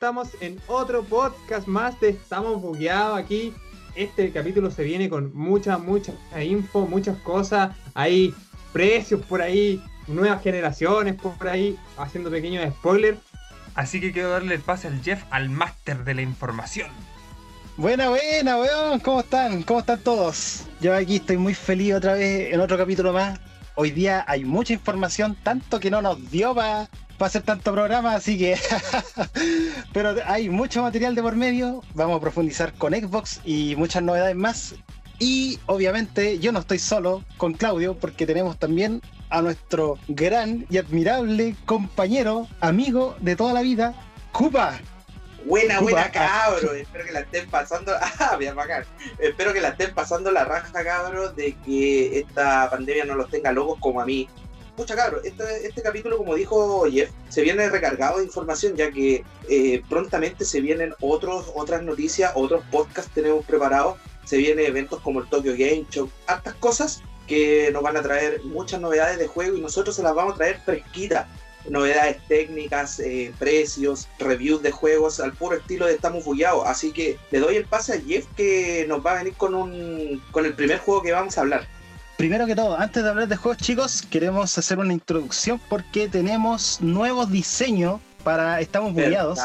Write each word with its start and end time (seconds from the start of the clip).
estamos 0.00 0.28
en 0.40 0.60
otro 0.68 1.02
podcast 1.02 1.66
más 1.66 1.98
de 1.98 2.10
Estamos 2.10 2.62
Bugueados 2.62 3.18
aquí. 3.18 3.52
Este 3.96 4.30
capítulo 4.30 4.70
se 4.70 4.84
viene 4.84 5.08
con 5.08 5.34
mucha, 5.34 5.76
mucha 5.76 6.12
info, 6.40 6.86
muchas 6.86 7.18
cosas. 7.18 7.74
Hay 7.94 8.32
precios 8.72 9.20
por 9.26 9.42
ahí, 9.42 9.82
nuevas 10.06 10.40
generaciones 10.40 11.16
por 11.16 11.48
ahí, 11.48 11.76
haciendo 11.96 12.30
pequeños 12.30 12.72
spoilers. 12.74 13.18
Así 13.74 14.00
que 14.00 14.12
quiero 14.12 14.30
darle 14.30 14.54
el 14.54 14.60
pase 14.60 14.86
al 14.86 15.02
Jeff, 15.02 15.24
al 15.30 15.50
máster 15.50 16.04
de 16.04 16.14
la 16.14 16.22
información. 16.22 16.90
Buena, 17.76 18.08
buena, 18.08 18.56
weón. 18.56 19.00
¿Cómo 19.00 19.18
están? 19.18 19.64
¿Cómo 19.64 19.80
están 19.80 19.98
todos? 19.98 20.62
Yo 20.80 20.94
aquí 20.94 21.16
estoy 21.16 21.38
muy 21.38 21.54
feliz 21.54 21.94
otra 21.94 22.12
vez 22.12 22.54
en 22.54 22.60
otro 22.60 22.78
capítulo 22.78 23.12
más. 23.12 23.40
Hoy 23.74 23.90
día 23.90 24.24
hay 24.28 24.44
mucha 24.44 24.74
información, 24.74 25.36
tanto 25.42 25.80
que 25.80 25.90
no 25.90 26.00
nos 26.00 26.30
dio 26.30 26.54
para 26.54 26.88
para 27.18 27.28
hacer 27.28 27.42
tanto 27.42 27.72
programa, 27.72 28.14
así 28.14 28.38
que. 28.38 28.56
Pero 29.92 30.14
hay 30.24 30.48
mucho 30.48 30.82
material 30.82 31.14
de 31.14 31.22
por 31.22 31.36
medio. 31.36 31.82
Vamos 31.94 32.16
a 32.16 32.20
profundizar 32.20 32.72
con 32.74 32.94
Xbox 32.94 33.40
y 33.44 33.74
muchas 33.76 34.02
novedades 34.02 34.36
más. 34.36 34.74
Y 35.18 35.58
obviamente 35.66 36.38
yo 36.38 36.52
no 36.52 36.60
estoy 36.60 36.78
solo 36.78 37.24
con 37.36 37.54
Claudio, 37.54 37.98
porque 37.98 38.24
tenemos 38.24 38.56
también 38.56 39.02
a 39.30 39.42
nuestro 39.42 39.98
gran 40.06 40.64
y 40.70 40.78
admirable 40.78 41.56
compañero, 41.66 42.46
amigo 42.60 43.16
de 43.20 43.34
toda 43.34 43.52
la 43.52 43.62
vida, 43.62 43.94
Cupa. 44.32 44.78
Buena, 45.44 45.80
buena 45.80 46.10
cabro. 46.10 46.72
Espero 46.72 47.04
que 47.04 47.12
la 47.12 47.20
estén 47.20 47.48
pasando. 47.50 47.92
Ah, 48.20 48.36
bien 48.36 48.54
bacán. 48.54 48.84
Espero 49.18 49.52
que 49.52 49.60
la 49.60 49.68
estén 49.68 49.94
pasando 49.94 50.30
la 50.30 50.44
raja, 50.44 50.84
cabro, 50.84 51.30
de 51.30 51.56
que 51.64 52.20
esta 52.20 52.68
pandemia 52.70 53.04
no 53.04 53.14
los 53.14 53.30
tenga 53.30 53.52
locos 53.52 53.78
como 53.80 54.00
a 54.00 54.06
mí 54.06 54.28
pucha 54.78 54.94
cabrón, 54.94 55.22
este, 55.24 55.66
este, 55.66 55.82
capítulo, 55.82 56.16
como 56.16 56.36
dijo 56.36 56.84
Jeff, 56.88 57.10
se 57.28 57.42
viene 57.42 57.68
recargado 57.68 58.18
de 58.18 58.24
información, 58.24 58.76
ya 58.76 58.92
que 58.92 59.24
eh, 59.48 59.82
prontamente 59.88 60.44
se 60.44 60.60
vienen 60.60 60.94
otros, 61.00 61.50
otras 61.56 61.82
noticias, 61.82 62.30
otros 62.36 62.62
podcasts 62.70 63.10
tenemos 63.12 63.44
preparados, 63.44 63.98
se 64.24 64.36
vienen 64.36 64.66
eventos 64.66 65.00
como 65.00 65.18
el 65.20 65.28
Tokyo 65.28 65.50
Game 65.52 65.84
Show, 65.90 66.08
hartas 66.28 66.54
cosas 66.54 67.02
que 67.26 67.70
nos 67.72 67.82
van 67.82 67.96
a 67.96 68.02
traer 68.02 68.40
muchas 68.44 68.80
novedades 68.80 69.18
de 69.18 69.26
juego 69.26 69.56
y 69.56 69.60
nosotros 69.60 69.96
se 69.96 70.02
las 70.04 70.14
vamos 70.14 70.34
a 70.34 70.36
traer 70.36 70.60
fresquitas. 70.64 71.26
Novedades 71.68 72.16
técnicas, 72.28 73.00
eh, 73.00 73.34
precios, 73.36 74.08
reviews 74.20 74.62
de 74.62 74.70
juegos 74.70 75.18
al 75.18 75.32
puro 75.32 75.56
estilo 75.56 75.86
de 75.86 75.94
Estamos 75.94 76.24
Bugueados. 76.24 76.66
Así 76.66 76.92
que 76.92 77.18
le 77.32 77.40
doy 77.40 77.56
el 77.56 77.64
pase 77.64 77.94
a 77.94 78.00
Jeff 78.00 78.26
que 78.36 78.86
nos 78.88 79.04
va 79.04 79.12
a 79.12 79.18
venir 79.18 79.34
con, 79.34 79.54
un, 79.54 80.22
con 80.30 80.46
el 80.46 80.54
primer 80.54 80.78
juego 80.78 81.02
que 81.02 81.12
vamos 81.12 81.36
a 81.36 81.40
hablar. 81.40 81.66
Primero 82.18 82.46
que 82.46 82.56
todo, 82.56 82.76
antes 82.76 83.04
de 83.04 83.10
hablar 83.10 83.28
de 83.28 83.36
juegos 83.36 83.62
chicos, 83.62 84.02
queremos 84.02 84.58
hacer 84.58 84.80
una 84.80 84.92
introducción 84.92 85.60
porque 85.68 86.08
tenemos 86.08 86.80
nuevos 86.80 87.30
diseños 87.30 88.00
para 88.24 88.60
Estamos 88.60 88.92
Bugueados. 88.92 89.38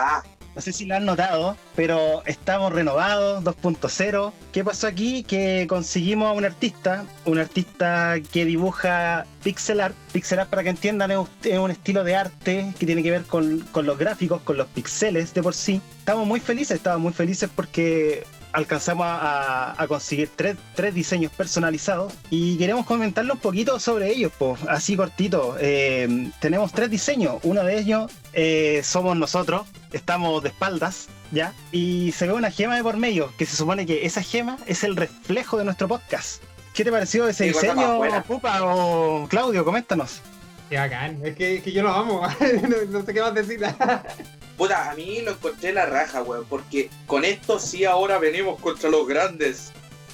No 0.56 0.62
sé 0.62 0.74
si 0.74 0.86
lo 0.86 0.96
han 0.96 1.06
notado, 1.06 1.56
pero 1.76 2.24
estamos 2.26 2.74
renovados, 2.74 3.44
2.0. 3.44 4.34
¿Qué 4.52 4.64
pasó 4.64 4.88
aquí? 4.88 5.22
Que 5.22 5.68
conseguimos 5.70 6.30
a 6.30 6.32
un 6.32 6.46
artista, 6.46 7.06
un 7.26 7.38
artista 7.38 8.16
que 8.32 8.44
dibuja 8.44 9.28
pixel 9.44 9.80
art. 9.80 9.96
Pixel 10.12 10.40
art, 10.40 10.50
para 10.50 10.64
que 10.64 10.70
entiendan, 10.70 11.12
es 11.12 11.60
un 11.60 11.70
estilo 11.70 12.04
de 12.04 12.16
arte 12.16 12.74
que 12.80 12.88
tiene 12.88 13.04
que 13.04 13.12
ver 13.12 13.22
con, 13.26 13.60
con 13.72 13.86
los 13.86 14.00
gráficos, 14.00 14.42
con 14.42 14.58
los 14.58 14.66
pixeles 14.66 15.36
de 15.36 15.44
por 15.44 15.54
sí. 15.54 15.80
Estamos 16.00 16.26
muy 16.26 16.40
felices, 16.40 16.78
estamos 16.78 17.02
muy 17.02 17.14
felices 17.14 17.52
porque 17.56 18.26
alcanzamos 18.54 19.06
a, 19.10 19.86
conseguir 19.88 20.30
tres, 20.36 20.94
diseños 20.94 21.32
personalizados 21.32 22.14
y 22.30 22.58
queremos 22.58 22.86
comentarle 22.86 23.34
un 23.34 23.40
poquito 23.40 23.80
sobre 23.80 24.12
ellos, 24.12 24.32
pues, 24.38 24.62
así 24.70 24.96
cortito. 24.96 25.58
Eh, 25.60 26.32
tenemos 26.40 26.72
tres 26.72 26.90
diseños, 26.90 27.40
uno 27.44 27.64
de 27.64 27.80
ellos 27.80 28.12
eh, 28.32 28.82
somos 28.84 29.18
nosotros, 29.18 29.68
estamos 29.92 30.42
de 30.44 30.50
espaldas, 30.50 31.10
¿ya? 31.32 31.54
Y 31.72 32.14
se 32.14 32.28
ve 32.28 32.34
una 32.34 32.52
gema 32.52 32.76
de 32.76 32.84
por 32.84 32.98
medio, 32.98 33.34
que 33.38 33.46
se 33.46 33.58
supone 33.58 33.86
que 33.86 34.06
esa 34.06 34.22
gema 34.22 34.58
es 34.68 34.84
el 34.84 34.96
reflejo 34.96 35.58
de 35.58 35.66
nuestro 35.66 35.88
podcast. 35.88 36.42
¿Qué 36.74 36.84
te 36.84 36.92
pareció 36.92 37.28
ese 37.28 37.46
diseño, 37.46 38.00
Pupa 38.28 38.64
o 38.64 39.28
Claudio? 39.28 39.66
Coméntanos. 39.66 40.22
Qué 40.70 40.78
bacán, 40.78 41.20
es 41.24 41.36
que, 41.36 41.72
yo 41.72 41.84
lo 41.84 41.92
amo, 41.92 42.22
no, 42.90 43.06
sé 43.06 43.14
qué 43.14 43.22
más 43.22 43.34
decir. 43.34 43.62
Puta, 44.58 44.92
a 44.92 44.96
mí 44.96 45.22
lo 45.22 45.32
encontré 45.32 45.74
la 45.74 45.86
raja, 45.86 46.22
weón, 46.24 46.46
porque 46.48 46.90
con 47.08 47.26
esto 47.26 47.60
sí 47.60 47.86
ahora 47.86 48.20
venimos 48.20 48.60
contra 48.60 48.90
los 48.90 49.08
grandes. 49.08 49.72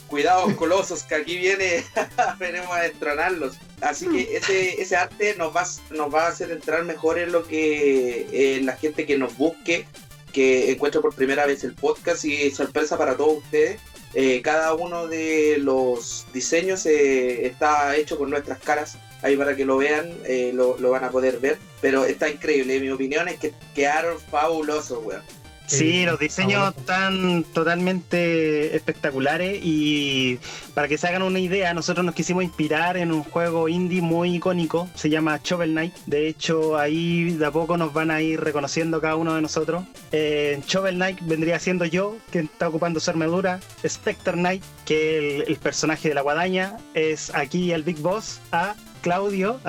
Cuidado, 0.07 0.55
colosos, 0.55 1.03
que 1.03 1.15
aquí 1.15 1.38
viene, 1.38 1.83
venimos 2.39 2.71
a 2.71 2.81
destronarlos. 2.81 3.57
Así 3.81 4.07
que 4.07 4.35
ese, 4.35 4.81
ese 4.81 4.95
arte 4.95 5.35
nos 5.38 5.55
va, 5.55 5.65
nos 5.91 6.13
va 6.13 6.25
a 6.25 6.29
hacer 6.29 6.51
entrar 6.51 6.83
mejor 6.83 7.19
en 7.19 7.31
lo 7.31 7.45
que 7.45 8.59
la 8.63 8.75
gente 8.75 9.05
que 9.05 9.17
nos 9.17 9.38
busque, 9.38 9.85
que 10.33 10.71
encuentre 10.71 10.99
por 11.01 11.13
primera 11.13 11.45
vez 11.45 11.63
el 11.63 11.75
podcast 11.75 12.25
y 12.25 12.49
sorpresa 12.49 12.97
para 12.97 13.15
todos 13.15 13.38
ustedes. 13.43 13.79
Eh, 14.13 14.41
cada 14.41 14.73
uno 14.73 15.07
de 15.07 15.57
los 15.59 16.25
diseños 16.33 16.85
eh, 16.85 17.45
está 17.45 17.95
hecho 17.95 18.17
con 18.17 18.29
nuestras 18.29 18.59
caras 18.59 18.97
ahí 19.22 19.35
para 19.38 19.56
que 19.56 19.66
lo 19.66 19.78
vean, 19.78 20.12
eh, 20.25 20.52
lo, 20.53 20.78
van 20.90 21.03
a 21.03 21.09
poder 21.09 21.40
ver. 21.40 21.57
Pero 21.81 22.06
está 22.06 22.30
increíble, 22.30 22.80
mi 22.80 22.90
opinión 22.90 23.28
es 23.28 23.40
que 23.40 23.53
quedaron 23.74 24.19
fabulosos, 24.19 25.00
weón. 25.03 25.22
Sí, 25.69 26.03
los 26.03 26.18
diseños 26.18 26.75
están 26.75 27.44
totalmente 27.44 28.75
espectaculares 28.75 29.59
y 29.62 30.40
para 30.74 30.88
que 30.88 30.97
se 30.97 31.07
hagan 31.07 31.22
una 31.22 31.38
idea, 31.38 31.75
nosotros 31.75 32.03
nos 32.03 32.16
quisimos 32.16 32.44
inspirar 32.44 32.97
en 32.97 33.12
un 33.12 33.24
juego 33.24 33.69
indie 33.69 34.02
muy 34.02 34.38
icónico, 34.38 34.90
se 34.96 35.12
llama 35.12 35.40
Shovel 35.44 35.72
Knight. 35.72 35.94
De 36.07 36.28
hecho, 36.28 36.75
ahí 36.75 37.34
de 37.34 37.46
a 37.46 37.51
poco 37.51 37.78
nos 37.78 37.94
van 37.94 38.09
a 38.09 38.19
ir 38.19 38.40
reconociendo 38.41 39.00
cada 39.00 39.16
uno 39.16 39.36
de 39.36 39.44
nosotros. 39.44 39.84
Eh, 40.12 40.59
Shovel 40.66 40.96
Knight 40.96 41.19
vendría 41.22 41.59
siendo 41.59 41.86
yo, 41.86 42.18
que 42.31 42.40
está 42.40 42.68
ocupando 42.68 43.00
su 43.00 43.12
armadura. 43.12 43.59
Spectre 43.88 44.34
Knight, 44.34 44.63
que 44.86 45.36
el, 45.36 45.44
el 45.50 45.57
personaje 45.57 46.09
de 46.09 46.16
la 46.16 46.22
guadaña, 46.22 46.78
es 46.96 47.34
aquí 47.36 47.72
el 47.74 47.84
Big 47.84 48.00
Boss. 48.00 48.41
A 48.51 48.74
Claudio, 48.99 49.59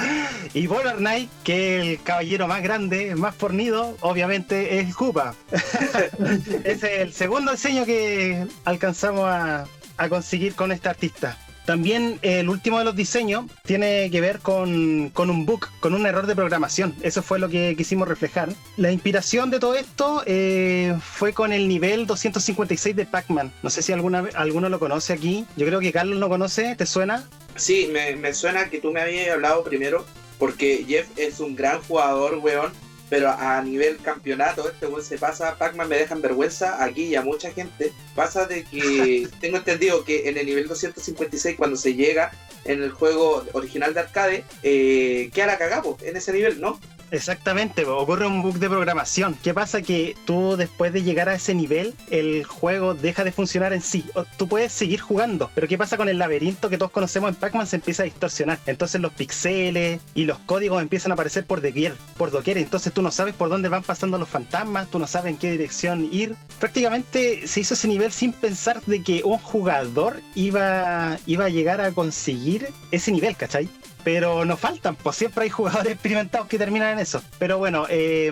y 0.54 0.66
Bolar 0.66 0.96
Knight, 0.96 1.30
que 1.44 1.80
el 1.80 2.02
caballero 2.02 2.46
más 2.46 2.62
grande, 2.62 3.14
más 3.14 3.34
fornido, 3.34 3.96
obviamente 4.00 4.80
es 4.80 4.94
Koopa. 4.94 5.34
es 6.64 6.82
el 6.82 7.12
segundo 7.12 7.52
diseño 7.52 7.84
que 7.84 8.46
alcanzamos 8.64 9.26
a, 9.28 9.66
conseguir 10.08 10.54
con 10.54 10.72
este 10.72 10.88
artista. 10.88 11.38
También 11.64 12.20
el 12.22 12.48
último 12.48 12.78
de 12.78 12.84
los 12.84 12.94
diseños 12.94 13.46
tiene 13.64 14.08
que 14.10 14.20
ver 14.20 14.38
con, 14.38 14.70
un 15.16 15.46
bug, 15.46 15.66
con 15.80 15.94
un 15.94 16.06
error 16.06 16.26
de 16.26 16.36
programación. 16.36 16.94
Eso 17.02 17.22
fue 17.22 17.40
lo 17.40 17.48
que 17.48 17.74
quisimos 17.76 18.06
reflejar. 18.06 18.50
La 18.76 18.92
inspiración 18.92 19.50
de 19.50 19.58
todo 19.58 19.74
esto 19.74 20.22
eh, 20.26 20.96
fue 21.02 21.32
con 21.32 21.52
el 21.52 21.66
nivel 21.66 22.06
256 22.06 22.94
de 22.94 23.04
Pac-Man. 23.04 23.52
No 23.64 23.70
sé 23.70 23.82
si 23.82 23.92
alguna, 23.92 24.28
alguno 24.34 24.68
lo 24.68 24.78
conoce 24.78 25.12
aquí. 25.12 25.44
Yo 25.56 25.66
creo 25.66 25.80
que 25.80 25.90
Carlos 25.90 26.20
lo 26.20 26.28
conoce. 26.28 26.76
¿Te 26.76 26.86
suena? 26.86 27.24
Sí, 27.56 27.90
me, 27.92 28.34
suena 28.34 28.68
que 28.68 28.80
tú 28.80 28.92
me 28.92 29.00
habías 29.00 29.30
hablado 29.30 29.64
primero, 29.64 30.04
porque 30.38 30.84
Jeff 30.86 31.08
es 31.16 31.40
un 31.40 31.56
gran 31.56 31.82
jugador, 31.82 32.38
weón, 32.38 32.72
pero 33.08 33.30
a 33.30 33.62
nivel 33.62 33.98
campeonato, 33.98 34.68
este 34.68 34.86
weón 34.86 35.04
se 35.04 35.18
pasa, 35.18 35.56
Pac-Man 35.56 35.88
me 35.88 35.96
deja 35.96 36.14
en 36.14 36.22
vergüenza 36.22 36.82
aquí 36.82 37.04
y 37.04 37.14
a 37.14 37.22
mucha 37.22 37.52
gente. 37.52 37.92
Pasa 38.14 38.46
de 38.46 38.64
que 38.64 39.28
tengo 39.40 39.58
entendido 39.58 40.04
que 40.04 40.28
en 40.28 40.36
el 40.36 40.46
nivel 40.46 40.68
256, 40.68 41.56
cuando 41.56 41.76
se 41.76 41.94
llega 41.94 42.32
en 42.64 42.82
el 42.82 42.90
juego 42.90 43.44
original 43.52 43.94
de 43.94 44.00
arcade, 44.00 44.44
eh, 44.62 45.30
queda 45.32 45.46
la 45.46 45.82
en 46.02 46.16
ese 46.16 46.32
nivel, 46.32 46.60
¿no? 46.60 46.80
Exactamente, 47.10 47.84
ocurre 47.84 48.26
un 48.26 48.42
bug 48.42 48.58
de 48.58 48.68
programación. 48.68 49.38
¿Qué 49.42 49.54
pasa? 49.54 49.80
Que 49.80 50.16
tú 50.24 50.56
después 50.56 50.92
de 50.92 51.02
llegar 51.02 51.28
a 51.28 51.34
ese 51.34 51.54
nivel, 51.54 51.94
el 52.10 52.44
juego 52.44 52.94
deja 52.94 53.22
de 53.22 53.32
funcionar 53.32 53.72
en 53.72 53.80
sí. 53.80 54.04
Tú 54.36 54.48
puedes 54.48 54.72
seguir 54.72 55.00
jugando, 55.00 55.50
pero 55.54 55.68
¿qué 55.68 55.78
pasa 55.78 55.96
con 55.96 56.08
el 56.08 56.18
laberinto 56.18 56.68
que 56.68 56.78
todos 56.78 56.90
conocemos 56.90 57.30
en 57.30 57.36
Pac-Man? 57.36 57.66
Se 57.66 57.76
empieza 57.76 58.02
a 58.02 58.06
distorsionar. 58.06 58.58
Entonces 58.66 59.00
los 59.00 59.12
pixeles 59.12 60.00
y 60.14 60.24
los 60.24 60.38
códigos 60.40 60.82
empiezan 60.82 61.12
a 61.12 61.14
aparecer 61.14 61.46
por 61.46 61.62
doquier, 61.62 61.94
por 62.16 62.30
doquier. 62.30 62.58
Entonces 62.58 62.92
tú 62.92 63.02
no 63.02 63.12
sabes 63.12 63.34
por 63.34 63.48
dónde 63.48 63.68
van 63.68 63.84
pasando 63.84 64.18
los 64.18 64.28
fantasmas, 64.28 64.88
tú 64.88 64.98
no 64.98 65.06
sabes 65.06 65.30
en 65.30 65.38
qué 65.38 65.52
dirección 65.52 66.08
ir. 66.10 66.34
Prácticamente 66.58 67.46
se 67.46 67.60
hizo 67.60 67.74
ese 67.74 67.86
nivel 67.88 68.10
sin 68.10 68.32
pensar 68.32 68.82
de 68.82 69.02
que 69.02 69.22
un 69.24 69.38
jugador 69.38 70.20
iba, 70.34 71.18
iba 71.26 71.44
a 71.44 71.48
llegar 71.48 71.80
a 71.80 71.92
conseguir 71.92 72.68
ese 72.90 73.12
nivel, 73.12 73.36
¿cachai? 73.36 73.68
Pero 74.06 74.44
nos 74.44 74.60
faltan, 74.60 74.94
pues 74.94 75.16
siempre 75.16 75.42
hay 75.42 75.50
jugadores 75.50 75.92
experimentados 75.94 76.46
que 76.46 76.58
terminan 76.58 76.92
en 76.92 77.00
eso. 77.00 77.20
Pero 77.40 77.58
bueno, 77.58 77.86
eh, 77.90 78.30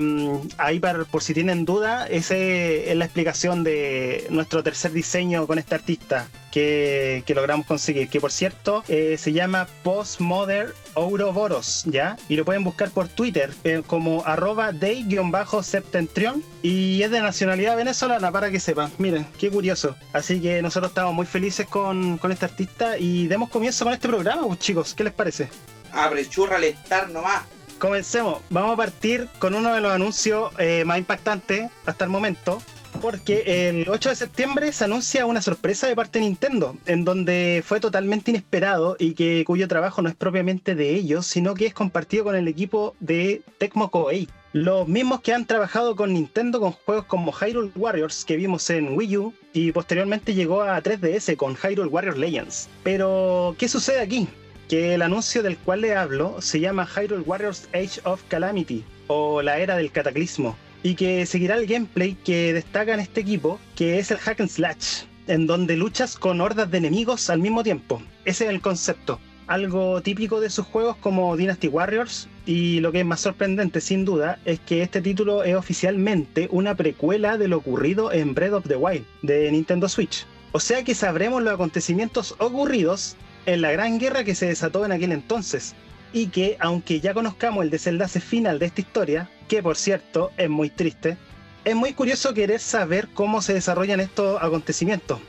ahí 0.57 0.81
por 1.11 1.21
si 1.21 1.35
tienen 1.35 1.65
duda, 1.65 2.07
esa 2.07 2.37
es 2.37 2.95
la 2.95 3.07
explicación 3.07 3.65
de 3.65 4.25
nuestro 4.31 4.63
tercer 4.63 4.93
diseño 4.93 5.49
con 5.49 5.59
este 5.59 5.75
artista 5.75 6.29
que, 6.55 7.35
logramos 7.35 7.67
conseguir, 7.67 8.09
que 8.09 8.21
por 8.21 8.31
cierto 8.31 8.85
eh, 8.87 9.17
se 9.19 9.33
llama 9.33 9.67
Postmodern 9.83 10.73
Ouroboros, 10.95 11.83
¿ya? 11.87 12.17
Y 12.29 12.37
lo 12.37 12.45
pueden 12.45 12.63
buscar 12.63 12.91
por 12.91 13.09
Twitter 13.09 13.53
eh, 13.65 13.83
como 13.85 14.25
arroba 14.25 14.71
day-septentrion 14.71 16.45
y 16.63 17.03
es 17.03 17.11
de 17.11 17.21
nacionalidad 17.21 17.77
venezolana 17.77 18.31
para 18.31 18.53
que 18.53 18.61
sepan. 18.61 18.93
Miren, 18.99 19.27
qué 19.37 19.51
curioso. 19.51 19.97
Así 20.13 20.41
que 20.41 20.63
nosotros 20.63 20.93
estamos 20.93 21.13
muy 21.13 21.27
felices 21.27 21.67
con, 21.67 22.19
con 22.19 22.31
este 22.31 22.45
artista 22.45 22.99
y 22.99 23.27
demos 23.27 23.51
comienzo 23.51 23.85
con 23.85 23.93
este 23.93 24.07
programa, 24.07 24.47
pues, 24.47 24.61
chicos. 24.61 24.95
¿Qué 24.95 25.03
les 25.03 25.13
parece? 25.13 25.49
Abre 25.91 26.29
churra 26.29 26.57
al 26.57 26.65
estar 26.65 27.11
nomás. 27.11 27.43
Comencemos. 27.79 28.41
Vamos 28.51 28.75
a 28.75 28.77
partir 28.77 29.29
con 29.41 29.55
uno 29.55 29.75
de 29.75 29.81
los 29.81 29.93
anuncios 29.93 30.53
eh, 30.59 30.85
más 30.87 30.99
impactantes 30.99 31.69
hasta 31.85 32.05
el 32.05 32.11
momento. 32.11 32.63
Porque 33.01 33.69
el 33.69 33.89
8 33.89 34.11
de 34.11 34.17
septiembre 34.17 34.73
se 34.73 34.85
anuncia 34.85 35.27
una 35.27 35.43
sorpresa 35.43 35.87
de 35.87 35.97
parte 35.97 36.19
de 36.19 36.25
Nintendo, 36.25 36.77
en 36.87 37.05
donde 37.05 37.63
fue 37.65 37.81
totalmente 37.81 38.31
inesperado 38.31 38.97
y 38.99 39.15
que 39.15 39.45
cuyo 39.47 39.69
trabajo 39.69 40.01
no 40.03 40.09
es 40.09 40.15
propiamente 40.15 40.75
de 40.75 40.91
ellos, 40.91 41.27
sino 41.27 41.55
que 41.55 41.67
es 41.67 41.75
compartido 41.75 42.25
con 42.25 42.37
el 42.37 42.49
equipo 42.49 42.95
de 43.01 43.43
Tecmo 43.59 43.91
Koei. 43.91 44.29
Los 44.53 44.87
mismos 44.87 45.21
que 45.21 45.35
han 45.35 45.47
trabajado 45.47 45.97
con 45.97 46.13
Nintendo 46.13 46.61
con 46.61 46.73
juegos 46.73 47.05
como 47.07 47.33
Hyrule 47.33 47.73
Warriors 47.75 48.25
que 48.25 48.37
vimos 48.37 48.71
en 48.71 48.97
Wii 48.97 49.17
U 49.17 49.35
y 49.53 49.73
posteriormente 49.73 50.33
llegó 50.33 50.63
a 50.63 50.81
3DS 50.81 51.37
con 51.37 51.57
Hyrule 51.57 51.91
Warriors 51.91 52.19
Legends. 52.19 52.69
Pero, 52.85 53.57
¿qué 53.59 53.69
sucede 53.69 54.01
aquí? 54.01 54.29
Que 54.69 54.95
el 54.95 55.03
anuncio 55.03 55.43
del 55.43 55.59
cual 55.59 55.81
le 55.81 55.97
hablo 55.97 56.41
se 56.41 56.61
llama 56.61 56.87
Hyrule 56.87 57.25
Warriors 57.25 57.69
Age 57.75 58.01
of 58.05 58.23
Calamity 58.29 58.85
o 59.09 59.43
la 59.43 59.59
era 59.59 59.77
del 59.77 59.91
cataclismo 59.91 60.57
y 60.85 60.95
que 60.95 61.27
seguirá 61.27 61.57
el 61.57 61.67
gameplay 61.67 62.17
que 62.25 62.53
destaca 62.53 62.95
en 62.95 63.01
este 63.01 63.23
equipo, 63.23 63.59
que 63.75 63.99
es 63.99 64.13
el 64.13 64.19
hack 64.19 64.41
and 64.41 64.51
slash, 64.51 65.03
en 65.27 65.49
donde 65.49 65.77
luchas 65.77 66.17
con 66.17 66.41
hordas 66.41 66.71
de 66.71 66.79
enemigos 66.79 67.29
al 67.29 67.41
mismo 67.41 67.65
tiempo. 67.65 68.01
Ese 68.25 68.45
es 68.45 68.51
el 68.51 68.61
concepto 68.61 69.19
algo 69.47 70.01
típico 70.01 70.41
de 70.41 70.51
sus 70.51 70.67
juegos 70.67 70.97
como 70.97 71.37
Dynasty 71.37 71.69
Warriors 71.69 72.29
y 72.47 72.81
lo 72.81 72.93
que 72.93 73.01
es 73.01 73.07
más 73.07 73.21
sorprendente 73.21 73.81
sin 73.81 74.05
duda 74.05 74.39
es 74.45 74.61
que 74.61 74.83
este 74.83 75.01
título 75.03 75.45
es 75.45 75.55
oficialmente 75.55 76.49
una 76.51 76.75
precuela 76.75 77.37
de 77.37 77.49
lo 77.49 77.59
ocurrido 77.59 78.13
en 78.13 78.35
Breath 78.35 78.53
of 78.55 78.69
the 78.69 78.77
Wild 78.77 79.05
de 79.23 79.51
Nintendo 79.51 79.89
Switch. 79.89 80.27
O 80.53 80.61
sea 80.61 80.85
que 80.85 80.95
sabremos 80.95 81.43
los 81.43 81.55
acontecimientos 81.55 82.35
ocurridos 82.39 83.17
en 83.47 83.61
la 83.61 83.73
gran 83.73 83.99
guerra 83.99 84.25
que 84.25 84.35
se 84.35 84.47
desató 84.47 84.85
en 84.85 84.93
aquel 84.93 85.13
entonces 85.13 85.75
y 86.13 86.29
que 86.29 86.57
aunque 86.61 87.01
ya 87.01 87.13
conozcamos 87.13 87.65
el 87.65 87.71
desenlace 87.71 88.21
final 88.21 88.59
de 88.59 88.67
esta 88.67 88.81
historia, 88.81 89.29
que 89.45 89.63
por 89.63 89.77
cierto 89.77 90.31
es 90.37 90.51
muy 90.51 90.71
triste, 90.71 91.17
es 91.65 91.75
muy 91.75 91.93
curioso 91.93 92.35
querer 92.35 92.61
saber 92.61 93.09
cómo 93.15 93.41
se 93.41 93.55
desarrollan 93.55 94.01
estos 94.01 94.43
acontecimientos, 94.43 95.21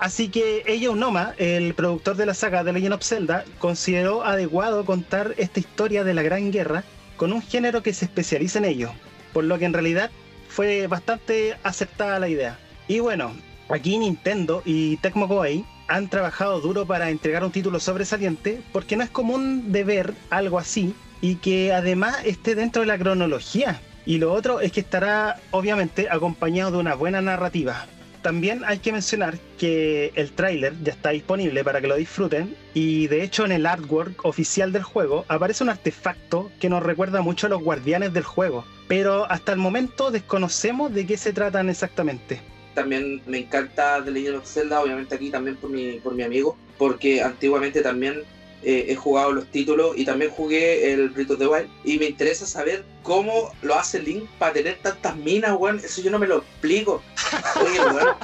Así 0.00 0.30
que 0.30 0.62
Eiji 0.66 0.86
Noma, 0.94 1.34
el 1.36 1.74
productor 1.74 2.16
de 2.16 2.24
la 2.24 2.32
saga 2.32 2.64
de 2.64 2.72
Legend 2.72 2.94
of 2.94 3.04
Zelda, 3.04 3.44
consideró 3.58 4.24
adecuado 4.24 4.86
contar 4.86 5.34
esta 5.36 5.60
historia 5.60 6.04
de 6.04 6.14
la 6.14 6.22
Gran 6.22 6.50
Guerra 6.50 6.84
con 7.18 7.34
un 7.34 7.42
género 7.42 7.82
que 7.82 7.92
se 7.92 8.06
especializa 8.06 8.60
en 8.60 8.64
ello, 8.64 8.92
por 9.34 9.44
lo 9.44 9.58
que 9.58 9.66
en 9.66 9.74
realidad 9.74 10.10
fue 10.48 10.86
bastante 10.86 11.54
aceptada 11.64 12.18
la 12.18 12.30
idea. 12.30 12.58
Y 12.88 13.00
bueno, 13.00 13.32
aquí 13.68 13.98
Nintendo 13.98 14.62
y 14.64 14.96
Tecmo 14.96 15.28
Koei 15.28 15.66
han 15.86 16.08
trabajado 16.08 16.60
duro 16.60 16.86
para 16.86 17.10
entregar 17.10 17.44
un 17.44 17.52
título 17.52 17.78
sobresaliente 17.78 18.62
porque 18.72 18.96
no 18.96 19.04
es 19.04 19.10
común 19.10 19.70
de 19.70 19.84
ver 19.84 20.14
algo 20.30 20.58
así 20.58 20.94
y 21.20 21.36
que 21.36 21.72
además 21.72 22.16
esté 22.24 22.54
dentro 22.54 22.82
de 22.82 22.88
la 22.88 22.98
cronología. 22.98 23.80
Y 24.06 24.18
lo 24.18 24.32
otro 24.32 24.60
es 24.60 24.72
que 24.72 24.80
estará 24.80 25.38
obviamente 25.50 26.08
acompañado 26.10 26.72
de 26.72 26.78
una 26.78 26.94
buena 26.94 27.20
narrativa, 27.20 27.86
también 28.22 28.62
hay 28.66 28.78
que 28.78 28.92
mencionar 28.92 29.38
que 29.58 30.12
el 30.14 30.32
tráiler 30.32 30.74
ya 30.82 30.92
está 30.92 31.10
disponible 31.10 31.64
para 31.64 31.80
que 31.80 31.86
lo 31.86 31.96
disfruten 31.96 32.54
y 32.74 33.06
de 33.06 33.22
hecho 33.22 33.44
en 33.44 33.52
el 33.52 33.66
artwork 33.66 34.24
oficial 34.24 34.72
del 34.72 34.82
juego 34.82 35.24
aparece 35.28 35.64
un 35.64 35.70
artefacto 35.70 36.50
que 36.60 36.68
nos 36.68 36.82
recuerda 36.82 37.22
mucho 37.22 37.46
a 37.46 37.50
los 37.50 37.62
guardianes 37.62 38.12
del 38.12 38.24
juego, 38.24 38.64
pero 38.88 39.30
hasta 39.30 39.52
el 39.52 39.58
momento 39.58 40.10
desconocemos 40.10 40.92
de 40.92 41.06
qué 41.06 41.16
se 41.16 41.32
tratan 41.32 41.70
exactamente. 41.70 42.40
También 42.74 43.20
me 43.26 43.38
encanta 43.38 44.02
The 44.04 44.10
Legend 44.10 44.36
of 44.36 44.46
Zelda, 44.46 44.80
obviamente 44.80 45.14
aquí 45.14 45.30
también 45.30 45.56
por 45.56 45.70
mi, 45.70 45.94
por 45.94 46.14
mi 46.14 46.22
amigo, 46.22 46.56
porque 46.78 47.22
antiguamente 47.22 47.80
también 47.82 48.22
eh, 48.62 48.86
he 48.88 48.94
jugado 48.94 49.32
los 49.32 49.46
títulos 49.46 49.96
y 49.96 50.04
también 50.04 50.30
jugué 50.30 50.92
el 50.92 51.10
Breath 51.10 51.30
of 51.30 51.38
the 51.38 51.46
Wild. 51.46 51.68
Y 51.84 51.98
me 51.98 52.06
interesa 52.06 52.46
saber 52.46 52.84
cómo 53.02 53.52
lo 53.62 53.74
hace 53.74 54.00
Link 54.00 54.28
para 54.38 54.52
tener 54.52 54.78
tantas 54.82 55.16
minas, 55.16 55.56
weón. 55.58 55.78
Eso 55.78 56.02
yo 56.02 56.10
no 56.10 56.18
me 56.18 56.26
lo 56.26 56.38
explico. 56.38 57.02
Oye, 57.60 57.80
weón. 57.80 58.16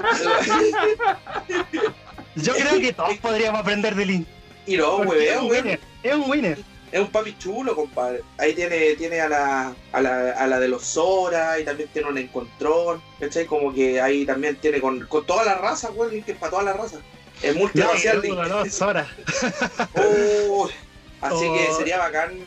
yo 2.36 2.52
creo 2.52 2.80
que 2.80 2.92
todos 2.92 3.16
podríamos 3.18 3.60
aprender 3.60 3.94
de 3.94 4.06
Link. 4.06 4.26
Y 4.66 4.76
no, 4.76 4.98
weón. 4.98 5.22
Es 5.22 5.36
un 5.38 5.50
winner. 5.50 5.80
Es 6.02 6.14
un 6.14 6.30
winner. 6.30 6.58
Es 6.92 7.00
un 7.00 7.10
papi 7.10 7.36
chulo, 7.38 7.74
compadre. 7.74 8.22
Ahí 8.38 8.54
tiene, 8.54 8.94
tiene 8.94 9.20
a, 9.20 9.28
la, 9.28 9.74
a, 9.92 10.00
la, 10.00 10.30
a 10.32 10.46
la 10.46 10.60
de 10.60 10.68
los 10.68 10.84
Zora 10.84 11.58
y 11.58 11.64
también 11.64 11.88
tiene 11.92 12.08
un 12.08 12.18
encontrón. 12.18 13.02
¿Cachai? 13.18 13.46
Como 13.46 13.72
que 13.72 14.00
ahí 14.00 14.24
también 14.26 14.56
tiene 14.56 14.80
con, 14.80 15.06
con 15.06 15.26
toda 15.26 15.44
la 15.44 15.54
raza, 15.54 15.90
weón. 15.90 16.12
Link 16.12 16.28
es 16.28 16.36
para 16.36 16.50
toda 16.50 16.62
la 16.62 16.72
raza. 16.74 16.98
Es 17.42 17.54
multiracial. 17.54 18.22
No, 18.26 18.44
no, 18.44 18.64
horas. 18.80 19.08
así 21.20 21.44
que 21.44 21.66
oh. 21.70 21.76
sería 21.76 21.98
bacán 21.98 22.38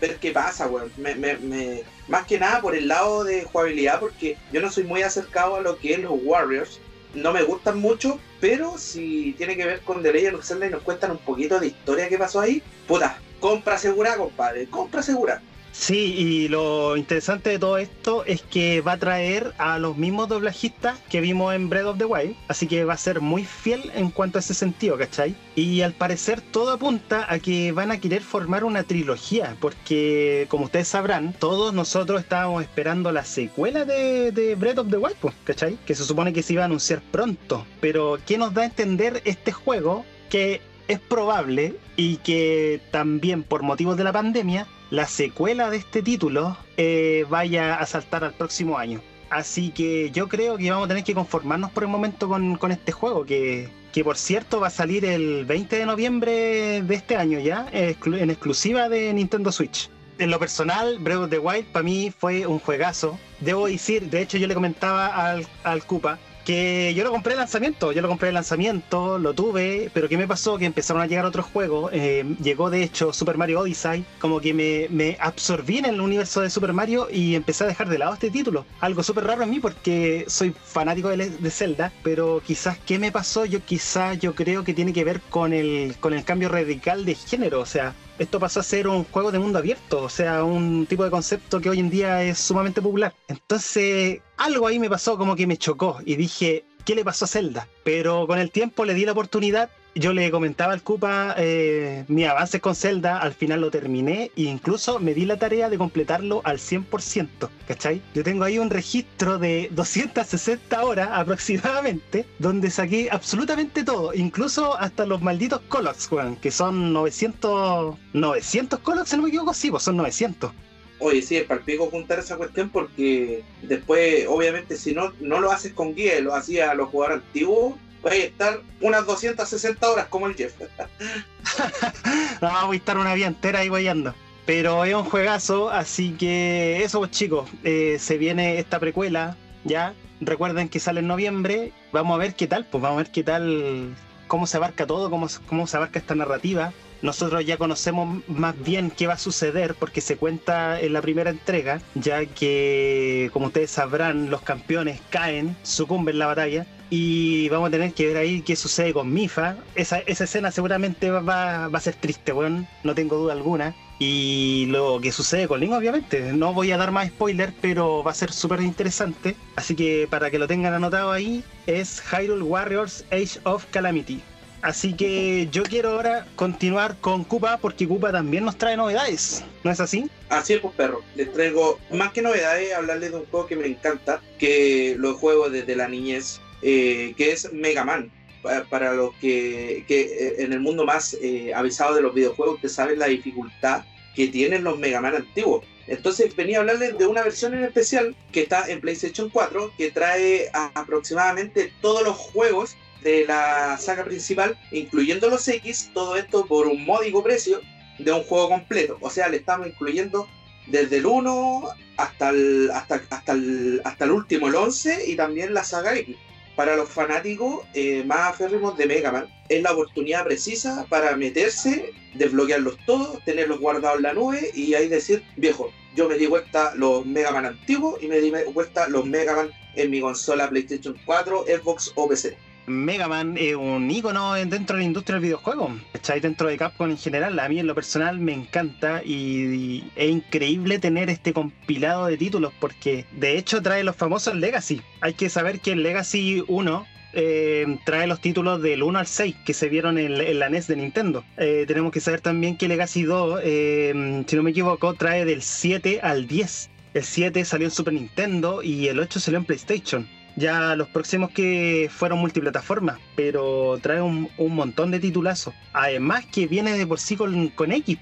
ver 0.00 0.16
qué 0.16 0.30
pasa, 0.30 0.66
weón. 0.66 0.92
Me, 0.96 1.14
me, 1.14 1.82
más 2.08 2.26
que 2.26 2.38
nada 2.38 2.60
por 2.60 2.74
el 2.74 2.88
lado 2.88 3.24
de 3.24 3.44
jugabilidad, 3.44 4.00
porque 4.00 4.36
yo 4.52 4.60
no 4.60 4.70
soy 4.70 4.84
muy 4.84 5.02
acercado 5.02 5.56
a 5.56 5.60
lo 5.60 5.78
que 5.78 5.94
es 5.94 5.98
los 5.98 6.12
Warriors. 6.22 6.80
No 7.14 7.32
me 7.32 7.42
gustan 7.42 7.78
mucho, 7.78 8.20
pero 8.40 8.76
si 8.78 9.34
tiene 9.38 9.56
que 9.56 9.64
ver 9.64 9.80
con 9.80 10.02
The 10.02 10.12
Legend 10.12 10.36
of 10.36 10.44
Zelda 10.44 10.66
y 10.66 10.70
nos 10.70 10.82
cuentan 10.82 11.12
un 11.12 11.18
poquito 11.18 11.58
de 11.58 11.68
historia 11.68 12.08
que 12.08 12.18
pasó 12.18 12.40
ahí, 12.40 12.62
puta, 12.86 13.18
compra 13.40 13.78
segura, 13.78 14.16
compadre, 14.16 14.66
compra 14.66 15.02
segura. 15.02 15.40
Sí, 15.78 16.14
y 16.16 16.48
lo 16.48 16.96
interesante 16.96 17.50
de 17.50 17.58
todo 17.60 17.78
esto 17.78 18.24
es 18.24 18.42
que 18.42 18.80
va 18.80 18.92
a 18.92 18.98
traer 18.98 19.52
a 19.58 19.78
los 19.78 19.96
mismos 19.96 20.26
doblajistas 20.26 20.98
que 21.10 21.20
vimos 21.20 21.54
en 21.54 21.68
Breath 21.68 21.86
of 21.86 21.98
the 21.98 22.06
Wild, 22.06 22.34
así 22.48 22.66
que 22.66 22.84
va 22.84 22.94
a 22.94 22.96
ser 22.96 23.20
muy 23.20 23.44
fiel 23.44 23.92
en 23.94 24.10
cuanto 24.10 24.38
a 24.38 24.40
ese 24.40 24.54
sentido, 24.54 24.96
¿cachai? 24.98 25.36
Y 25.54 25.82
al 25.82 25.92
parecer 25.92 26.40
todo 26.40 26.72
apunta 26.72 27.30
a 27.32 27.38
que 27.38 27.70
van 27.70 27.92
a 27.92 28.00
querer 28.00 28.22
formar 28.22 28.64
una 28.64 28.82
trilogía, 28.82 29.54
porque 29.60 30.46
como 30.48 30.64
ustedes 30.64 30.88
sabrán, 30.88 31.34
todos 31.38 31.72
nosotros 31.72 32.20
estábamos 32.20 32.62
esperando 32.62 33.12
la 33.12 33.24
secuela 33.24 33.84
de, 33.84 34.32
de 34.32 34.54
Breath 34.56 34.78
of 34.78 34.90
the 34.90 34.96
Wild, 34.96 35.16
pues, 35.20 35.34
¿cachai? 35.44 35.78
Que 35.86 35.94
se 35.94 36.04
supone 36.04 36.32
que 36.32 36.42
se 36.42 36.54
iba 36.54 36.62
a 36.62 36.66
anunciar 36.66 37.00
pronto, 37.12 37.64
pero 37.80 38.18
¿qué 38.26 38.38
nos 38.38 38.54
da 38.54 38.62
a 38.62 38.66
entender 38.66 39.22
este 39.24 39.52
juego? 39.52 40.04
Que 40.30 40.62
es 40.88 40.98
probable 41.00 41.76
y 41.96 42.16
que 42.18 42.80
también 42.90 43.42
por 43.42 43.62
motivos 43.62 43.96
de 43.96 44.04
la 44.04 44.12
pandemia 44.12 44.66
la 44.90 45.06
secuela 45.06 45.70
de 45.70 45.78
este 45.78 46.02
título 46.02 46.56
eh, 46.76 47.26
vaya 47.28 47.76
a 47.76 47.86
saltar 47.86 48.24
al 48.24 48.34
próximo 48.34 48.78
año. 48.78 49.00
Así 49.30 49.70
que 49.70 50.10
yo 50.12 50.28
creo 50.28 50.56
que 50.56 50.70
vamos 50.70 50.86
a 50.86 50.88
tener 50.88 51.04
que 51.04 51.14
conformarnos 51.14 51.70
por 51.72 51.82
el 51.82 51.88
momento 51.88 52.28
con, 52.28 52.70
este 52.70 52.92
juego, 52.92 53.24
que, 53.24 53.68
que, 53.92 54.04
por 54.04 54.16
cierto 54.16 54.60
va 54.60 54.68
a 54.68 54.70
salir 54.70 55.04
el 55.04 55.44
20 55.44 55.76
de 55.76 55.86
noviembre 55.86 56.82
de 56.82 56.94
este 56.94 57.16
año 57.16 57.40
ya, 57.40 57.66
en 57.72 58.30
exclusiva 58.30 58.88
de 58.88 59.12
Nintendo 59.12 59.50
Switch. 59.50 59.90
En 60.18 60.30
lo 60.30 60.38
personal, 60.38 60.98
Breath 61.00 61.18
of 61.18 61.30
the 61.30 61.38
Wild 61.38 61.66
para 61.66 61.82
mí 61.82 62.12
fue 62.16 62.46
un 62.46 62.60
juegazo. 62.60 63.18
Debo 63.40 63.66
decir, 63.66 64.08
de 64.08 64.22
hecho 64.22 64.38
yo 64.38 64.46
le 64.46 64.54
comentaba 64.54 65.08
al, 65.08 65.46
al 65.64 65.84
Koopa 65.84 66.18
que 66.46 66.94
yo 66.94 67.02
lo 67.02 67.10
compré 67.10 67.32
el 67.32 67.40
lanzamiento, 67.40 67.90
yo 67.90 68.00
lo 68.00 68.08
compré 68.08 68.28
el 68.28 68.34
lanzamiento, 68.34 69.18
lo 69.18 69.34
tuve, 69.34 69.90
pero 69.92 70.08
¿qué 70.08 70.16
me 70.16 70.28
pasó? 70.28 70.56
Que 70.56 70.64
empezaron 70.64 71.02
a 71.02 71.06
llegar 71.06 71.24
otros 71.24 71.46
juegos, 71.46 71.90
eh, 71.92 72.24
llegó 72.40 72.70
de 72.70 72.84
hecho 72.84 73.12
Super 73.12 73.36
Mario 73.36 73.60
Odyssey, 73.60 74.04
como 74.20 74.40
que 74.40 74.54
me, 74.54 74.86
me, 74.90 75.16
absorbí 75.20 75.78
en 75.78 75.86
el 75.86 76.00
universo 76.00 76.40
de 76.40 76.48
Super 76.48 76.72
Mario 76.72 77.08
y 77.10 77.34
empecé 77.34 77.64
a 77.64 77.66
dejar 77.66 77.88
de 77.88 77.98
lado 77.98 78.14
este 78.14 78.30
título. 78.30 78.64
Algo 78.78 79.02
súper 79.02 79.24
raro 79.24 79.42
en 79.42 79.50
mí 79.50 79.58
porque 79.58 80.24
soy 80.28 80.54
fanático 80.64 81.08
de, 81.08 81.30
de, 81.30 81.50
Zelda, 81.50 81.92
pero 82.04 82.40
quizás 82.46 82.78
¿qué 82.86 83.00
me 83.00 83.10
pasó? 83.10 83.44
Yo 83.44 83.64
quizás 83.64 84.16
yo 84.20 84.36
creo 84.36 84.62
que 84.62 84.72
tiene 84.72 84.92
que 84.92 85.02
ver 85.02 85.20
con 85.28 85.52
el, 85.52 85.96
con 85.98 86.14
el 86.14 86.24
cambio 86.24 86.48
radical 86.48 87.04
de 87.04 87.16
género, 87.16 87.60
o 87.60 87.66
sea, 87.66 87.92
esto 88.18 88.38
pasó 88.38 88.60
a 88.60 88.62
ser 88.62 88.88
un 88.88 89.04
juego 89.04 89.32
de 89.32 89.38
mundo 89.38 89.58
abierto, 89.58 90.02
o 90.02 90.08
sea, 90.08 90.44
un 90.44 90.86
tipo 90.86 91.04
de 91.04 91.10
concepto 91.10 91.60
que 91.60 91.70
hoy 91.70 91.80
en 91.80 91.90
día 91.90 92.22
es 92.22 92.38
sumamente 92.38 92.80
popular. 92.80 93.12
Entonces, 93.28 94.20
algo 94.46 94.68
ahí 94.68 94.78
me 94.78 94.88
pasó 94.88 95.18
como 95.18 95.34
que 95.34 95.46
me 95.46 95.56
chocó 95.56 95.98
y 96.04 96.14
dije, 96.14 96.64
¿qué 96.84 96.94
le 96.94 97.04
pasó 97.04 97.24
a 97.24 97.28
Zelda? 97.28 97.68
Pero 97.82 98.26
con 98.28 98.38
el 98.38 98.52
tiempo 98.52 98.84
le 98.84 98.94
di 98.94 99.04
la 99.04 99.12
oportunidad 99.12 99.70
yo 99.96 100.12
le 100.12 100.30
comentaba 100.30 100.74
al 100.74 100.82
Cupa 100.82 101.34
eh, 101.38 102.04
mi 102.08 102.24
avance 102.24 102.60
con 102.60 102.74
Zelda, 102.74 103.18
al 103.18 103.32
final 103.32 103.62
lo 103.62 103.70
terminé 103.70 104.30
e 104.36 104.42
incluso 104.42 105.00
me 105.00 105.14
di 105.14 105.24
la 105.24 105.38
tarea 105.38 105.70
de 105.70 105.78
completarlo 105.78 106.42
al 106.44 106.58
100%, 106.58 107.48
¿cachai? 107.66 108.02
Yo 108.14 108.22
tengo 108.22 108.44
ahí 108.44 108.58
un 108.58 108.68
registro 108.68 109.38
de 109.38 109.70
260 109.72 110.84
horas 110.84 111.08
aproximadamente, 111.12 112.26
donde 112.38 112.70
saqué 112.70 113.08
absolutamente 113.10 113.84
todo, 113.84 114.12
incluso 114.12 114.78
hasta 114.78 115.06
los 115.06 115.22
malditos 115.22 115.62
Colox, 115.68 116.10
que 116.42 116.50
son 116.50 116.92
900, 116.92 117.96
900 118.12 118.78
Colox, 118.80 119.08
si 119.08 119.16
no 119.16 119.22
me 119.22 119.28
equivoco, 119.30 119.54
sí, 119.54 119.70
pues 119.70 119.82
son 119.82 119.96
900. 119.96 120.52
Oye, 120.98 121.20
sí, 121.22 121.36
es 121.36 121.44
para 121.44 121.60
pico 121.60 121.90
juntar 121.90 122.18
esa 122.18 122.36
cuestión 122.36 122.70
porque 122.70 123.44
después, 123.62 124.26
obviamente, 124.28 124.76
si 124.76 124.94
no, 124.94 125.12
no 125.20 125.40
lo 125.40 125.52
haces 125.52 125.72
con 125.72 125.94
guía, 125.94 126.20
lo 126.20 126.34
hacía 126.34 126.70
a 126.70 126.74
los 126.74 126.88
jugadores 126.88 127.22
antiguos, 127.24 127.74
voy 128.02 128.12
a 128.12 128.24
estar 128.24 128.60
unas 128.80 129.04
260 129.04 129.90
horas 129.90 130.06
como 130.06 130.26
el 130.26 130.34
Jeff. 130.34 130.54
no, 132.40 132.66
voy 132.66 132.76
a 132.76 132.78
estar 132.78 132.98
una 132.98 133.14
vida 133.14 133.26
entera 133.26 133.60
ahí 133.60 133.68
guayando. 133.68 134.14
Pero 134.46 134.84
es 134.84 134.94
un 134.94 135.04
juegazo, 135.04 135.70
así 135.70 136.12
que 136.12 136.82
eso 136.84 137.00
pues 137.00 137.10
chicos, 137.10 137.50
eh, 137.64 137.96
se 137.98 138.16
viene 138.16 138.58
esta 138.58 138.78
precuela, 138.78 139.36
ya. 139.64 139.94
Recuerden 140.20 140.68
que 140.68 140.80
sale 140.80 141.00
en 141.00 141.08
noviembre, 141.08 141.72
vamos 141.92 142.14
a 142.14 142.18
ver 142.18 142.34
qué 142.34 142.46
tal, 142.46 142.64
pues 142.64 142.80
vamos 142.80 143.00
a 143.00 143.02
ver 143.02 143.12
qué 143.12 143.22
tal, 143.22 143.94
cómo 144.28 144.46
se 144.46 144.56
abarca 144.56 144.86
todo, 144.86 145.10
cómo, 145.10 145.26
cómo 145.46 145.66
se 145.66 145.76
abarca 145.76 145.98
esta 145.98 146.14
narrativa. 146.14 146.72
Nosotros 147.02 147.44
ya 147.44 147.56
conocemos 147.56 148.22
más 148.28 148.54
bien 148.62 148.90
qué 148.90 149.06
va 149.06 149.14
a 149.14 149.18
suceder 149.18 149.74
porque 149.74 150.00
se 150.00 150.16
cuenta 150.16 150.80
en 150.80 150.92
la 150.92 151.02
primera 151.02 151.30
entrega, 151.30 151.80
ya 151.94 152.24
que, 152.26 153.30
como 153.32 153.46
ustedes 153.46 153.70
sabrán, 153.70 154.30
los 154.30 154.42
campeones 154.42 155.00
caen, 155.10 155.56
sucumben 155.62 156.14
en 156.14 156.18
la 156.18 156.26
batalla. 156.26 156.66
Y 156.88 157.48
vamos 157.48 157.68
a 157.68 157.70
tener 157.72 157.92
que 157.94 158.06
ver 158.06 158.16
ahí 158.16 158.42
qué 158.42 158.54
sucede 158.54 158.92
con 158.92 159.12
Mifa. 159.12 159.56
Esa, 159.74 159.98
escena 159.98 160.52
seguramente 160.52 161.10
va 161.10 161.66
a 161.66 161.80
ser 161.80 161.94
triste, 161.94 162.32
weón. 162.32 162.68
No 162.84 162.94
tengo 162.94 163.16
duda 163.16 163.32
alguna. 163.32 163.74
Y 163.98 164.66
lo 164.68 165.00
que 165.00 165.10
sucede 165.10 165.48
con 165.48 165.60
Link, 165.60 165.72
obviamente. 165.72 166.32
No 166.32 166.52
voy 166.52 166.70
a 166.72 166.76
dar 166.76 166.92
más 166.92 167.08
spoiler, 167.08 167.52
pero 167.60 168.04
va 168.04 168.10
a 168.10 168.14
ser 168.14 168.30
súper 168.32 168.60
interesante. 168.60 169.36
Así 169.56 169.74
que 169.74 170.06
para 170.08 170.30
que 170.30 170.38
lo 170.38 170.46
tengan 170.46 170.74
anotado 170.74 171.10
ahí, 171.12 171.42
es 171.66 172.02
Hyrule 172.12 172.42
Warriors 172.42 173.04
Age 173.10 173.40
of 173.44 173.64
Calamity. 173.70 174.22
Así 174.66 174.94
que 174.94 175.46
yo 175.52 175.62
quiero 175.62 175.90
ahora 175.90 176.26
continuar 176.34 176.96
con 177.00 177.22
Koopa 177.22 177.58
porque 177.58 177.86
Koopa 177.86 178.10
también 178.10 178.44
nos 178.44 178.58
trae 178.58 178.76
novedades. 178.76 179.44
¿No 179.62 179.70
es 179.70 179.78
así? 179.78 180.10
Así 180.28 180.54
es, 180.54 180.60
pues 180.60 180.74
perro. 180.74 181.02
Les 181.14 181.32
traigo 181.32 181.78
más 181.92 182.10
que 182.12 182.20
novedades, 182.20 182.74
hablarles 182.74 183.12
de 183.12 183.18
un 183.18 183.26
juego 183.26 183.46
que 183.46 183.54
me 183.54 183.68
encanta, 183.68 184.20
que 184.40 184.96
lo 184.98 185.14
juego 185.14 185.50
desde 185.50 185.76
la 185.76 185.86
niñez, 185.86 186.40
eh, 186.62 187.14
que 187.16 187.30
es 187.30 187.52
Mega 187.52 187.84
Man. 187.84 188.10
Pa- 188.42 188.64
Para 188.68 188.92
los 188.94 189.14
que, 189.20 189.84
que 189.86 190.00
eh, 190.00 190.34
en 190.38 190.52
el 190.52 190.58
mundo 190.58 190.84
más 190.84 191.16
eh, 191.22 191.54
avisado 191.54 191.94
de 191.94 192.02
los 192.02 192.12
videojuegos, 192.12 192.56
ustedes 192.56 192.74
saben 192.74 192.98
la 192.98 193.06
dificultad 193.06 193.84
que 194.16 194.26
tienen 194.26 194.64
los 194.64 194.76
Mega 194.80 195.00
Man 195.00 195.14
antiguos. 195.14 195.64
Entonces 195.86 196.34
venía 196.34 196.56
a 196.56 196.60
hablarles 196.62 196.98
de 196.98 197.06
una 197.06 197.22
versión 197.22 197.54
en 197.54 197.62
especial 197.62 198.16
que 198.32 198.40
está 198.40 198.66
en 198.66 198.80
PlayStation 198.80 199.30
4, 199.30 199.70
que 199.78 199.92
trae 199.92 200.50
aproximadamente 200.52 201.72
todos 201.80 202.02
los 202.02 202.16
juegos 202.16 202.76
de 203.02 203.24
la 203.26 203.76
saga 203.78 204.04
principal, 204.04 204.58
incluyendo 204.72 205.28
los 205.28 205.46
X, 205.46 205.90
todo 205.92 206.16
esto 206.16 206.46
por 206.46 206.66
un 206.66 206.84
módico 206.84 207.22
precio 207.22 207.60
de 207.98 208.12
un 208.12 208.22
juego 208.24 208.48
completo. 208.48 208.98
O 209.00 209.10
sea, 209.10 209.28
le 209.28 209.38
estamos 209.38 209.66
incluyendo 209.66 210.28
desde 210.66 210.98
el 210.98 211.06
1 211.06 211.68
hasta 211.96 212.30
el, 212.30 212.70
hasta, 212.72 213.02
hasta 213.10 213.32
el, 213.32 213.80
hasta 213.84 214.04
el 214.04 214.10
último, 214.10 214.48
el 214.48 214.54
11, 214.54 215.10
y 215.10 215.16
también 215.16 215.54
la 215.54 215.64
saga 215.64 215.96
X. 215.96 216.16
Para 216.54 216.74
los 216.74 216.88
fanáticos 216.88 217.64
eh, 217.74 218.02
más 218.06 218.30
aférrimos 218.30 218.76
de 218.78 218.86
Mega 218.86 219.12
Man, 219.12 219.28
es 219.48 219.62
la 219.62 219.72
oportunidad 219.72 220.24
precisa 220.24 220.86
para 220.88 221.14
meterse, 221.16 221.92
desbloquearlos 222.14 222.78
todos, 222.86 223.22
tenerlos 223.24 223.60
guardados 223.60 223.98
en 223.98 224.02
la 224.02 224.14
nube 224.14 224.50
y 224.54 224.72
ahí 224.74 224.88
decir, 224.88 225.22
viejo, 225.36 225.70
yo 225.94 226.08
me 226.08 226.16
di 226.16 226.26
vuelta 226.26 226.74
los 226.74 227.04
Mega 227.04 227.30
Man 227.30 227.46
antiguos 227.46 228.02
y 228.02 228.08
me 228.08 228.20
di 228.20 228.32
vuelta 228.52 228.88
los 228.88 229.04
Mega 229.04 229.36
Man 229.36 229.50
en 229.74 229.90
mi 229.90 230.00
consola 230.00 230.48
PlayStation 230.48 230.96
4, 231.04 231.44
Xbox 231.44 231.92
o 231.94 232.08
PC. 232.08 232.36
Mega 232.66 233.06
Man 233.08 233.36
es 233.38 233.54
un 233.54 233.90
ícono 233.90 234.36
en- 234.36 234.50
dentro 234.50 234.76
de 234.76 234.82
la 234.82 234.86
industria 234.86 235.14
del 235.14 235.22
videojuego, 235.24 235.76
¿cachai? 235.92 236.20
Dentro 236.20 236.48
de 236.48 236.56
Capcom 236.56 236.90
en 236.90 236.98
general, 236.98 237.38
a 237.38 237.48
mí 237.48 237.58
en 237.60 237.66
lo 237.66 237.74
personal 237.74 238.18
me 238.18 238.32
encanta 238.32 239.02
y, 239.04 239.84
es 239.94 240.10
increíble 240.10 240.78
tener 240.78 241.08
este 241.10 241.32
compilado 241.32 242.06
de 242.06 242.16
títulos 242.16 242.52
porque 242.58 243.04
de 243.12 243.38
hecho 243.38 243.62
trae 243.62 243.84
los 243.84 243.96
famosos 243.96 244.34
Legacy. 244.34 244.80
Hay 245.00 245.14
que 245.14 245.28
saber 245.28 245.60
que 245.60 245.72
el 245.72 245.82
Legacy 245.82 246.42
1 246.48 246.86
eh, 247.18 247.78
trae 247.84 248.06
los 248.06 248.20
títulos 248.20 248.60
del 248.60 248.82
1 248.82 248.98
al 248.98 249.06
6 249.06 249.36
que 249.46 249.54
se 249.54 249.68
vieron 249.68 249.96
en, 249.96 250.20
en 250.20 250.38
la 250.38 250.50
NES 250.50 250.66
de 250.66 250.76
Nintendo. 250.76 251.24
Eh, 251.38 251.64
tenemos 251.66 251.92
que 251.92 252.00
saber 252.00 252.20
también 252.20 252.56
que 252.58 252.68
Legacy 252.68 253.04
2, 253.04 253.40
eh, 253.44 254.22
si 254.26 254.36
no 254.36 254.42
me 254.42 254.50
equivoco, 254.50 254.92
trae 254.94 255.24
del 255.24 255.40
7 255.42 256.00
al 256.02 256.26
10. 256.26 256.68
El 256.94 257.04
7 257.04 257.44
salió 257.44 257.66
en 257.68 257.70
Super 257.70 257.94
Nintendo 257.94 258.62
y 258.62 258.88
el 258.88 258.98
8 258.98 259.20
salió 259.20 259.38
en 259.38 259.44
PlayStation. 259.44 260.06
Ya 260.36 260.76
los 260.76 260.88
próximos 260.88 261.30
que 261.30 261.88
fueron 261.90 262.18
multiplataformas, 262.18 262.98
pero 263.14 263.78
trae 263.80 264.02
un, 264.02 264.28
un 264.36 264.54
montón 264.54 264.90
de 264.90 265.00
titulazos. 265.00 265.54
Además 265.72 266.26
que 266.26 266.46
viene 266.46 266.76
de 266.76 266.86
por 266.86 267.00
sí 267.00 267.16
con, 267.16 267.48
con 267.48 267.72
X. 267.72 267.98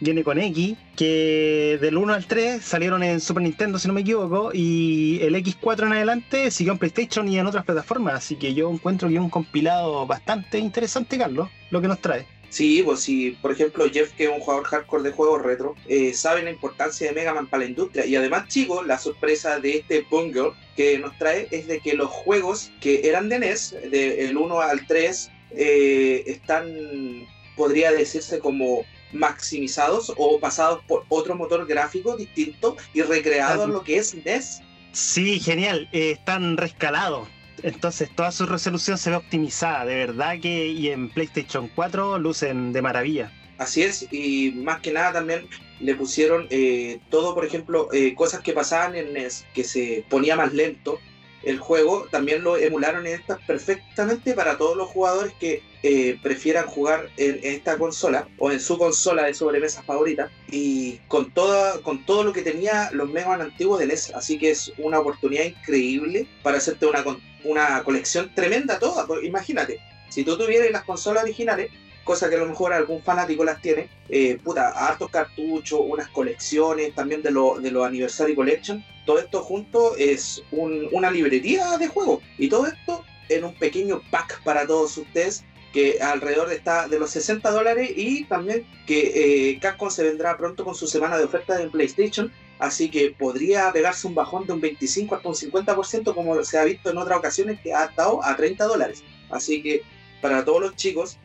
Viene 0.00 0.24
con 0.24 0.38
X, 0.38 0.76
que 0.96 1.78
del 1.80 1.96
1 1.96 2.12
al 2.12 2.26
3 2.26 2.62
salieron 2.62 3.02
en 3.02 3.20
Super 3.20 3.42
Nintendo, 3.42 3.78
si 3.78 3.86
no 3.86 3.94
me 3.94 4.00
equivoco, 4.00 4.50
y 4.52 5.18
el 5.22 5.34
X4 5.36 5.86
en 5.86 5.92
adelante 5.92 6.50
siguió 6.50 6.72
en 6.72 6.78
PlayStation 6.78 7.28
y 7.28 7.38
en 7.38 7.46
otras 7.46 7.64
plataformas. 7.64 8.14
Así 8.14 8.36
que 8.36 8.54
yo 8.54 8.70
encuentro 8.70 9.08
que 9.08 9.14
es 9.14 9.20
un 9.20 9.30
compilado 9.30 10.06
bastante 10.06 10.58
interesante, 10.58 11.16
Carlos, 11.16 11.48
lo 11.70 11.80
que 11.80 11.88
nos 11.88 12.00
trae. 12.00 12.26
Sí, 12.54 12.84
pues 12.84 13.00
si, 13.00 13.32
por 13.42 13.50
ejemplo, 13.50 13.84
Jeff, 13.92 14.12
que 14.12 14.24
es 14.26 14.30
un 14.30 14.38
jugador 14.38 14.62
hardcore 14.66 15.02
de 15.02 15.10
juegos 15.10 15.42
retro, 15.42 15.74
eh, 15.88 16.14
sabe 16.14 16.40
la 16.44 16.50
importancia 16.50 17.08
de 17.08 17.12
Mega 17.12 17.34
Man 17.34 17.48
para 17.48 17.64
la 17.64 17.68
industria. 17.68 18.06
Y 18.06 18.14
además, 18.14 18.46
chicos, 18.46 18.86
la 18.86 18.96
sorpresa 18.96 19.58
de 19.58 19.78
este 19.78 20.06
bundle 20.08 20.52
que 20.76 20.96
nos 21.00 21.18
trae 21.18 21.48
es 21.50 21.66
de 21.66 21.80
que 21.80 21.94
los 21.94 22.08
juegos 22.10 22.70
que 22.80 23.08
eran 23.08 23.28
de 23.28 23.40
NES, 23.40 23.74
del 23.90 24.36
1 24.36 24.60
al 24.60 24.86
3, 24.86 25.30
eh, 25.50 26.22
están, 26.28 27.26
podría 27.56 27.90
decirse 27.90 28.38
como 28.38 28.84
maximizados 29.12 30.12
o 30.16 30.38
pasados 30.38 30.80
por 30.86 31.04
otro 31.08 31.34
motor 31.34 31.66
gráfico 31.66 32.16
distinto 32.16 32.76
y 32.92 33.02
recreados 33.02 33.62
Ah, 33.62 33.64
en 33.64 33.72
lo 33.72 33.82
que 33.82 33.96
es 33.96 34.14
NES. 34.14 34.60
Sí, 34.92 35.40
genial, 35.40 35.88
eh, 35.90 36.12
están 36.12 36.56
rescalados. 36.56 37.26
Entonces 37.64 38.10
toda 38.14 38.30
su 38.30 38.44
resolución 38.44 38.98
se 38.98 39.08
ve 39.08 39.16
optimizada, 39.16 39.86
de 39.86 39.94
verdad 39.94 40.38
que 40.38 40.66
y 40.66 40.90
en 40.90 41.08
PlayStation 41.08 41.70
4 41.74 42.18
lucen 42.18 42.74
de 42.74 42.82
maravilla. 42.82 43.32
Así 43.56 43.82
es, 43.82 44.06
y 44.12 44.52
más 44.56 44.80
que 44.80 44.92
nada 44.92 45.14
también 45.14 45.48
le 45.80 45.94
pusieron 45.94 46.46
eh, 46.50 47.00
todo, 47.08 47.34
por 47.34 47.46
ejemplo, 47.46 47.88
eh, 47.94 48.14
cosas 48.14 48.42
que 48.42 48.52
pasaban 48.52 48.96
en 48.96 49.14
NES, 49.14 49.46
que 49.54 49.64
se 49.64 50.04
ponía 50.10 50.36
más 50.36 50.52
lento 50.52 50.98
el 51.42 51.58
juego, 51.58 52.06
también 52.10 52.42
lo 52.42 52.58
emularon 52.58 53.06
en 53.06 53.14
estas 53.14 53.40
perfectamente 53.46 54.34
para 54.34 54.58
todos 54.58 54.76
los 54.76 54.88
jugadores 54.88 55.32
que 55.40 55.62
eh, 55.86 56.18
prefieran 56.22 56.66
jugar 56.66 57.10
en, 57.18 57.40
esta 57.42 57.76
consola 57.76 58.26
o 58.38 58.50
en 58.50 58.58
su 58.58 58.78
consola 58.78 59.24
de 59.24 59.34
sobremesa 59.34 59.82
favorita 59.82 60.30
y 60.50 60.96
con, 61.08 61.30
toda, 61.30 61.82
con 61.82 62.06
todo 62.06 62.24
lo 62.24 62.32
que 62.32 62.40
tenía 62.40 62.88
los 62.92 63.10
Mega 63.10 63.28
Man 63.28 63.42
antiguos 63.42 63.80
de 63.80 63.86
NES, 63.86 64.12
así 64.14 64.38
que 64.38 64.50
es 64.52 64.72
una 64.78 64.98
oportunidad 64.98 65.44
increíble 65.44 66.26
para 66.42 66.56
hacerte 66.56 66.86
una, 66.86 67.04
una 67.44 67.84
colección 67.84 68.34
tremenda 68.34 68.78
toda, 68.78 69.06
porque 69.06 69.26
imagínate, 69.26 69.78
si 70.08 70.24
tú 70.24 70.38
tuvieras 70.38 70.70
las 70.70 70.84
consolas 70.84 71.24
originales, 71.24 71.70
cosa 72.02 72.30
que 72.30 72.36
a 72.36 72.38
lo 72.38 72.46
mejor 72.46 72.72
algún 72.72 73.02
fanático 73.02 73.44
las 73.44 73.60
tiene, 73.60 73.90
eh, 74.08 74.38
puta, 74.42 74.70
hartos 74.70 75.10
cartuchos, 75.10 75.80
unas 75.84 76.08
colecciones 76.08 76.94
también 76.94 77.20
de 77.22 77.30
los 77.30 77.62
de 77.62 77.70
los 77.70 77.86
Anniversary 77.86 78.34
Collection, 78.34 78.82
todo 79.04 79.18
esto 79.18 79.42
junto 79.42 79.96
es 79.96 80.42
un- 80.50 80.88
una 80.92 81.10
librería 81.10 81.76
de 81.76 81.88
juegos 81.88 82.22
y 82.38 82.48
todo 82.48 82.66
esto 82.66 83.04
en 83.28 83.44
un 83.44 83.54
pequeño 83.54 84.00
pack 84.10 84.42
para 84.44 84.66
todos 84.66 84.96
ustedes 84.96 85.44
que 85.74 85.98
alrededor 86.00 86.52
está 86.52 86.86
de 86.86 87.00
los 87.00 87.10
60 87.10 87.50
dólares 87.50 87.90
y 87.96 88.24
también 88.24 88.64
que 88.86 89.50
eh, 89.50 89.58
Capcom 89.58 89.90
se 89.90 90.04
vendrá 90.04 90.36
pronto 90.38 90.64
con 90.64 90.76
su 90.76 90.86
semana 90.86 91.18
de 91.18 91.24
ofertas 91.24 91.60
en 91.60 91.72
PlayStation 91.72 92.32
así 92.60 92.88
que 92.88 93.10
podría 93.10 93.72
pegarse 93.72 94.06
un 94.06 94.14
bajón 94.14 94.46
de 94.46 94.52
un 94.52 94.60
25 94.60 95.16
hasta 95.16 95.28
un 95.28 95.34
50% 95.34 96.14
como 96.14 96.42
se 96.44 96.58
ha 96.58 96.64
visto 96.64 96.90
en 96.90 96.98
otras 96.98 97.18
ocasiones 97.18 97.58
que 97.60 97.74
ha 97.74 97.86
estado 97.86 98.24
a 98.24 98.36
30 98.36 98.64
dólares 98.66 99.02
así 99.30 99.62
que 99.62 99.82
para 100.22 100.44
todos 100.44 100.60
los 100.60 100.76
chicos 100.76 101.18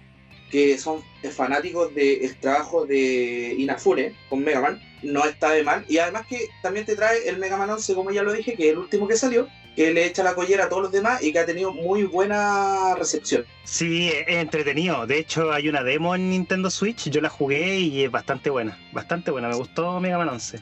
que 0.50 0.80
son 0.80 1.04
fanáticos 1.32 1.94
del 1.94 2.36
trabajo 2.38 2.88
de 2.88 3.54
Inafune 3.56 4.16
con 4.30 4.44
Mega 4.44 4.62
Man, 4.62 4.82
no 5.04 5.24
está 5.26 5.52
de 5.52 5.62
mal. 5.62 5.86
Y 5.88 6.00
además 6.00 6.26
que 6.28 6.50
también 6.64 6.88
te 6.88 6.96
trae 6.96 7.30
el 7.30 7.38
Mega 7.38 7.56
Man 7.56 7.70
11, 7.70 7.94
como 7.94 8.10
ya 8.10 8.24
lo 8.24 8.34
dije, 8.34 8.56
que 8.56 8.66
es 8.66 8.72
el 8.72 8.80
último 8.80 9.08
que 9.08 9.16
salió, 9.16 9.48
que 9.80 9.94
le 9.94 10.08
echa 10.08 10.24
la 10.24 10.36
collera 10.36 10.66
a 10.66 10.68
todos 10.68 10.82
los 10.82 10.92
demás 10.92 11.24
y 11.24 11.32
que 11.32 11.40
ha 11.40 11.46
tenido 11.46 11.72
muy 11.72 12.04
buena 12.04 12.96
recepción. 12.96 13.46
Sí, 13.64 14.10
es 14.10 14.28
entretenido. 14.28 15.08
De 15.08 15.18
hecho, 15.18 15.54
hay 15.54 15.70
una 15.70 15.84
demo 15.84 16.14
en 16.16 16.32
Nintendo 16.32 16.70
Switch, 16.70 17.10
yo 17.10 17.22
la 17.22 17.30
jugué 17.30 17.80
y 17.80 18.04
es 18.04 18.12
bastante 18.12 18.50
buena. 18.50 18.78
Bastante 18.92 19.32
buena, 19.32 19.48
me 19.48 19.56
gustó 19.56 20.02
Mega 20.02 20.18
Man 20.18 20.28
11. 20.28 20.60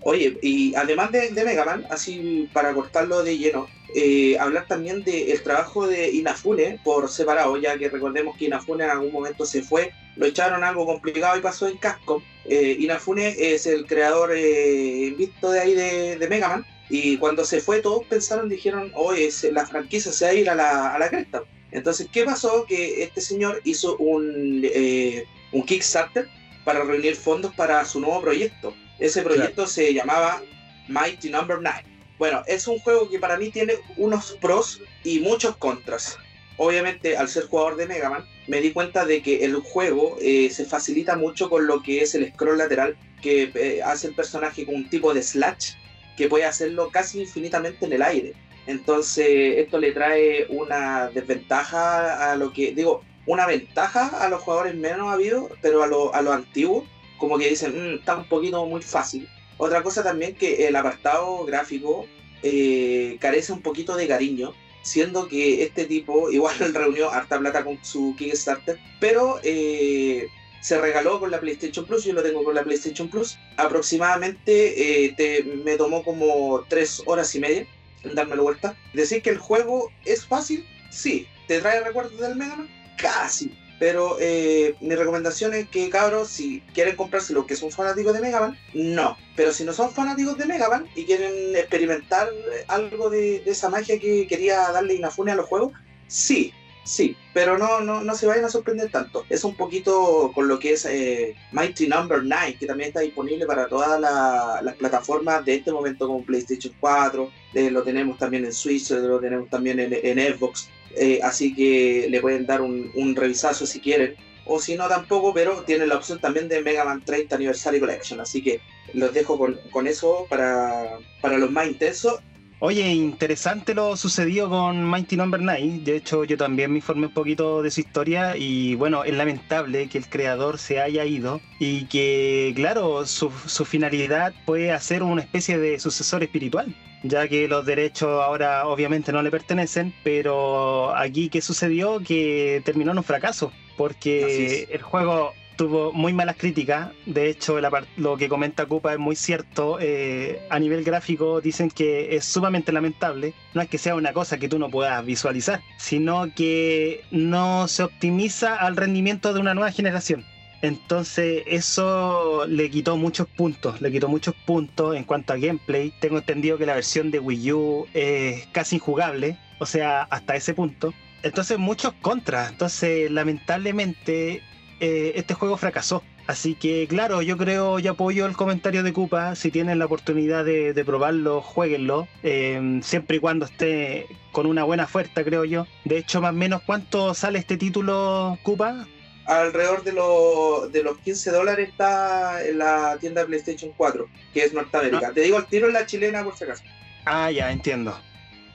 Oye, 0.00 0.36
y 0.42 0.74
además 0.74 1.12
de, 1.12 1.30
de 1.30 1.44
Mega 1.44 1.64
Man, 1.64 1.86
así 1.90 2.50
para 2.52 2.74
cortarlo 2.74 3.22
de 3.22 3.38
lleno, 3.38 3.68
eh, 3.94 4.36
hablar 4.40 4.66
también 4.66 5.04
del 5.04 5.40
trabajo 5.44 5.86
de 5.86 6.10
Inafune 6.10 6.80
por 6.82 7.08
separado, 7.08 7.56
ya 7.58 7.78
que 7.78 7.88
recordemos 7.88 8.36
que 8.36 8.46
Inafune 8.46 8.82
en 8.82 8.90
algún 8.90 9.12
momento 9.12 9.46
se 9.46 9.62
fue, 9.62 9.92
lo 10.16 10.26
echaron 10.26 10.64
algo 10.64 10.86
complicado 10.86 11.38
y 11.38 11.40
pasó 11.40 11.68
en 11.68 11.76
Capcom. 11.76 12.20
Eh, 12.46 12.78
Inafune 12.80 13.28
es 13.38 13.64
el 13.66 13.86
creador 13.86 14.32
eh, 14.34 15.14
visto 15.16 15.52
de 15.52 15.60
ahí 15.60 15.74
de, 15.74 16.18
de 16.18 16.28
Mega 16.28 16.48
Man, 16.48 16.66
y 16.88 17.16
cuando 17.16 17.44
se 17.44 17.60
fue 17.60 17.80
todos 17.80 18.04
pensaron, 18.06 18.48
dijeron, 18.48 18.92
oye, 18.94 19.28
la 19.52 19.66
franquicia 19.66 20.12
se 20.12 20.24
va 20.24 20.30
a 20.30 20.34
ir 20.34 20.50
a 20.50 20.54
la, 20.54 20.94
a 20.94 20.98
la 20.98 21.08
cresta. 21.08 21.42
Entonces, 21.72 22.08
¿qué 22.12 22.24
pasó? 22.24 22.64
Que 22.66 23.02
este 23.02 23.20
señor 23.20 23.60
hizo 23.64 23.96
un, 23.96 24.62
eh, 24.64 25.24
un 25.52 25.64
Kickstarter 25.64 26.28
para 26.64 26.82
reunir 26.84 27.16
fondos 27.16 27.54
para 27.54 27.84
su 27.84 28.00
nuevo 28.00 28.20
proyecto. 28.20 28.74
Ese 28.98 29.22
proyecto 29.22 29.66
se 29.66 29.92
llamaba 29.92 30.42
Mighty 30.88 31.28
Number 31.28 31.58
9. 31.60 31.84
Bueno, 32.18 32.42
es 32.46 32.66
un 32.66 32.78
juego 32.78 33.10
que 33.10 33.18
para 33.18 33.36
mí 33.36 33.50
tiene 33.50 33.74
unos 33.96 34.38
pros 34.40 34.80
y 35.04 35.20
muchos 35.20 35.56
contras. 35.56 36.18
Obviamente, 36.56 37.16
al 37.16 37.28
ser 37.28 37.46
jugador 37.46 37.76
de 37.76 37.86
Mega 37.86 38.08
Man, 38.08 38.24
me 38.46 38.60
di 38.60 38.72
cuenta 38.72 39.04
de 39.04 39.20
que 39.20 39.44
el 39.44 39.56
juego 39.56 40.16
eh, 40.20 40.48
se 40.50 40.64
facilita 40.64 41.16
mucho 41.16 41.50
con 41.50 41.66
lo 41.66 41.82
que 41.82 42.00
es 42.00 42.14
el 42.14 42.32
scroll 42.32 42.56
lateral 42.56 42.96
que 43.20 43.50
eh, 43.54 43.82
hace 43.82 44.06
el 44.06 44.14
personaje 44.14 44.64
con 44.64 44.76
un 44.76 44.88
tipo 44.88 45.12
de 45.12 45.22
slash 45.22 45.72
que 46.16 46.28
puede 46.28 46.44
hacerlo 46.44 46.90
casi 46.90 47.20
infinitamente 47.20 47.86
en 47.86 47.92
el 47.92 48.02
aire. 48.02 48.34
Entonces, 48.66 49.58
esto 49.58 49.78
le 49.78 49.92
trae 49.92 50.46
una 50.48 51.08
desventaja 51.08 52.32
a 52.32 52.36
lo 52.36 52.52
que, 52.52 52.72
digo, 52.72 53.02
una 53.26 53.46
ventaja 53.46 54.06
a 54.08 54.28
los 54.28 54.42
jugadores 54.42 54.74
menos 54.74 55.12
habidos, 55.12 55.50
pero 55.62 55.82
a 55.82 55.86
los 55.86 56.12
a 56.14 56.22
lo 56.22 56.32
antiguos, 56.32 56.84
como 57.18 57.38
que 57.38 57.48
dicen, 57.50 57.72
"Mm, 57.72 57.98
está 57.98 58.16
un 58.16 58.28
poquito 58.28 58.64
muy 58.66 58.82
fácil. 58.82 59.28
Otra 59.58 59.82
cosa 59.82 60.02
también 60.02 60.34
que 60.34 60.66
el 60.66 60.76
apartado 60.76 61.44
gráfico 61.44 62.06
eh, 62.42 63.16
carece 63.20 63.52
un 63.52 63.62
poquito 63.62 63.96
de 63.96 64.06
cariño, 64.06 64.52
siendo 64.82 65.26
que 65.28 65.62
este 65.64 65.84
tipo 65.86 66.30
igual 66.30 66.54
reunió 66.74 67.10
harta 67.10 67.38
plata 67.38 67.64
con 67.64 67.78
su 67.84 68.14
Kickstarter, 68.16 68.78
pero 69.00 69.40
eh, 69.42 70.28
se 70.66 70.80
regaló 70.80 71.20
con 71.20 71.30
la 71.30 71.38
PlayStation 71.38 71.86
Plus, 71.86 72.02
yo 72.02 72.12
lo 72.12 72.24
tengo 72.24 72.42
con 72.42 72.52
la 72.52 72.64
PlayStation 72.64 73.08
Plus, 73.08 73.38
aproximadamente 73.56 75.04
eh, 75.04 75.14
te- 75.16 75.44
me 75.44 75.76
tomó 75.76 76.02
como 76.02 76.64
tres 76.68 77.02
horas 77.06 77.32
y 77.36 77.38
media 77.38 77.66
en 78.02 78.16
dármelo 78.16 78.42
vuelta. 78.42 78.76
Decir 78.92 79.22
que 79.22 79.30
el 79.30 79.38
juego 79.38 79.92
es 80.04 80.26
fácil, 80.26 80.66
sí. 80.90 81.28
¿Te 81.46 81.60
trae 81.60 81.84
recuerdos 81.84 82.18
del 82.18 82.34
Mega 82.34 82.56
Man? 82.56 82.68
Casi. 82.98 83.56
Pero 83.78 84.16
eh, 84.18 84.74
mi 84.80 84.96
recomendación 84.96 85.54
es 85.54 85.68
que, 85.68 85.88
cabros, 85.88 86.30
si 86.30 86.62
quieren 86.74 86.96
comprarse 86.96 87.32
los 87.32 87.46
que 87.46 87.54
son 87.54 87.70
fanáticos 87.70 88.12
de 88.14 88.20
Mega 88.20 88.40
Man, 88.40 88.58
no. 88.74 89.16
Pero 89.36 89.52
si 89.52 89.62
no 89.62 89.72
son 89.72 89.92
fanáticos 89.92 90.36
de 90.36 90.46
Mega 90.46 90.68
Man 90.68 90.88
y 90.96 91.04
quieren 91.04 91.54
experimentar 91.54 92.28
algo 92.66 93.08
de, 93.08 93.38
de 93.38 93.50
esa 93.52 93.68
magia 93.68 94.00
que 94.00 94.26
quería 94.26 94.72
darle 94.72 94.94
Inafune 94.94 95.30
a 95.30 95.36
los 95.36 95.46
juegos, 95.46 95.72
sí, 96.08 96.52
sí. 96.86 97.16
Pero 97.34 97.58
no, 97.58 97.80
no, 97.80 98.02
no 98.02 98.14
se 98.14 98.26
vayan 98.26 98.46
a 98.46 98.48
sorprender 98.48 98.90
tanto. 98.90 99.24
Es 99.28 99.44
un 99.44 99.54
poquito 99.56 100.32
con 100.34 100.48
lo 100.48 100.58
que 100.58 100.72
es 100.72 100.86
eh, 100.86 101.34
Mighty 101.52 101.86
Number 101.86 102.22
9, 102.24 102.56
que 102.58 102.66
también 102.66 102.88
está 102.88 103.00
disponible 103.00 103.44
para 103.44 103.68
todas 103.68 104.00
la- 104.00 104.60
las 104.62 104.74
plataformas 104.76 105.44
de 105.44 105.56
este 105.56 105.70
momento, 105.72 106.06
como 106.06 106.24
PlayStation 106.24 106.72
4. 106.80 107.30
eh, 107.54 107.70
lo 107.70 107.82
tenemos 107.82 108.16
también 108.18 108.44
en 108.46 108.52
Switch, 108.52 108.90
eh, 108.90 108.96
lo 109.00 109.18
tenemos 109.20 109.50
también 109.50 109.78
en, 109.80 110.18
Xbox. 110.34 110.68
Eh, 110.96 111.20
así 111.22 111.54
que 111.54 112.06
le 112.08 112.20
pueden 112.22 112.46
dar 112.46 112.62
un, 112.62 112.90
un 112.94 113.14
revisazo 113.14 113.66
si 113.66 113.80
quieren. 113.80 114.14
O 114.46 114.60
si 114.60 114.76
no, 114.76 114.88
tampoco, 114.88 115.34
pero 115.34 115.62
tienen 115.64 115.88
la 115.88 115.96
opción 115.96 116.20
también 116.20 116.48
de 116.48 116.62
Mega 116.62 116.84
Man 116.84 117.02
30 117.04 117.34
Anniversary 117.34 117.80
Collection. 117.80 118.20
Así 118.20 118.42
que 118.42 118.60
los 118.94 119.12
dejo 119.12 119.36
con, 119.36 119.58
con 119.72 119.86
eso 119.88 120.26
para, 120.30 120.98
para 121.20 121.36
los 121.36 121.50
más 121.50 121.66
intensos. 121.66 122.20
Oye, 122.58 122.90
interesante 122.90 123.74
lo 123.74 123.98
sucedido 123.98 124.48
con 124.48 124.82
Mighty 124.82 125.14
Number 125.16 125.42
9. 125.42 125.80
De 125.84 125.94
hecho, 125.94 126.24
yo 126.24 126.38
también 126.38 126.70
me 126.70 126.78
informé 126.78 127.08
un 127.08 127.12
poquito 127.12 127.62
de 127.62 127.70
su 127.70 127.80
historia 127.80 128.34
y 128.34 128.74
bueno, 128.76 129.04
es 129.04 129.12
lamentable 129.12 129.90
que 129.90 129.98
el 129.98 130.08
creador 130.08 130.56
se 130.56 130.80
haya 130.80 131.04
ido 131.04 131.42
y 131.58 131.84
que, 131.84 132.54
claro, 132.56 133.04
su, 133.04 133.30
su 133.30 133.66
finalidad 133.66 134.32
fue 134.46 134.72
hacer 134.72 135.02
una 135.02 135.20
especie 135.20 135.58
de 135.58 135.78
sucesor 135.78 136.22
espiritual, 136.22 136.74
ya 137.02 137.28
que 137.28 137.46
los 137.46 137.66
derechos 137.66 138.22
ahora 138.22 138.66
obviamente 138.66 139.12
no 139.12 139.20
le 139.20 139.30
pertenecen, 139.30 139.94
pero 140.02 140.96
aquí 140.96 141.28
qué 141.28 141.42
sucedió 141.42 142.00
que 142.00 142.62
terminó 142.64 142.92
en 142.92 142.98
un 142.98 143.04
fracaso, 143.04 143.52
porque 143.76 144.66
el 144.70 144.80
juego 144.80 145.34
tuvo 145.56 145.92
muy 145.92 146.12
malas 146.12 146.36
críticas. 146.36 146.90
De 147.06 147.28
hecho, 147.28 147.58
lo 147.96 148.16
que 148.16 148.28
comenta 148.28 148.66
Cupa 148.66 148.92
es 148.92 148.98
muy 148.98 149.16
cierto. 149.16 149.78
Eh, 149.80 150.40
a 150.50 150.58
nivel 150.58 150.84
gráfico 150.84 151.40
dicen 151.40 151.70
que 151.70 152.16
es 152.16 152.24
sumamente 152.24 152.72
lamentable. 152.72 153.34
No 153.54 153.62
es 153.62 153.68
que 153.68 153.78
sea 153.78 153.94
una 153.94 154.12
cosa 154.12 154.38
que 154.38 154.48
tú 154.48 154.58
no 154.58 154.70
puedas 154.70 155.04
visualizar, 155.04 155.60
sino 155.78 156.32
que 156.34 157.02
no 157.10 157.68
se 157.68 157.82
optimiza 157.82 158.56
al 158.56 158.76
rendimiento 158.76 159.32
de 159.32 159.40
una 159.40 159.54
nueva 159.54 159.72
generación. 159.72 160.24
Entonces 160.62 161.42
eso 161.46 162.46
le 162.46 162.70
quitó 162.70 162.96
muchos 162.96 163.28
puntos, 163.28 163.80
le 163.80 163.92
quitó 163.92 164.08
muchos 164.08 164.34
puntos 164.46 164.96
en 164.96 165.04
cuanto 165.04 165.32
a 165.32 165.36
gameplay. 165.36 165.92
Tengo 166.00 166.18
entendido 166.18 166.58
que 166.58 166.66
la 166.66 166.74
versión 166.74 167.10
de 167.10 167.18
Wii 167.18 167.52
U 167.52 167.86
es 167.94 168.46
casi 168.52 168.76
injugable, 168.76 169.36
o 169.58 169.66
sea, 169.66 170.02
hasta 170.02 170.34
ese 170.34 170.54
punto. 170.54 170.94
Entonces 171.22 171.58
muchos 171.58 171.92
contras. 172.00 172.50
Entonces 172.50 173.10
lamentablemente 173.10 174.42
eh, 174.80 175.12
este 175.16 175.34
juego 175.34 175.56
fracasó. 175.56 176.02
Así 176.26 176.54
que 176.56 176.86
claro, 176.88 177.22
yo 177.22 177.36
creo, 177.36 177.78
yo 177.78 177.92
apoyo 177.92 178.26
el 178.26 178.36
comentario 178.36 178.82
de 178.82 178.92
Koopa. 178.92 179.36
Si 179.36 179.50
tienen 179.50 179.78
la 179.78 179.84
oportunidad 179.86 180.44
de, 180.44 180.72
de 180.74 180.84
probarlo, 180.84 181.40
jueguenlo. 181.40 182.08
eh, 182.22 182.80
siempre 182.82 183.16
y 183.18 183.20
cuando 183.20 183.46
esté 183.46 184.06
con 184.32 184.46
una 184.46 184.64
buena 184.64 184.84
oferta, 184.84 185.22
creo 185.24 185.44
yo. 185.44 185.66
De 185.84 185.98
hecho, 185.98 186.20
más 186.20 186.30
o 186.32 186.36
menos, 186.36 186.62
¿cuánto 186.66 187.14
sale 187.14 187.38
este 187.38 187.56
título, 187.56 188.38
Koopa? 188.42 188.86
Alrededor 189.26 189.82
de, 189.82 189.92
los 189.92 190.70
de 190.72 190.82
los 190.84 190.98
15 190.98 191.30
dólares 191.32 191.68
está 191.70 192.44
en 192.46 192.58
la 192.58 192.96
tienda 193.00 193.22
de 193.22 193.26
PlayStation 193.28 193.72
4, 193.76 194.08
que 194.32 194.44
es 194.44 194.52
Norteamérica. 194.52 195.12
Te 195.12 195.20
digo 195.22 195.38
el 195.38 195.46
tiro 195.46 195.66
en 195.66 195.72
la 195.72 195.84
chilena 195.86 196.22
por 196.22 196.36
si 196.36 196.44
acaso. 196.44 196.62
Ah, 197.04 197.30
ya, 197.30 197.50
entiendo. 197.50 197.96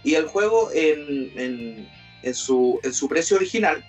Y 0.03 0.15
el 0.15 0.27
juego 0.27 0.69
en, 0.73 1.31
en, 1.37 1.89
en 2.23 2.33
su, 2.33 2.79
en 2.83 2.93
su 2.93 3.07
precio 3.09 3.35
original 3.37 3.83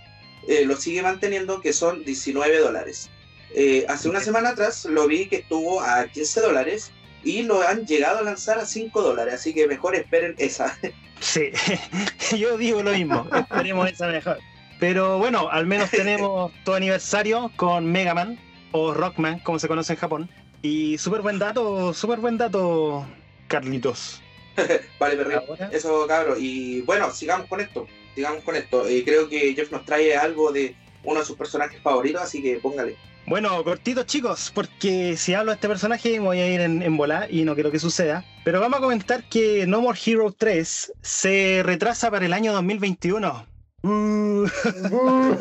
eh, 0.48 0.64
lo 0.64 0.76
sigue 0.76 1.02
manteniendo, 1.02 1.60
que 1.60 1.72
son 1.72 2.04
19 2.04 2.58
dólares. 2.58 3.10
Eh, 3.54 3.84
hace 3.88 4.08
una 4.08 4.20
semana 4.20 4.50
atrás 4.50 4.84
lo 4.86 5.06
vi 5.06 5.28
que 5.28 5.36
estuvo 5.36 5.80
a 5.80 6.06
15 6.06 6.40
dólares 6.40 6.90
y 7.22 7.42
lo 7.42 7.62
han 7.62 7.86
llegado 7.86 8.18
a 8.18 8.22
lanzar 8.22 8.58
a 8.58 8.66
5 8.66 9.02
dólares, 9.02 9.34
así 9.34 9.52
que 9.52 9.66
mejor 9.66 9.94
esperen 9.94 10.34
esa. 10.38 10.78
Sí, 11.20 11.50
yo 12.36 12.56
digo 12.56 12.82
lo 12.82 12.92
mismo. 12.92 13.28
Esperemos 13.32 13.90
esa 13.90 14.08
mejor. 14.08 14.38
Pero 14.80 15.18
bueno, 15.18 15.48
al 15.48 15.66
menos 15.66 15.90
tenemos 15.90 16.50
tu 16.64 16.74
aniversario 16.74 17.52
con 17.56 17.86
Mega 17.86 18.14
Man 18.14 18.38
o 18.72 18.92
Rockman, 18.92 19.38
como 19.40 19.58
se 19.58 19.68
conoce 19.68 19.92
en 19.92 19.98
Japón. 19.98 20.30
Y 20.62 20.98
súper 20.98 21.22
buen 21.22 21.38
dato, 21.38 21.94
súper 21.94 22.18
buen 22.18 22.38
dato, 22.38 23.06
Carlitos. 23.48 24.20
vale. 24.98 25.22
Ahora, 25.22 25.70
Eso, 25.72 26.06
cabros. 26.06 26.38
Y 26.40 26.80
bueno, 26.82 27.10
sigamos 27.12 27.46
con 27.46 27.60
esto. 27.60 27.86
Sigamos 28.14 28.44
con 28.44 28.56
esto. 28.56 28.86
Eh, 28.86 29.02
creo 29.04 29.28
que 29.28 29.54
Jeff 29.54 29.70
nos 29.70 29.84
trae 29.84 30.16
algo 30.16 30.52
de 30.52 30.76
uno 31.04 31.20
de 31.20 31.26
sus 31.26 31.36
personajes 31.36 31.80
favoritos, 31.82 32.22
así 32.22 32.42
que 32.42 32.56
póngale. 32.56 32.96
Bueno, 33.26 33.62
cortitos 33.62 34.06
chicos, 34.06 34.50
porque 34.52 35.16
si 35.16 35.32
hablo 35.34 35.52
de 35.52 35.54
este 35.54 35.68
personaje 35.68 36.18
me 36.18 36.26
voy 36.26 36.40
a 36.40 36.52
ir 36.52 36.60
en, 36.60 36.82
en 36.82 36.96
volá 36.96 37.28
y 37.30 37.44
no 37.44 37.54
quiero 37.54 37.70
que 37.70 37.78
suceda. 37.78 38.24
Pero 38.44 38.60
vamos 38.60 38.78
a 38.78 38.82
comentar 38.82 39.28
que 39.28 39.64
No 39.66 39.80
More 39.80 39.98
Hero 40.04 40.34
3 40.36 40.92
se 41.02 41.62
retrasa 41.64 42.10
para 42.10 42.26
el 42.26 42.32
año 42.32 42.52
2021. 42.52 43.46
Uh. 43.84 44.46
no, 44.90 45.36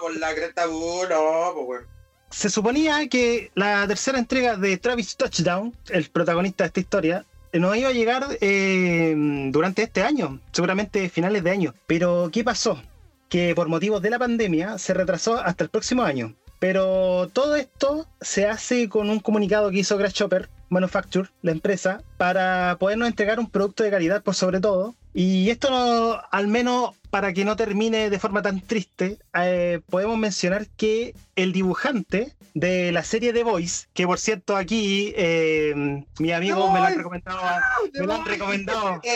por 0.00 0.16
la 0.16 0.32
cresta, 0.32 0.68
uh, 0.68 1.02
no, 1.10 1.52
pues 1.54 1.66
bueno. 1.66 1.86
Se 2.30 2.50
suponía 2.50 3.08
que 3.08 3.50
la 3.56 3.84
tercera 3.88 4.16
entrega 4.18 4.56
de 4.56 4.76
Travis 4.76 5.16
Touchdown, 5.16 5.74
el 5.88 6.08
protagonista 6.08 6.62
de 6.62 6.68
esta 6.68 6.80
historia, 6.80 7.26
nos 7.52 7.76
iba 7.76 7.88
a 7.88 7.92
llegar 7.92 8.26
eh, 8.40 9.14
durante 9.50 9.82
este 9.82 10.02
año, 10.02 10.40
seguramente 10.52 11.08
finales 11.08 11.42
de 11.44 11.50
año. 11.50 11.74
Pero 11.86 12.30
¿qué 12.32 12.44
pasó? 12.44 12.80
Que 13.28 13.54
por 13.54 13.68
motivos 13.68 14.02
de 14.02 14.10
la 14.10 14.18
pandemia 14.18 14.78
se 14.78 14.94
retrasó 14.94 15.38
hasta 15.38 15.64
el 15.64 15.70
próximo 15.70 16.02
año. 16.02 16.34
Pero 16.58 17.28
todo 17.32 17.54
esto 17.56 18.06
se 18.20 18.46
hace 18.46 18.88
con 18.88 19.10
un 19.10 19.20
comunicado 19.20 19.70
que 19.70 19.78
hizo 19.78 19.96
Grasshopper 19.96 20.48
Manufacture, 20.70 21.28
la 21.42 21.52
empresa, 21.52 22.02
para 22.16 22.76
podernos 22.80 23.08
entregar 23.08 23.38
un 23.38 23.48
producto 23.48 23.84
de 23.84 23.90
calidad 23.90 24.22
por 24.22 24.34
sobre 24.34 24.60
todo. 24.60 24.94
Y 25.14 25.50
esto, 25.50 25.70
no- 25.70 26.20
al 26.30 26.48
menos 26.48 26.90
para 27.10 27.32
que 27.32 27.44
no 27.44 27.56
termine 27.56 28.10
de 28.10 28.18
forma 28.18 28.42
tan 28.42 28.60
triste, 28.60 29.18
eh, 29.40 29.80
podemos 29.88 30.18
mencionar 30.18 30.66
que 30.76 31.14
el 31.36 31.52
dibujante 31.52 32.34
de 32.60 32.92
la 32.92 33.02
serie 33.02 33.32
The 33.32 33.44
Voice, 33.44 33.86
que 33.94 34.06
por 34.06 34.18
cierto 34.18 34.56
aquí 34.56 35.12
eh, 35.16 36.02
mi 36.18 36.32
amigo 36.32 36.70
me 36.72 36.80
lo 36.80 36.86
han 36.86 36.96
recomendado, 36.96 37.40
me 37.92 38.06
lo 38.06 38.14
han 38.14 38.26
recomendado, 38.26 39.00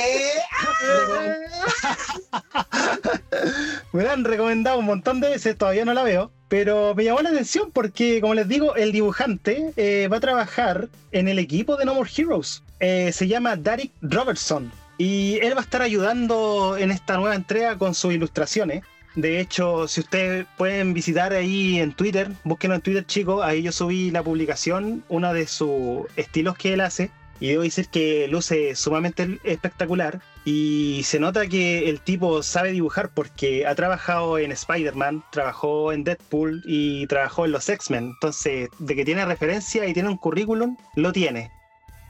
me 3.93 4.05
la 4.05 4.13
han 4.13 4.25
recomendado 4.25 4.79
un 4.79 4.87
montón 4.87 5.21
de 5.21 5.31
veces, 5.31 5.57
todavía 5.57 5.85
no 5.85 5.95
la 5.95 6.03
veo. 6.03 6.31
Pero 6.49 6.95
me 6.95 7.05
llamó 7.05 7.23
la 7.23 7.31
atención 7.31 7.71
porque, 7.73 8.21
como 8.21 8.35
les 8.35 8.47
digo, 8.47 8.77
el 8.77 8.93
dibujante 8.93 9.73
eh, 9.77 10.09
va 10.13 10.19
a 10.19 10.21
trabajar 10.21 10.91
en 11.11 11.27
el 11.29 11.39
equipo 11.39 11.77
de 11.77 11.87
No 11.87 11.95
More 11.95 12.11
Heroes. 12.15 12.63
Eh, 12.79 13.11
se 13.13 13.27
llama 13.27 13.57
Derek 13.57 13.91
Robertson. 14.03 14.71
Y 14.99 15.39
él 15.41 15.55
va 15.55 15.61
a 15.61 15.65
estar 15.65 15.81
ayudando 15.81 16.77
en 16.77 16.91
esta 16.91 17.17
nueva 17.17 17.35
entrega 17.37 17.79
con 17.79 17.95
sus 17.95 18.13
ilustraciones. 18.13 18.85
De 19.15 19.41
hecho, 19.41 19.87
si 19.89 20.01
ustedes 20.01 20.47
pueden 20.57 20.95
visitar 20.95 21.33
ahí 21.33 21.79
en 21.79 21.93
Twitter, 21.93 22.31
búsquenlo 22.45 22.77
en 22.77 22.83
Twitter, 22.83 23.07
chicos. 23.07 23.45
Ahí 23.45 23.63
yo 23.63 23.73
subí 23.73 24.11
la 24.11 24.23
publicación, 24.23 25.05
uno 25.09 25.35
de 25.35 25.47
sus 25.47 26.07
estilos 26.17 26.57
que 26.57 26.73
él 26.73 26.81
hace. 26.81 27.11
Y 27.39 27.49
debo 27.49 27.63
decir 27.65 27.89
que 27.89 28.29
luce 28.29 28.75
sumamente 28.77 29.41
espectacular. 29.43 30.21
Y 30.45 31.03
se 31.05 31.19
nota 31.19 31.47
que 31.47 31.89
el 31.91 32.01
tipo 32.01 32.43
sabe 32.43 32.73
dibujar 32.73 33.11
porque 33.11 33.67
ha 33.67 33.75
trabajado 33.75 34.39
en 34.39 34.53
Spider-Man, 34.53 35.25
trabajó 35.31 35.93
en 35.93 36.05
Deadpool 36.05 36.63
y 36.65 37.07
trabajó 37.09 37.45
en 37.45 37.53
los 37.53 37.69
X-Men. 37.69 38.13
Entonces, 38.15 38.71
de 38.79 38.95
que 38.95 39.05
tiene 39.05 39.25
referencia 39.25 39.87
y 39.87 39.93
tiene 39.93 40.09
un 40.09 40.17
currículum, 40.17 40.77
lo 40.95 41.13
tiene. 41.13 41.51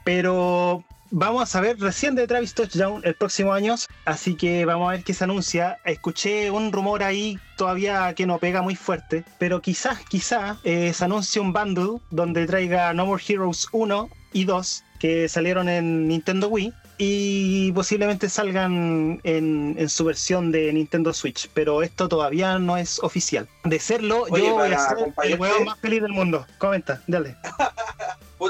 Pero 0.03 0.83
vamos 1.13 1.43
a 1.43 1.45
saber 1.45 1.79
recién 1.79 2.15
de 2.15 2.27
Travis 2.27 2.53
Touchdown 2.53 3.01
el 3.05 3.15
próximo 3.15 3.53
año. 3.53 3.75
Así 4.03 4.35
que 4.35 4.65
vamos 4.65 4.89
a 4.89 4.93
ver 4.93 5.03
qué 5.03 5.13
se 5.13 5.23
anuncia. 5.23 5.77
Escuché 5.85 6.51
un 6.51 6.71
rumor 6.71 7.03
ahí 7.03 7.39
todavía 7.55 8.13
que 8.15 8.25
no 8.25 8.39
pega 8.39 8.61
muy 8.61 8.75
fuerte. 8.75 9.23
Pero 9.37 9.61
quizás, 9.61 9.99
quizás 10.09 10.57
eh, 10.63 10.91
se 10.91 11.05
anuncie 11.05 11.39
un 11.39 11.53
bundle 11.53 11.99
donde 12.09 12.45
traiga 12.45 12.93
No 12.93 13.05
More 13.05 13.23
Heroes 13.25 13.67
1 13.71 14.09
y 14.33 14.43
2 14.45 14.83
que 14.99 15.29
salieron 15.29 15.69
en 15.69 16.07
Nintendo 16.07 16.47
Wii. 16.47 16.73
y 16.97 17.71
posiblemente 17.73 18.29
salgan 18.29 19.19
en, 19.23 19.75
en 19.77 19.89
su 19.89 20.05
versión 20.05 20.51
de 20.51 20.71
Nintendo 20.71 21.11
Switch, 21.11 21.49
pero 21.53 21.83
esto 21.83 22.07
todavía 22.07 22.57
no 22.59 22.77
es 22.77 22.99
oficial. 23.03 23.49
De 23.65 23.79
serlo, 23.79 24.23
Oye, 24.29 24.45
yo 24.45 24.53
voy 24.53 24.71
a 24.71 24.79
ser 24.79 24.97
el 25.23 25.39
huevo 25.39 25.65
más 25.65 25.77
feliz 25.79 26.01
del 26.01 26.13
mundo. 26.13 26.45
Comenta, 26.57 27.01
dale. 27.07 27.35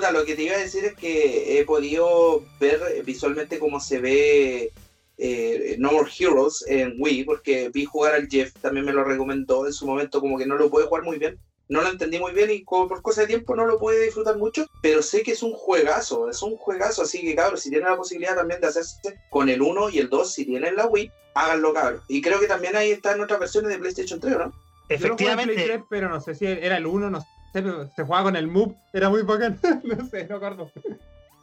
Puta, 0.03 0.19
lo 0.19 0.25
que 0.25 0.35
te 0.35 0.43
iba 0.43 0.55
a 0.55 0.59
decir 0.59 0.83
es 0.83 0.95
que 0.95 1.57
he 1.57 1.63
podido 1.63 2.43
ver 2.59 3.03
visualmente 3.05 3.57
cómo 3.57 3.79
se 3.79 4.01
ve 4.01 4.73
eh, 5.17 5.77
No 5.79 5.93
More 5.93 6.11
Heroes 6.19 6.65
en 6.67 6.97
Wii, 6.99 7.23
porque 7.23 7.69
vi 7.69 7.85
jugar 7.85 8.13
al 8.13 8.27
Jeff, 8.27 8.51
también 8.59 8.85
me 8.85 8.91
lo 8.91 9.05
recomendó 9.05 9.65
en 9.65 9.71
su 9.71 9.87
momento, 9.87 10.19
como 10.19 10.37
que 10.37 10.45
no 10.45 10.57
lo 10.57 10.69
puede 10.69 10.87
jugar 10.87 11.03
muy 11.03 11.19
bien. 11.19 11.39
No 11.69 11.81
lo 11.81 11.87
entendí 11.87 12.19
muy 12.19 12.33
bien 12.33 12.51
y 12.51 12.65
como 12.65 12.89
por 12.89 13.01
cosa 13.01 13.21
de 13.21 13.27
tiempo 13.27 13.55
no 13.55 13.65
lo 13.65 13.79
puede 13.79 14.03
disfrutar 14.03 14.35
mucho, 14.35 14.65
pero 14.81 15.01
sé 15.01 15.23
que 15.23 15.31
es 15.31 15.41
un 15.41 15.53
juegazo, 15.53 16.29
es 16.29 16.43
un 16.43 16.57
juegazo, 16.57 17.03
así 17.03 17.21
que 17.21 17.33
cabros, 17.33 17.61
si 17.61 17.69
tienen 17.69 17.87
la 17.87 17.95
posibilidad 17.95 18.35
también 18.35 18.59
de 18.59 18.67
hacerse 18.67 19.17
con 19.29 19.47
el 19.47 19.61
1 19.61 19.89
y 19.91 19.99
el 19.99 20.09
2, 20.09 20.33
si 20.33 20.43
tienen 20.43 20.75
la 20.75 20.87
Wii, 20.87 21.09
háganlo 21.33 21.73
cabros. 21.73 22.03
Y 22.09 22.21
creo 22.21 22.41
que 22.41 22.47
también 22.47 22.75
ahí 22.75 22.91
están 22.91 23.21
otras 23.21 23.39
versiones 23.39 23.71
de 23.71 23.79
PlayStation 23.79 24.19
3, 24.19 24.33
¿no? 24.33 24.39
Yo 24.39 24.47
lo 24.47 24.49
jugué 24.49 24.51
en 24.51 24.57
Play 24.75 24.97
Efectivamente, 24.97 25.63
3, 25.63 25.81
pero 25.89 26.09
no 26.09 26.19
sé 26.19 26.35
si 26.35 26.45
era 26.45 26.75
el 26.75 26.87
1, 26.87 27.09
no 27.09 27.25
pero 27.53 27.89
se 27.95 28.03
jugaba 28.03 28.25
con 28.25 28.35
el 28.35 28.47
Move, 28.47 28.75
era 28.91 29.09
muy 29.09 29.21
bacán. 29.21 29.57
no 29.83 30.05
sé, 30.09 30.27
no 30.27 30.35
acuerdo. 30.35 30.69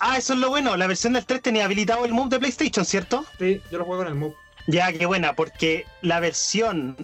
ah, 0.01 0.19
eso 0.19 0.35
es 0.35 0.39
lo 0.39 0.51
bueno. 0.51 0.77
La 0.77 0.87
versión 0.87 1.15
del 1.15 1.25
3 1.25 1.41
tenía 1.41 1.65
habilitado 1.65 2.05
el 2.05 2.13
move 2.13 2.29
de 2.29 2.39
PlayStation, 2.41 2.85
¿cierto? 2.85 3.25
Sí, 3.39 3.63
yo 3.71 3.79
lo 3.79 3.85
juego 3.87 4.03
con 4.03 4.13
el 4.13 4.19
Move. 4.19 4.35
Ya, 4.67 4.93
qué 4.93 5.07
buena, 5.07 5.35
porque 5.35 5.87
la 6.03 6.21
versión 6.21 6.97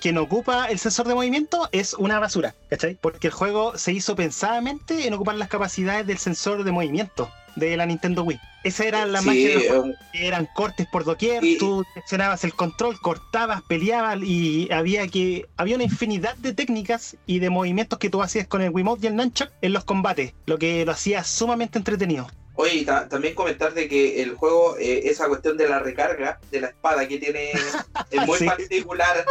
que 0.00 0.12
no 0.12 0.22
ocupa 0.22 0.66
el 0.66 0.80
sensor 0.80 1.06
de 1.06 1.14
movimiento 1.14 1.68
es 1.70 1.94
una 1.94 2.18
basura, 2.18 2.54
¿cachai? 2.68 2.96
Porque 2.96 3.28
el 3.28 3.32
juego 3.32 3.78
se 3.78 3.92
hizo 3.92 4.16
pensadamente 4.16 5.06
en 5.06 5.14
ocupar 5.14 5.36
las 5.36 5.48
capacidades 5.48 6.06
del 6.06 6.18
sensor 6.18 6.64
de 6.64 6.72
movimiento 6.72 7.30
de 7.56 7.76
la 7.76 7.86
Nintendo 7.86 8.22
Wii. 8.22 8.38
Esa 8.64 8.84
era 8.84 9.06
la 9.06 9.20
sí, 9.20 9.26
magia 9.26 9.48
del 9.48 9.68
juego, 9.68 9.86
eh, 9.86 9.94
que 10.12 10.26
eran 10.26 10.48
cortes 10.54 10.86
por 10.86 11.04
doquier, 11.04 11.42
Y- 11.44 11.58
tú 11.58 11.84
seleccionabas 11.94 12.42
el 12.44 12.54
control, 12.54 13.00
cortabas, 13.00 13.62
peleabas 13.62 14.18
y 14.22 14.68
había 14.72 15.06
que 15.08 15.46
había 15.56 15.74
una 15.76 15.84
infinidad 15.84 16.36
de 16.36 16.52
técnicas 16.52 17.16
y 17.26 17.38
de 17.38 17.50
movimientos 17.50 17.98
que 17.98 18.10
tú 18.10 18.22
hacías 18.22 18.46
con 18.46 18.62
el 18.62 18.70
Wiimote 18.70 19.04
y 19.04 19.06
el 19.08 19.16
Nunchuck 19.16 19.50
en 19.62 19.72
los 19.72 19.84
combates, 19.84 20.32
lo 20.46 20.58
que 20.58 20.84
lo 20.84 20.92
hacía 20.92 21.22
sumamente 21.24 21.78
entretenido. 21.78 22.26
Oye, 22.58 22.74
y 22.76 22.84
ta- 22.86 23.06
también 23.06 23.34
comentar 23.34 23.74
de 23.74 23.86
que 23.86 24.22
el 24.22 24.34
juego, 24.34 24.78
eh, 24.78 25.02
esa 25.10 25.28
cuestión 25.28 25.58
de 25.58 25.68
la 25.68 25.78
recarga 25.78 26.40
de 26.50 26.62
la 26.62 26.68
espada 26.68 27.06
que 27.06 27.18
tiene 27.18 27.50
es 27.52 28.26
muy 28.26 28.38
Sí. 28.38 28.46
particular. 28.46 29.24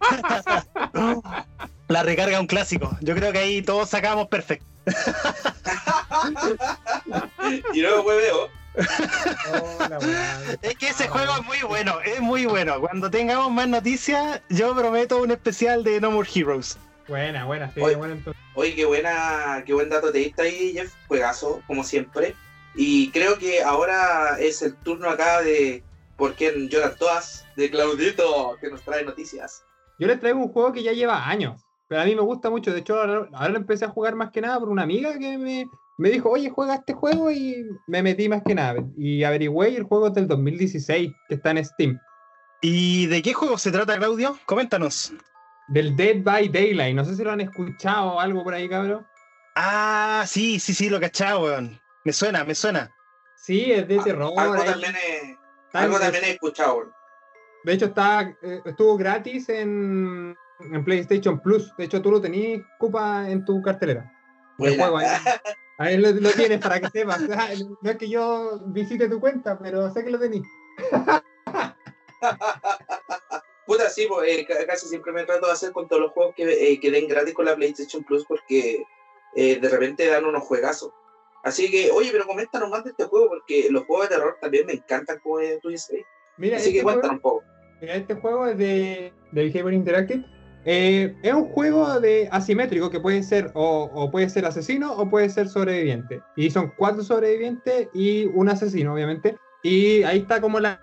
La 1.88 2.02
recarga 2.02 2.34
es 2.34 2.40
un 2.40 2.46
clásico. 2.46 2.96
Yo 3.00 3.14
creo 3.14 3.32
que 3.32 3.38
ahí 3.38 3.62
todos 3.62 3.88
sacábamos 3.88 4.28
perfecto. 4.28 4.66
y 7.72 7.80
luego 7.80 8.02
hueveo. 8.02 8.48
Oh, 9.52 9.88
la 9.88 9.98
weá. 9.98 10.40
Es 10.62 10.76
que 10.76 10.88
ese 10.88 11.08
juego 11.08 11.32
es 11.34 11.44
muy 11.44 11.60
bueno, 11.66 11.98
es 12.04 12.20
muy 12.20 12.46
bueno. 12.46 12.80
Cuando 12.80 13.10
tengamos 13.10 13.50
más 13.50 13.68
noticias, 13.68 14.40
yo 14.50 14.74
prometo 14.74 15.22
un 15.22 15.30
especial 15.30 15.82
de 15.82 16.00
No 16.00 16.10
More 16.10 16.28
Heroes. 16.32 16.78
Buena, 17.08 17.46
buena, 17.46 17.72
sí, 17.72 17.80
Oye. 17.80 17.96
buena 17.96 18.14
entonces. 18.14 18.42
Oye, 18.54 18.74
qué 18.74 18.84
buena, 18.84 19.62
qué 19.64 19.72
buen 19.72 19.88
dato 19.88 20.12
te 20.12 20.18
diste 20.18 20.42
ahí, 20.42 20.72
Jeff. 20.74 20.92
Juegazo, 21.08 21.62
como 21.66 21.82
siempre. 21.82 22.34
Y 22.74 23.10
creo 23.10 23.38
que 23.38 23.62
ahora 23.62 24.38
es 24.38 24.60
el 24.62 24.76
turno 24.76 25.08
acá 25.08 25.40
de 25.40 25.82
por 26.16 26.34
quién 26.34 26.68
lloran 26.68 26.96
todas, 26.96 27.46
de 27.56 27.70
Claudito, 27.70 28.56
que 28.60 28.70
nos 28.70 28.82
trae 28.82 29.04
noticias. 29.04 29.64
Yo 29.98 30.06
les 30.06 30.20
traigo 30.20 30.38
un 30.38 30.52
juego 30.52 30.72
que 30.72 30.82
ya 30.82 30.92
lleva 30.92 31.28
años, 31.28 31.60
pero 31.88 32.02
a 32.02 32.04
mí 32.04 32.14
me 32.14 32.20
gusta 32.20 32.50
mucho. 32.50 32.72
De 32.72 32.80
hecho, 32.80 33.00
ahora, 33.00 33.28
ahora 33.32 33.48
lo 33.48 33.56
empecé 33.56 33.86
a 33.86 33.90
jugar 33.90 34.14
más 34.14 34.30
que 34.30 34.42
nada 34.42 34.60
por 34.60 34.68
una 34.68 34.82
amiga 34.82 35.18
que 35.18 35.38
me, 35.38 35.70
me 35.96 36.10
dijo, 36.10 36.30
oye, 36.30 36.50
juega 36.50 36.76
este 36.76 36.92
juego 36.92 37.30
y 37.30 37.66
me 37.86 38.02
metí 38.02 38.28
más 38.28 38.42
que 38.44 38.54
nada. 38.54 38.84
Y 38.96 39.24
averigüé 39.24 39.70
y 39.70 39.76
el 39.76 39.84
juego 39.84 40.08
es 40.08 40.14
del 40.14 40.28
2016, 40.28 41.12
que 41.28 41.34
está 41.34 41.50
en 41.50 41.64
Steam. 41.64 41.98
¿Y 42.60 43.06
de 43.06 43.22
qué 43.22 43.32
juego 43.32 43.56
se 43.56 43.72
trata, 43.72 43.96
Claudio? 43.96 44.38
Coméntanos. 44.46 45.12
Del 45.68 45.96
Dead 45.96 46.22
by 46.22 46.48
Daylight. 46.48 46.94
No 46.94 47.04
sé 47.04 47.16
si 47.16 47.24
lo 47.24 47.32
han 47.32 47.40
escuchado 47.40 48.14
o 48.14 48.20
algo 48.20 48.44
por 48.44 48.54
ahí, 48.54 48.68
cabrón. 48.68 49.06
Ah, 49.56 50.24
sí, 50.26 50.60
sí, 50.60 50.74
sí, 50.74 50.88
lo 50.88 51.00
cachado, 51.00 51.42
weón. 51.42 51.80
Me 52.04 52.12
suena, 52.12 52.44
me 52.44 52.54
suena. 52.54 52.94
Sí, 53.36 53.72
es 53.72 53.88
de 53.88 53.98
terror. 53.98 54.32
algo 54.36 54.54
ahí. 54.54 54.64
también 54.66 54.94
he, 54.94 55.38
algo 55.72 55.98
también 55.98 56.24
he 56.24 56.30
escuchado. 56.32 56.76
weón. 56.76 56.92
De 57.64 57.72
hecho, 57.72 57.86
está, 57.86 58.22
eh, 58.42 58.62
estuvo 58.64 58.96
gratis 58.96 59.48
en, 59.48 60.36
en 60.60 60.84
PlayStation 60.84 61.40
Plus. 61.40 61.74
De 61.76 61.84
hecho, 61.84 62.00
tú 62.02 62.10
lo 62.10 62.20
tenías, 62.20 62.62
Cupa, 62.78 63.30
en 63.30 63.44
tu 63.44 63.60
cartelera. 63.62 64.12
El 64.58 64.76
juego 64.76 64.98
ahí. 64.98 65.06
Ahí 65.80 65.96
lo, 65.96 66.10
lo 66.10 66.30
tienes 66.32 66.58
para 66.60 66.80
que 66.80 66.88
sepas. 66.90 67.20
No 67.82 67.90
es 67.90 67.96
que 67.96 68.08
yo 68.08 68.58
visite 68.66 69.08
tu 69.08 69.20
cuenta, 69.20 69.56
pero 69.56 69.88
sé 69.92 70.02
que 70.04 70.10
lo 70.10 70.18
tenías. 70.18 70.42
Puta, 73.66 73.88
sí, 73.90 74.06
pues, 74.08 74.28
eh, 74.30 74.44
ca- 74.46 74.66
casi 74.66 74.88
siempre 74.88 75.12
me 75.12 75.24
trato 75.24 75.46
de 75.46 75.52
hacer 75.52 75.72
con 75.72 75.86
todos 75.86 76.02
los 76.02 76.12
juegos 76.12 76.34
que, 76.34 76.42
eh, 76.72 76.80
que 76.80 76.90
den 76.90 77.06
gratis 77.06 77.34
con 77.34 77.44
la 77.44 77.54
PlayStation 77.54 78.02
Plus 78.02 78.24
porque 78.26 78.82
eh, 79.36 79.60
de 79.60 79.68
repente 79.68 80.06
dan 80.08 80.24
unos 80.24 80.42
juegazos. 80.44 80.90
Así 81.44 81.70
que, 81.70 81.90
oye, 81.92 82.08
pero 82.10 82.26
coméntanos 82.26 82.70
más 82.70 82.82
de 82.82 82.90
este 82.90 83.04
juego 83.04 83.28
porque 83.28 83.68
los 83.70 83.84
juegos 83.84 84.08
de 84.08 84.16
terror 84.16 84.36
también 84.40 84.66
me 84.66 84.72
encantan, 84.72 85.18
como 85.20 85.38
tú 85.62 85.68
dices. 85.68 86.00
Mira, 86.38 86.56
Así 86.56 86.72
que 86.72 86.78
este, 86.78 86.82
cuéntanos 86.84 87.16
un 87.16 87.20
poco. 87.20 87.44
mira, 87.80 87.94
este 87.94 88.14
juego 88.14 88.46
es 88.46 88.58
de, 88.58 89.12
de 89.32 89.44
Behavior 89.44 89.74
Interactive. 89.74 90.24
Eh, 90.70 91.16
es 91.22 91.32
un 91.32 91.46
juego 91.46 91.98
de 91.98 92.28
asimétrico 92.30 92.90
que 92.90 93.00
puede 93.00 93.22
ser 93.22 93.50
o, 93.54 93.88
o 93.90 94.10
puede 94.10 94.28
ser 94.28 94.44
asesino 94.44 94.92
o 94.92 95.08
puede 95.08 95.30
ser 95.30 95.48
sobreviviente. 95.48 96.20
Y 96.36 96.50
son 96.50 96.72
cuatro 96.76 97.02
sobrevivientes 97.02 97.88
y 97.94 98.26
un 98.26 98.50
asesino, 98.50 98.92
obviamente. 98.92 99.38
Y 99.62 100.02
ahí 100.02 100.18
está 100.18 100.42
como 100.42 100.60
la, 100.60 100.78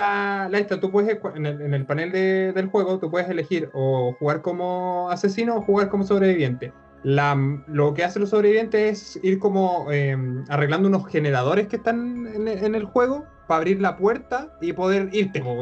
la 0.49 0.57
esta. 0.57 0.79
Tú 0.79 0.89
puedes, 0.91 1.19
en 1.35 1.45
el, 1.45 1.61
en 1.61 1.73
el 1.75 1.85
panel 1.85 2.11
de- 2.11 2.51
del 2.53 2.65
juego, 2.67 2.97
tú 2.99 3.11
puedes 3.11 3.29
elegir 3.29 3.69
o 3.73 4.13
jugar 4.17 4.41
como 4.41 5.07
asesino 5.11 5.57
o 5.57 5.61
jugar 5.61 5.89
como 5.89 6.03
sobreviviente. 6.03 6.73
La, 7.05 7.37
lo 7.67 7.93
que 7.93 8.03
hacen 8.03 8.21
los 8.21 8.31
sobrevivientes 8.31 9.15
es 9.15 9.23
ir 9.23 9.37
como 9.37 9.91
eh, 9.91 10.17
arreglando 10.49 10.87
unos 10.87 11.07
generadores 11.07 11.67
que 11.67 11.75
están 11.75 12.25
en, 12.25 12.47
en 12.47 12.73
el 12.73 12.85
juego 12.85 13.25
para 13.47 13.57
abrir 13.57 13.79
la 13.79 13.95
puerta 13.95 14.57
y 14.59 14.73
poder 14.73 15.09
irte, 15.11 15.39
po, 15.39 15.55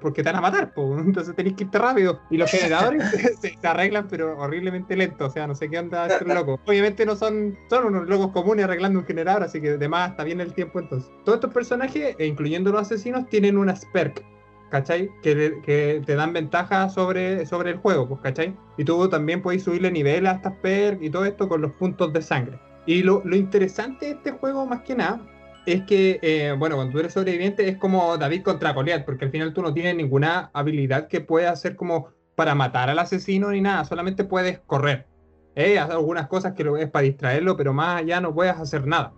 porque 0.00 0.24
te 0.24 0.30
van 0.30 0.38
a 0.38 0.40
matar, 0.40 0.74
po. 0.74 0.98
entonces 0.98 1.36
tenés 1.36 1.54
que 1.54 1.64
irte 1.64 1.78
rápido. 1.78 2.20
Y 2.30 2.36
los 2.36 2.50
generadores 2.50 3.04
se, 3.40 3.56
se 3.56 3.66
arreglan, 3.66 4.08
pero 4.08 4.36
horriblemente 4.38 4.96
lento, 4.96 5.26
o 5.26 5.30
sea, 5.30 5.46
no 5.46 5.54
sé 5.54 5.68
qué 5.68 5.78
onda 5.78 6.06
estos 6.06 6.26
locos. 6.34 6.58
Obviamente 6.66 7.06
no 7.06 7.14
son, 7.14 7.56
son 7.70 7.84
unos 7.86 8.08
locos 8.08 8.32
comunes 8.32 8.64
arreglando 8.64 8.98
un 8.98 9.06
generador, 9.06 9.44
así 9.44 9.60
que 9.60 9.70
además 9.70 10.10
está 10.10 10.24
bien 10.24 10.40
el 10.40 10.52
tiempo 10.52 10.80
entonces. 10.80 11.10
Todos 11.24 11.36
estos 11.36 11.52
personajes, 11.52 12.16
e 12.18 12.26
incluyendo 12.26 12.72
los 12.72 12.82
asesinos, 12.82 13.28
tienen 13.28 13.56
unas 13.56 13.86
perk. 13.86 14.24
¿Cachai? 14.70 15.10
Que, 15.22 15.60
que 15.64 16.02
te 16.04 16.14
dan 16.14 16.32
ventaja 16.32 16.88
sobre, 16.90 17.46
sobre 17.46 17.70
el 17.70 17.78
juego, 17.78 18.08
pues, 18.08 18.20
¿cachai? 18.20 18.54
Y 18.76 18.84
tú 18.84 19.08
también 19.08 19.40
puedes 19.40 19.62
subirle 19.62 19.90
nivel 19.90 20.26
a 20.26 20.32
estas 20.32 20.54
perk 20.56 21.02
y 21.02 21.10
todo 21.10 21.24
esto 21.24 21.48
con 21.48 21.62
los 21.62 21.72
puntos 21.72 22.12
de 22.12 22.20
sangre. 22.20 22.58
Y 22.86 23.02
lo, 23.02 23.22
lo 23.24 23.36
interesante 23.36 24.06
de 24.06 24.12
este 24.12 24.30
juego, 24.32 24.66
más 24.66 24.82
que 24.82 24.94
nada, 24.94 25.20
es 25.66 25.82
que, 25.82 26.18
eh, 26.22 26.54
bueno, 26.58 26.76
cuando 26.76 26.92
tú 26.92 26.98
eres 27.00 27.12
sobreviviente 27.12 27.68
es 27.68 27.76
como 27.76 28.16
David 28.16 28.42
contra 28.42 28.72
Goliat, 28.72 29.04
porque 29.04 29.26
al 29.26 29.30
final 29.30 29.52
tú 29.52 29.62
no 29.62 29.74
tienes 29.74 29.94
ninguna 29.96 30.50
habilidad 30.54 31.08
que 31.08 31.20
pueda 31.20 31.50
hacer 31.50 31.76
como 31.76 32.08
para 32.34 32.54
matar 32.54 32.88
al 32.88 32.98
asesino 32.98 33.50
ni 33.50 33.60
nada, 33.60 33.84
solamente 33.84 34.24
puedes 34.24 34.60
correr. 34.60 35.06
Eh, 35.54 35.78
hacer 35.78 35.96
algunas 35.96 36.28
cosas 36.28 36.52
que 36.54 36.62
lo 36.62 36.76
es 36.76 36.88
para 36.88 37.02
distraerlo, 37.02 37.56
pero 37.56 37.72
más 37.72 38.00
allá 38.00 38.20
no 38.20 38.32
puedes 38.32 38.54
hacer 38.54 38.86
nada. 38.86 39.12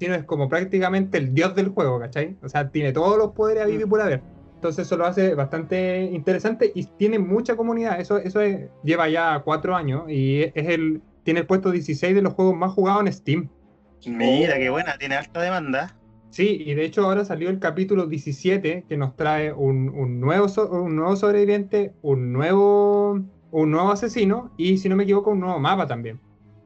Sino 0.00 0.14
es 0.14 0.24
como 0.24 0.48
prácticamente 0.48 1.18
el 1.18 1.32
dios 1.32 1.54
del 1.54 1.68
juego, 1.68 2.00
¿cachai? 2.00 2.36
O 2.42 2.48
sea, 2.48 2.68
tiene 2.70 2.92
todos 2.92 3.16
los 3.16 3.30
poderes 3.30 3.62
a 3.62 3.66
vivir 3.66 3.82
y 3.82 3.88
por 3.88 4.00
haber. 4.00 4.22
Entonces 4.64 4.86
eso 4.86 4.96
lo 4.96 5.04
hace 5.04 5.34
bastante 5.34 6.04
interesante 6.04 6.72
y 6.74 6.84
tiene 6.84 7.18
mucha 7.18 7.54
comunidad. 7.54 8.00
Eso, 8.00 8.16
eso 8.16 8.40
es- 8.40 8.70
lleva 8.82 9.10
ya 9.10 9.42
cuatro 9.44 9.76
años 9.76 10.04
y 10.08 10.40
es 10.40 10.52
el, 10.56 11.02
tiene 11.22 11.40
el 11.40 11.46
puesto 11.46 11.70
16 11.70 12.14
de 12.14 12.22
los 12.22 12.32
juegos 12.32 12.56
más 12.56 12.72
jugados 12.72 13.02
en 13.04 13.12
Steam. 13.12 13.48
Mira, 14.06 14.58
qué 14.58 14.70
buena, 14.70 14.96
tiene 14.96 15.16
alta 15.16 15.42
demanda. 15.42 15.94
Sí, 16.30 16.62
y 16.64 16.72
de 16.72 16.82
hecho 16.86 17.04
ahora 17.04 17.26
salió 17.26 17.50
el 17.50 17.58
capítulo 17.58 18.06
17 18.06 18.86
que 18.88 18.96
nos 18.96 19.14
trae 19.16 19.52
un, 19.52 19.90
un 19.90 20.18
nuevo, 20.18 20.48
so- 20.48 20.70
un 20.70 20.96
nuevo 20.96 21.14
sobreviviente, 21.14 21.92
un 22.00 22.32
nuevo, 22.32 23.20
un 23.50 23.70
nuevo 23.70 23.90
asesino 23.92 24.50
y 24.56 24.78
si 24.78 24.88
no 24.88 24.96
me 24.96 25.02
equivoco 25.02 25.30
un 25.30 25.40
nuevo 25.40 25.58
mapa 25.60 25.86
también. 25.86 26.18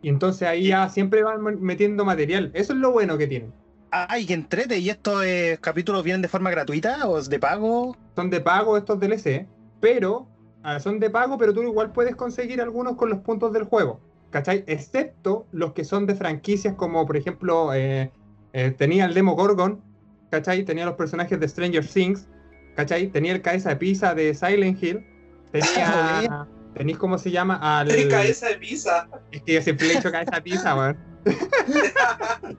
Y 0.02 0.08
entonces 0.08 0.46
ahí 0.46 0.68
ya 0.68 0.88
siempre 0.88 1.24
van 1.24 1.42
metiendo 1.61 2.04
material. 2.04 2.52
Eso 2.54 2.74
es 2.74 2.78
lo 2.78 2.92
bueno 2.92 3.18
que 3.18 3.26
tienen. 3.26 3.52
Ay, 3.90 4.27
que 4.27 4.35
entrete. 4.35 4.79
¿Y 4.79 4.90
estos 4.90 5.24
eh, 5.24 5.59
capítulos 5.61 6.03
vienen 6.05 6.22
de 6.22 6.29
forma 6.29 6.51
gratuita 6.51 7.09
o 7.09 7.18
es 7.18 7.29
de 7.29 7.38
pago? 7.38 7.96
Son 8.14 8.31
de 8.31 8.40
pago 8.40 8.77
estos 8.77 9.01
DLC, 9.01 9.46
pero 9.81 10.29
ah, 10.62 10.79
son 10.81 11.01
de 11.01 11.11
pago, 11.11 11.38
pero 11.38 11.55
tú 11.55 11.62
igual 11.62 11.92
puedes 11.92 12.14
conseguir 12.16 12.61
algunos 12.61 12.96
con 12.96 13.11
los 13.11 13.20
puntos 13.20 13.53
del 13.53 13.64
juego. 13.64 14.01
¿Cachai? 14.31 14.62
Excepto 14.66 15.46
los 15.53 15.72
que 15.72 15.85
son 15.85 16.07
de 16.07 16.14
franquicias 16.14 16.74
como 16.74 17.07
por 17.07 17.16
ejemplo 17.16 17.72
eh, 17.72 18.12
eh, 18.53 18.74
tenía 18.77 19.07
el 19.07 19.14
Demo 19.14 19.35
Gorgon, 19.35 19.83
¿cachai? 20.31 20.64
Tenía 20.64 20.85
los 20.85 20.96
personajes 20.96 21.40
de 21.40 21.48
Stranger 21.48 21.87
Things, 21.87 22.29
¿cachai? 22.77 23.09
Tenía 23.09 23.33
el 23.33 23.40
cabeza 23.40 23.70
de 23.70 23.77
pizza 23.77 24.14
de 24.14 24.35
Silent 24.35 24.83
Hill, 24.83 25.07
tenía... 25.51 26.46
Tenéis 26.74 26.98
cómo 26.98 27.18
se 27.18 27.33
llama 27.33 27.57
al. 27.57 27.88
Cabeza 28.09 28.51
de 28.51 28.57
pizza. 28.57 29.09
Es 29.33 29.42
que 29.42 29.55
yo 29.55 29.62
siempre 29.62 29.88
le 29.88 29.94
he 29.94 29.98
hecho 29.98 30.12
cabeza 30.12 30.37
de 30.37 30.42
pizza, 30.42 30.77
weón. 30.77 30.96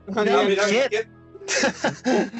Mira, 0.08 0.42
mira, 0.46 0.66
bien. 0.66 0.88
¿qué? 0.90 1.08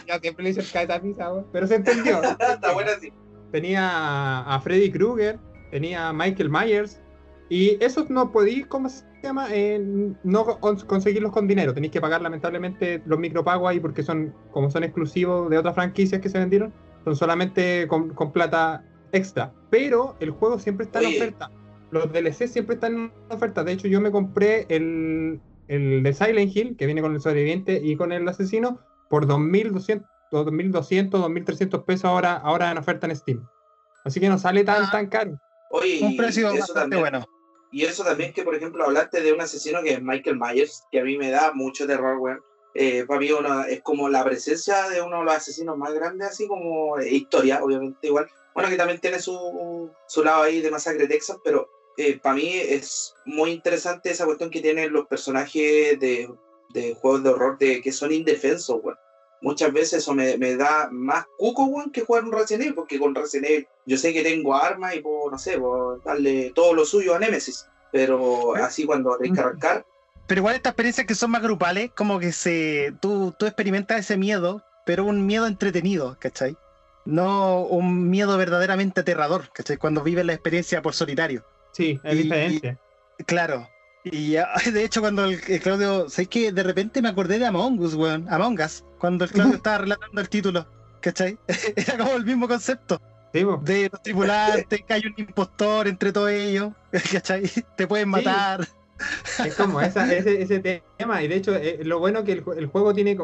Ya 0.07 0.19
siempre 0.21 0.45
le 0.45 0.51
weón, 0.55 1.47
pero 1.53 1.67
se 1.67 1.77
entendió. 1.77 2.21
Está 2.41 2.73
buena 2.73 2.93
así. 2.93 3.13
tenía 3.53 4.41
a 4.41 4.61
Freddy 4.61 4.91
Krueger, 4.91 5.39
tenía 5.71 6.09
a 6.09 6.13
Michael 6.13 6.51
Myers, 6.51 7.01
y 7.49 7.83
esos 7.83 8.11
no 8.11 8.31
podí, 8.31 8.63
¿cómo 8.65 8.89
se 8.89 9.05
llama? 9.23 9.49
Eh, 9.51 9.79
no 10.23 10.47
cons- 10.61 10.85
conseguirlos 10.85 11.33
con 11.33 11.49
dinero, 11.49 11.75
tenéis 11.75 11.93
que 11.93 12.01
pagar 12.01 12.23
lamentablemente 12.23 13.03
los 13.07 13.19
micropagos 13.19 13.69
ahí 13.71 13.81
porque 13.81 14.03
son, 14.03 14.33
como 14.53 14.71
son 14.71 14.85
exclusivos 14.85 15.51
de 15.51 15.59
otras 15.59 15.75
franquicias 15.75 16.21
que 16.21 16.29
se 16.29 16.39
vendieron, 16.39 16.73
son 17.05 17.17
solamente 17.17 17.87
con, 17.89 18.11
con 18.15 18.33
plata 18.33 18.85
extra. 19.13 19.53
Pero 19.71 20.17
el 20.21 20.31
juego 20.31 20.59
siempre 20.59 20.87
está 20.87 21.01
en 21.01 21.07
Oye. 21.07 21.17
oferta. 21.17 21.51
Los 21.91 22.13
DLC 22.13 22.47
siempre 22.47 22.75
están 22.75 22.95
en 22.95 23.13
oferta. 23.31 23.65
De 23.65 23.73
hecho, 23.73 23.89
yo 23.89 24.01
me 24.01 24.13
compré 24.13 24.67
el, 24.69 25.41
el 25.67 26.03
de 26.05 26.13
Silent 26.13 26.55
Hill, 26.57 26.77
que 26.77 26.87
viene 26.87 27.03
con 27.03 27.13
el 27.15 27.21
sobreviviente 27.21 27.81
y 27.83 27.97
con 27.97 28.13
el 28.13 28.29
asesino, 28.29 28.79
por 29.11 29.27
2.200, 29.27 30.07
2.200, 30.31 31.11
2.300 31.11 31.85
pesos 31.85 32.05
ahora, 32.07 32.37
ahora 32.37 32.71
en 32.71 32.79
oferta 32.79 33.07
en 33.07 33.17
Steam. 33.17 33.47
Así 34.05 34.21
que 34.21 34.29
no 34.31 34.39
sale 34.39 34.65
tan, 34.65 34.85
Ah. 34.85 34.89
tan 34.91 35.07
caro. 35.09 35.39
Oye, 35.73 35.99
Un 36.03 36.17
precio 36.17 36.49
eso 36.49 36.59
bastante 36.61 36.81
también, 36.81 37.01
bueno. 37.03 37.27
Y 37.73 37.85
eso 37.85 38.03
también 38.05 38.33
que, 38.33 38.43
por 38.43 38.55
ejemplo, 38.55 38.85
hablaste 38.85 39.21
de 39.21 39.33
un 39.33 39.41
asesino 39.41 39.83
que 39.83 39.93
es 39.95 40.03
Michael 40.03 40.39
Myers, 40.39 40.85
que 40.91 41.01
a 41.01 41.05
mí 41.05 41.19
me 41.19 41.31
da 41.31 41.53
mucho 41.53 41.87
terror, 41.87 42.17
weón. 42.19 42.41
Eh, 42.75 43.05
para 43.07 43.21
mí 43.21 43.31
uno- 43.33 43.65
es 43.65 43.83
como 43.83 44.09
la 44.09 44.25
presencia 44.25 44.89
de 44.89 45.03
uno 45.03 45.19
de 45.19 45.25
los 45.25 45.35
asesinos 45.35 45.77
más 45.77 45.93
grandes, 45.93 46.29
así 46.29 46.47
como 46.49 46.99
eh, 46.99 47.09
historia, 47.13 47.63
obviamente 47.63 48.07
igual. 48.07 48.29
Bueno, 48.55 48.69
que 48.71 48.77
también 48.77 49.01
tiene 49.01 49.19
su, 49.21 49.91
su 50.07 50.25
lado 50.25 50.43
ahí 50.43 50.61
de 50.61 50.71
Masacre 50.71 51.07
Texas, 51.09 51.37
pero 51.45 51.69
eh, 51.97 52.19
para 52.21 52.37
mí 52.37 52.49
es 52.55 53.15
muy 53.25 53.51
interesante 53.51 54.11
esa 54.11 54.25
cuestión 54.25 54.51
que 54.51 54.61
tienen 54.61 54.93
los 54.93 55.07
personajes 55.07 55.99
de, 56.01 56.29
de 56.73 56.95
juegos 56.95 57.23
de 57.25 57.31
horror 57.31 57.59
de 57.59 57.81
que 57.83 57.93
son 57.93 58.13
indefensos, 58.13 58.81
weón. 58.83 58.97
Muchas 59.43 59.73
veces 59.73 59.95
eso 60.01 60.15
me, 60.15 60.37
me 60.37 60.55
da 60.57 60.89
más 60.93 61.25
cuco, 61.39 61.65
weón, 61.65 61.91
que 61.91 62.03
jugar 62.03 62.25
un 62.25 62.33
Resident 62.33 62.63
Evil, 62.65 62.75
porque 62.75 62.99
con 62.99 63.15
Resident 63.15 63.47
Evil 63.51 63.69
yo 63.87 63.97
sé 63.97 64.13
que 64.13 64.23
tengo 64.23 64.55
armas 64.55 64.95
y 64.95 65.01
puedo, 65.01 65.31
no 65.31 65.39
sé, 65.39 65.59
puedo 65.59 65.97
darle 66.05 66.53
todo 66.55 66.75
lo 66.75 66.85
suyo 66.85 67.15
a 67.15 67.19
Nemesis. 67.19 67.67
Pero 67.91 68.57
¿Eh? 68.57 68.61
así 68.61 68.85
cuando 68.85 69.17
tenés 69.17 69.35
que 69.35 69.41
arrancar, 69.41 69.85
Pero 70.27 70.41
igual 70.41 70.55
estas 70.57 70.73
experiencias 70.73 71.07
que 71.07 71.15
son 71.15 71.31
más 71.33 71.43
grupales, 71.43 71.91
como 71.97 72.21
que 72.21 72.33
se 72.33 72.93
tú, 73.01 73.35
tú 73.39 73.47
experimentas 73.47 73.99
ese 73.99 74.17
miedo, 74.17 74.63
pero 74.87 75.05
un 75.05 75.27
miedo 75.27 75.47
entretenido, 75.47 76.17
¿cachai? 76.21 76.57
No 77.07 77.63
un 77.63 78.11
miedo 78.11 78.37
verdaderamente 78.37 79.01
aterrador, 79.01 79.51
¿cachai? 79.53 79.77
Cuando 79.79 80.03
vives 80.03 80.25
la 80.27 80.35
experiencia 80.35 80.83
por 80.83 80.95
solitario. 80.95 81.45
Sí, 81.73 81.99
es 82.05 82.15
Y- 82.15 82.23
diferente. 82.25 82.79
Claro. 83.27 83.69
Y 84.05 84.33
de 84.73 84.85
hecho, 84.85 85.01
cuando 85.01 85.25
el, 85.25 85.41
el 85.49 85.61
Claudio, 85.61 86.09
sé 86.09 86.27
que 86.27 86.53
de 86.53 86.63
repente 86.63 87.03
me 87.03 87.09
acordé 87.09 87.39
de 87.39 87.47
Among 87.47 87.79
Us, 87.81 87.95
weón. 87.95 88.27
Among 88.29 88.61
Us, 88.61 88.85
cuando 88.99 89.25
el 89.25 89.31
Claudio 89.31 89.55
estaba 89.57 89.79
relatando 89.79 90.21
el 90.21 90.29
título, 90.29 90.67
¿cachai? 91.01 91.39
Era 91.77 91.99
como 91.99 92.17
el 92.17 92.25
mismo 92.25 92.49
concepto. 92.49 93.01
Sí. 93.33 93.45
De 93.63 93.89
los 93.93 94.03
tripulantes, 94.03 94.83
que 94.85 94.93
hay 94.93 95.03
un 95.07 95.15
impostor 95.17 95.87
entre 95.87 96.13
todos 96.13 96.31
ellos, 96.31 96.73
¿cachai? 97.13 97.43
Te 97.77 97.87
pueden 97.87 98.09
matar. 98.09 98.67
Es 99.43 99.55
como 99.55 99.81
esa- 99.81 100.13
ese, 100.13 100.43
ese 100.43 100.59
tema, 100.99 101.23
y 101.23 101.29
de 101.29 101.37
hecho, 101.37 101.55
eh, 101.57 101.79
lo 101.85 102.01
bueno 102.01 102.23
que 102.25 102.33
el, 102.33 102.45
ju- 102.45 102.55
el 102.59 102.67
juego 102.67 102.93
tiene 102.93 103.17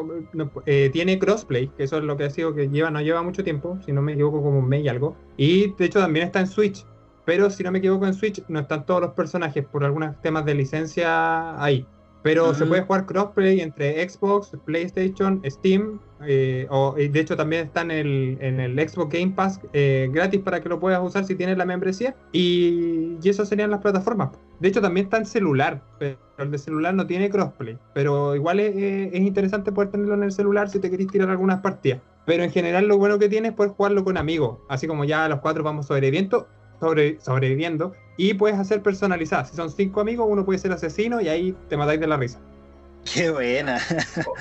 eh, 0.65 0.89
tiene 0.91 1.19
crossplay, 1.19 1.67
que 1.77 1.83
eso 1.83 1.97
es 1.99 2.03
lo 2.03 2.17
que 2.17 2.23
ha 2.23 2.29
sido 2.31 2.55
que 2.55 2.67
lleva, 2.69 2.89
no 2.89 2.99
lleva 3.01 3.21
mucho 3.21 3.43
tiempo, 3.43 3.77
si 3.85 3.91
no 3.91 4.01
me 4.01 4.13
equivoco, 4.13 4.41
como 4.41 4.57
un 4.59 4.67
mes 4.67 4.83
y 4.85 4.87
algo. 4.87 5.15
Y 5.37 5.73
de 5.75 5.85
hecho 5.85 5.99
también 5.99 6.25
está 6.25 6.39
en 6.39 6.47
Switch, 6.47 6.83
pero 7.27 7.49
si 7.49 7.61
no 7.61 7.73
me 7.73 7.79
equivoco, 7.79 8.07
en 8.07 8.13
Switch 8.13 8.41
no 8.47 8.61
están 8.61 8.85
todos 8.85 9.01
los 9.01 9.11
personajes 9.11 9.65
por 9.65 9.83
algunos 9.83 10.15
temas 10.21 10.45
de 10.45 10.55
licencia 10.55 11.61
ahí. 11.61 11.85
Pero 12.23 12.53
se 12.53 12.65
puede 12.65 12.83
jugar 12.83 13.05
crossplay 13.05 13.59
entre 13.59 14.09
Xbox, 14.09 14.51
PlayStation, 14.63 15.41
Steam, 15.45 15.99
eh, 16.25 16.67
o, 16.69 16.95
de 16.95 17.19
hecho 17.19 17.35
también 17.35 17.65
está 17.65 17.81
en 17.81 17.91
el, 17.91 18.37
en 18.39 18.61
el 18.61 18.89
Xbox 18.89 19.13
Game 19.13 19.33
Pass 19.35 19.59
eh, 19.73 20.09
gratis 20.09 20.39
para 20.39 20.61
que 20.61 20.69
lo 20.69 20.79
puedas 20.79 21.03
usar 21.03 21.25
si 21.25 21.35
tienes 21.35 21.57
la 21.57 21.65
membresía. 21.65 22.15
Y, 22.31 23.17
y 23.21 23.29
esas 23.29 23.49
serían 23.49 23.71
las 23.71 23.81
plataformas. 23.81 24.29
De 24.61 24.69
hecho 24.69 24.81
también 24.81 25.07
está 25.07 25.17
en 25.17 25.25
celular, 25.25 25.81
pero 25.99 26.17
el 26.37 26.49
de 26.49 26.57
celular 26.57 26.93
no 26.93 27.07
tiene 27.07 27.29
crossplay. 27.29 27.77
Pero 27.93 28.35
igual 28.35 28.61
es 28.61 29.19
interesante 29.19 29.73
poder 29.73 29.91
tenerlo 29.91 30.13
en 30.13 30.23
el 30.23 30.31
celular 30.31 30.69
si 30.69 30.79
te 30.79 30.89
querés 30.89 31.07
tirar 31.07 31.29
algunas 31.29 31.59
partidas. 31.59 31.99
Pero 32.25 32.43
en 32.43 32.51
general 32.51 32.87
lo 32.87 32.97
bueno 32.97 33.19
que 33.19 33.27
tiene 33.27 33.49
es 33.49 33.53
poder 33.53 33.73
jugarlo 33.73 34.05
con 34.05 34.15
amigos. 34.15 34.59
Así 34.69 34.87
como 34.87 35.03
ya 35.03 35.27
los 35.27 35.41
cuatro 35.41 35.63
vamos 35.63 35.87
sobreviviendo, 35.87 36.47
sobre, 36.79 37.19
sobreviviendo. 37.19 37.93
Y 38.17 38.33
puedes 38.33 38.57
hacer 38.57 38.81
personalizadas. 38.81 39.49
Si 39.49 39.55
son 39.55 39.69
cinco 39.69 40.01
amigos, 40.01 40.27
uno 40.29 40.43
puede 40.43 40.59
ser 40.59 40.71
asesino 40.71 41.21
y 41.21 41.27
ahí 41.27 41.55
te 41.69 41.77
matáis 41.77 41.99
de 41.99 42.07
la 42.07 42.17
risa. 42.17 42.39
Qué 43.13 43.29
buena. 43.29 43.77
o 44.27 44.33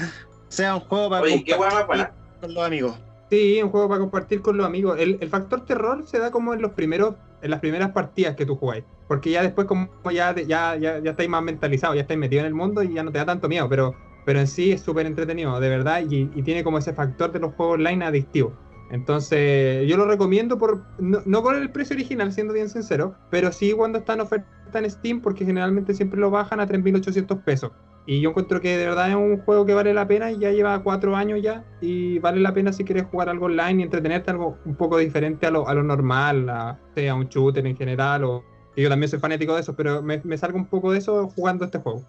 sea, 0.49 0.77
un 0.77 0.81
juego 0.83 1.11
para 1.11 1.23
oye, 1.23 1.45
compartir 1.47 1.87
buena. 1.87 2.13
con 2.41 2.55
los 2.55 2.65
amigos. 2.65 2.99
Sí, 3.31 3.61
un 3.63 3.71
juego 3.71 3.89
para 3.89 4.01
compartir 4.01 4.41
con 4.41 4.57
los 4.57 4.67
amigos. 4.67 4.99
El, 4.99 5.19
el 5.21 5.29
factor 5.29 5.65
terror 5.65 6.05
se 6.07 6.19
da 6.19 6.31
como 6.31 6.55
en 6.55 6.63
los 6.63 6.73
primeros, 6.73 7.17
en 7.43 7.51
las 7.51 7.61
primeras 7.61 7.91
partidas 7.91 8.37
que 8.37 8.47
tú 8.47 8.57
jugáis. 8.57 8.85
Porque 9.09 9.31
ya 9.31 9.43
después 9.43 9.67
como 9.67 9.89
ya, 10.11 10.35
ya, 10.35 10.77
ya, 10.77 10.99
ya 10.99 11.11
estáis 11.11 11.29
más 11.29 11.43
mentalizados, 11.43 11.97
ya 11.97 12.03
estáis 12.03 12.19
metidos 12.19 12.43
en 12.43 12.47
el 12.47 12.55
mundo 12.55 12.83
y 12.83 12.95
ya 12.95 13.03
no 13.03 13.13
te 13.13 13.19
da 13.19 13.27
tanto 13.27 13.49
miedo. 13.49 13.69
Pero, 13.69 13.95
pero 14.25 14.41
en 14.41 14.47
sí 14.47 14.73
es 14.73 14.81
súper 14.81 15.07
entretenido, 15.07 15.59
de 15.61 15.69
verdad, 15.69 16.03
y, 16.09 16.31
y 16.35 16.43
tiene 16.43 16.65
como 16.65 16.79
ese 16.79 16.93
factor 16.93 17.33
de 17.33 17.41
los 17.41 17.55
juegos 17.55 17.75
online 17.75 18.05
adictivo. 18.05 18.53
Entonces, 18.91 19.89
yo 19.89 19.97
lo 19.97 20.07
recomiendo 20.07 20.59
por 20.59 20.85
no, 20.99 21.21
no 21.25 21.43
por 21.43 21.57
el 21.57 21.71
precio 21.71 21.95
original, 21.95 22.33
siendo 22.33 22.53
bien 22.53 22.69
sincero, 22.69 23.17
pero 23.31 23.51
sí 23.53 23.73
cuando 23.73 23.99
está 23.99 24.15
en 24.15 24.21
oferta 24.21 24.79
en 24.79 24.91
Steam, 24.91 25.21
porque 25.21 25.45
generalmente 25.45 25.95
siempre 25.95 26.21
lo 26.21 26.31
bajan 26.31 26.61
a 26.61 26.67
3.800 26.67 27.43
pesos. 27.43 27.73
Y 28.07 28.21
yo 28.21 28.31
encuentro 28.31 28.61
que 28.61 28.77
de 28.77 28.87
verdad 28.87 29.11
es 29.11 29.17
un 29.17 29.39
juego 29.39 29.67
que 29.67 29.75
vale 29.75 29.93
la 29.93 30.07
pena 30.07 30.31
y 30.31 30.39
ya 30.39 30.53
lleva 30.53 30.81
cuatro 30.85 31.17
años 31.17 31.41
ya 31.43 31.65
y 31.81 32.21
vale 32.21 32.41
la 32.41 32.55
pena 32.55 32.73
si 32.73 32.85
quieres 32.85 33.05
jugar 33.11 33.29
algo 33.29 33.47
online 33.47 33.81
y 33.81 33.83
entretenerte 33.83 34.31
algo 34.31 34.59
un 34.65 34.77
poco 34.77 34.99
diferente 34.99 35.47
a 35.47 35.51
lo, 35.51 35.67
a 35.67 35.75
lo 35.75 35.83
normal, 35.83 36.49
a, 36.49 36.79
sea 36.95 37.17
un 37.17 37.27
shooter 37.27 37.67
en 37.67 37.77
general 37.77 38.23
o 38.23 38.45
yo 38.77 38.89
también 38.89 39.11
soy 39.11 39.19
fanático 39.19 39.55
de 39.55 39.63
eso, 39.63 39.75
pero 39.75 40.03
me, 40.03 40.21
me 40.23 40.37
salgo 40.39 40.59
un 40.59 40.67
poco 40.67 40.93
de 40.93 40.99
eso 40.99 41.29
jugando 41.35 41.65
este 41.65 41.79
juego. 41.79 42.05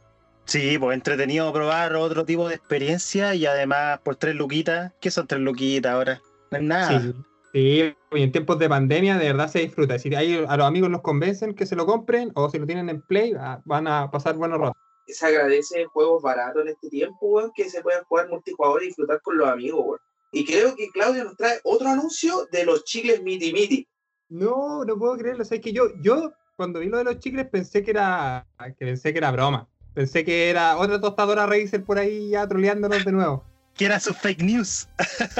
Sí, 0.46 0.78
pues 0.78 0.96
entretenido 0.96 1.52
probar 1.52 1.96
otro 1.96 2.26
tipo 2.26 2.48
de 2.48 2.56
experiencia 2.56 3.34
y 3.34 3.46
además 3.46 4.00
por 4.04 4.16
tres 4.16 4.36
luquitas. 4.36 4.94
¿Qué 5.00 5.10
son 5.10 5.28
tres 5.28 5.42
luquitas 5.42 5.92
ahora? 5.92 6.22
No 6.52 6.58
es 6.58 6.64
nada. 6.64 7.02
Sí, 7.02 7.14
sí, 7.54 7.96
y 8.12 8.22
en 8.22 8.32
tiempos 8.32 8.60
de 8.60 8.70
pandemia 8.70 9.18
de 9.18 9.26
verdad 9.26 9.50
se 9.50 9.60
disfruta. 9.60 9.98
Si 10.00 10.14
ahí 10.16 10.44
a 10.48 10.58
los 10.58 10.68
amigos 10.68 10.90
los 10.90 11.02
convencen 11.02 11.54
que 11.54 11.66
se 11.66 11.76
lo 11.76 11.86
compren 11.86 12.32
o 12.36 12.50
si 12.50 12.60
lo 12.60 12.66
tienen 12.66 12.90
en 12.90 13.02
Play, 13.02 13.34
ah, 13.40 13.62
van 13.66 13.88
a 13.88 14.10
pasar 14.12 14.36
buenos 14.36 14.60
ratos. 14.60 14.78
Se 15.08 15.26
agradece 15.26 15.86
juegos 15.86 16.22
baratos 16.22 16.64
en 16.64 16.70
este 16.70 16.90
tiempo, 16.90 17.28
weón, 17.28 17.52
que 17.56 17.70
se 17.70 17.82
puedan 17.82 18.04
jugar 18.06 18.30
multijugador 18.30 18.84
y 18.84 18.88
disfrutar 18.88 19.22
con 19.22 19.38
los 19.38 19.48
amigos, 19.48 19.82
weón. 19.86 20.00
Y 20.32 20.46
creo 20.46 20.76
que 20.76 20.90
Claudio 20.92 21.24
nos 21.24 21.38
trae 21.38 21.60
otro 21.64 21.88
anuncio 21.88 22.48
de 22.52 22.66
los 22.66 22.84
chicles 22.84 23.24
Miti 23.24 23.54
Miti. 23.54 23.88
No, 24.30 24.84
no 24.84 24.98
puedo 24.98 25.18
creerlo. 25.18 25.44
O 25.44 25.46
sea, 25.46 25.58
es 25.58 25.64
que 25.64 25.72
yo, 25.72 25.86
yo 26.02 26.34
cuando 26.58 26.80
vi 26.80 26.88
lo 26.88 26.98
de 26.98 27.06
los 27.06 27.20
chicles 27.20 27.48
pensé 27.50 27.84
que 27.84 27.92
era 27.92 28.46
que 28.78 28.86
pensé 28.86 29.14
que 29.14 29.20
era 29.20 29.32
broma. 29.32 29.70
Pensé 29.94 30.26
que 30.26 30.50
era 30.50 30.78
otra 30.78 31.00
tostadora 31.00 31.46
Razer 31.46 31.84
por 31.84 31.98
ahí 31.98 32.30
ya 32.30 32.48
troleándonos 32.48 33.06
de 33.06 33.12
nuevo. 33.12 33.44
Que 33.78 33.86
era 33.86 34.00
su 34.00 34.14
fake 34.14 34.42
news. 34.42 34.88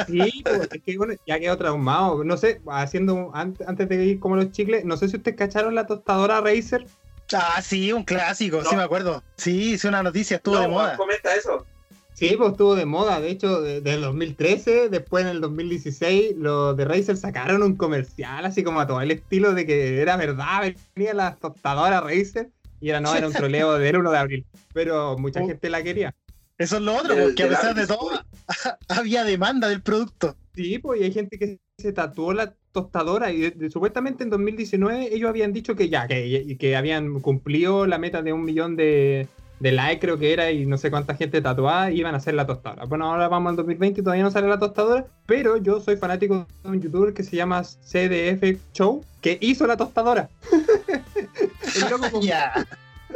Sí, 0.08 0.44
pues, 0.44 0.70
es 0.72 0.82
que 0.84 0.98
bueno, 0.98 1.14
ya 1.26 1.40
quedó 1.40 1.58
traumado. 1.58 2.24
No 2.24 2.38
sé, 2.38 2.62
haciendo 2.70 3.32
antes 3.34 3.90
de 3.90 4.06
ir 4.06 4.20
como 4.20 4.36
los 4.36 4.52
chicles, 4.52 4.86
no 4.86 4.96
sé 4.98 5.08
si 5.10 5.18
ustedes 5.18 5.38
cacharon 5.38 5.74
la 5.76 5.88
tostadora 5.88 6.40
Razer. 6.42 6.86
Ah, 7.34 7.62
sí, 7.62 7.92
un 7.92 8.04
clásico, 8.04 8.62
No. 8.62 8.70
sí 8.70 8.76
me 8.76 8.84
acuerdo. 8.84 9.24
Sí, 9.38 9.74
es 9.74 9.84
una 9.86 10.04
noticia, 10.04 10.38
estuvo 10.38 10.56
no, 10.56 10.62
de 10.62 10.68
moda. 10.68 10.96
comenta 10.98 11.34
eso. 11.36 11.66
Sí, 12.14 12.36
pues 12.38 12.52
estuvo 12.52 12.76
de 12.76 12.86
moda. 12.86 13.20
De 13.20 13.30
hecho, 13.30 13.62
desde 13.62 13.94
el 13.96 14.02
2013, 14.02 14.90
después 14.90 15.24
en 15.24 15.30
el 15.32 15.42
2016, 15.42 16.36
los 16.38 16.78
de 16.78 16.86
Razer 16.86 17.18
sacaron 17.18 17.62
un 17.64 17.76
comercial 17.76 18.46
así 18.46 18.64
como 18.64 18.80
a 18.80 18.88
todo 18.88 19.02
el 19.02 19.12
estilo 19.12 19.54
de 19.54 19.66
que 19.66 20.02
era 20.02 20.16
verdad, 20.16 20.74
venía 20.96 21.14
la 21.14 21.36
tostadora 21.36 22.02
Razer 22.02 22.50
y 22.82 22.90
era 22.90 23.02
no, 23.02 23.14
era 23.14 23.28
un 23.28 23.34
troleo 23.34 23.78
del 23.78 23.98
1 23.98 24.12
de 24.12 24.18
abril. 24.18 24.46
Pero 24.74 25.18
mucha 25.18 25.42
Oh. 25.44 25.48
gente 25.48 25.70
la 25.70 25.84
quería. 25.84 26.16
Eso 26.58 26.78
es 26.78 26.82
lo 26.82 26.96
otro, 26.96 27.16
porque 27.16 27.44
a 27.44 27.50
pesar 27.50 27.76
de 27.76 27.86
todo, 27.88 28.10
había 28.90 29.24
demanda 29.24 29.68
del 29.70 29.82
producto. 29.82 30.36
Sí, 30.56 30.80
pues 30.80 31.02
y 31.02 31.04
hay 31.04 31.12
gente 31.14 31.38
que 31.38 31.60
se 31.80 31.94
tatuó 31.94 32.34
la 32.34 32.54
tostadora 32.72 33.32
y 33.32 33.40
de- 33.42 33.52
de- 33.52 33.70
supuestamente 33.70 34.24
en 34.24 34.30
2019 34.32 35.14
ellos 35.14 35.30
habían 35.30 35.54
dicho 35.54 35.76
que 35.76 35.90
ya, 35.90 36.08
que, 36.08 36.58
que 36.60 36.76
habían 36.76 37.20
cumplido 37.20 37.86
la 37.86 38.00
meta 38.00 38.24
de 38.24 38.34
un 38.34 38.44
millón 38.44 38.76
de, 38.76 39.28
de 39.60 39.72
likes 39.72 40.00
creo 40.00 40.18
que 40.18 40.34
era 40.34 40.50
y 40.52 40.66
no 40.66 40.78
sé 40.80 40.90
cuánta 40.90 41.14
gente 41.16 41.42
tatuada 41.42 41.92
y 41.92 42.00
iban 42.00 42.16
a 42.16 42.18
hacer 42.18 42.34
la 42.34 42.48
tostadora. 42.48 42.86
Bueno, 42.86 43.06
ahora 43.12 43.28
vamos 43.28 43.52
al 43.52 43.56
2020 43.58 44.02
y 44.02 44.04
todavía 44.04 44.24
no 44.24 44.32
sale 44.32 44.48
la 44.48 44.58
tostadora, 44.58 45.06
pero 45.28 45.58
yo 45.58 45.80
soy 45.80 45.98
fanático 45.98 46.48
de 46.64 46.70
un 46.70 46.82
youtuber 46.82 47.14
que 47.14 47.24
se 47.24 47.36
llama 47.36 47.62
CDF 47.64 48.60
Show 48.74 49.06
que 49.22 49.38
hizo 49.42 49.68
la 49.68 49.78
tostadora. 49.78 50.28
el, 51.76 51.90
loco 51.92 52.10
com- 52.12 52.22
Ya. 52.24 52.66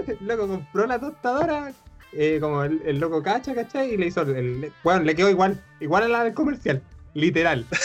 el 0.07 0.17
loco 0.27 0.47
compró 0.47 0.85
la 0.85 0.99
tostadora. 0.99 1.73
Eh, 2.13 2.37
como 2.41 2.63
el, 2.63 2.81
el 2.85 2.99
loco 2.99 3.21
cacha, 3.23 3.53
¿cachai? 3.55 3.93
Y 3.93 3.97
le 3.97 4.07
hizo 4.07 4.21
el, 4.21 4.35
el- 4.35 4.73
Bueno, 4.83 5.01
le 5.03 5.15
quedó 5.15 5.29
igual, 5.29 5.61
igual 5.79 6.03
a 6.03 6.07
la 6.07 6.23
del 6.23 6.33
comercial, 6.33 6.81
literal. 7.13 7.65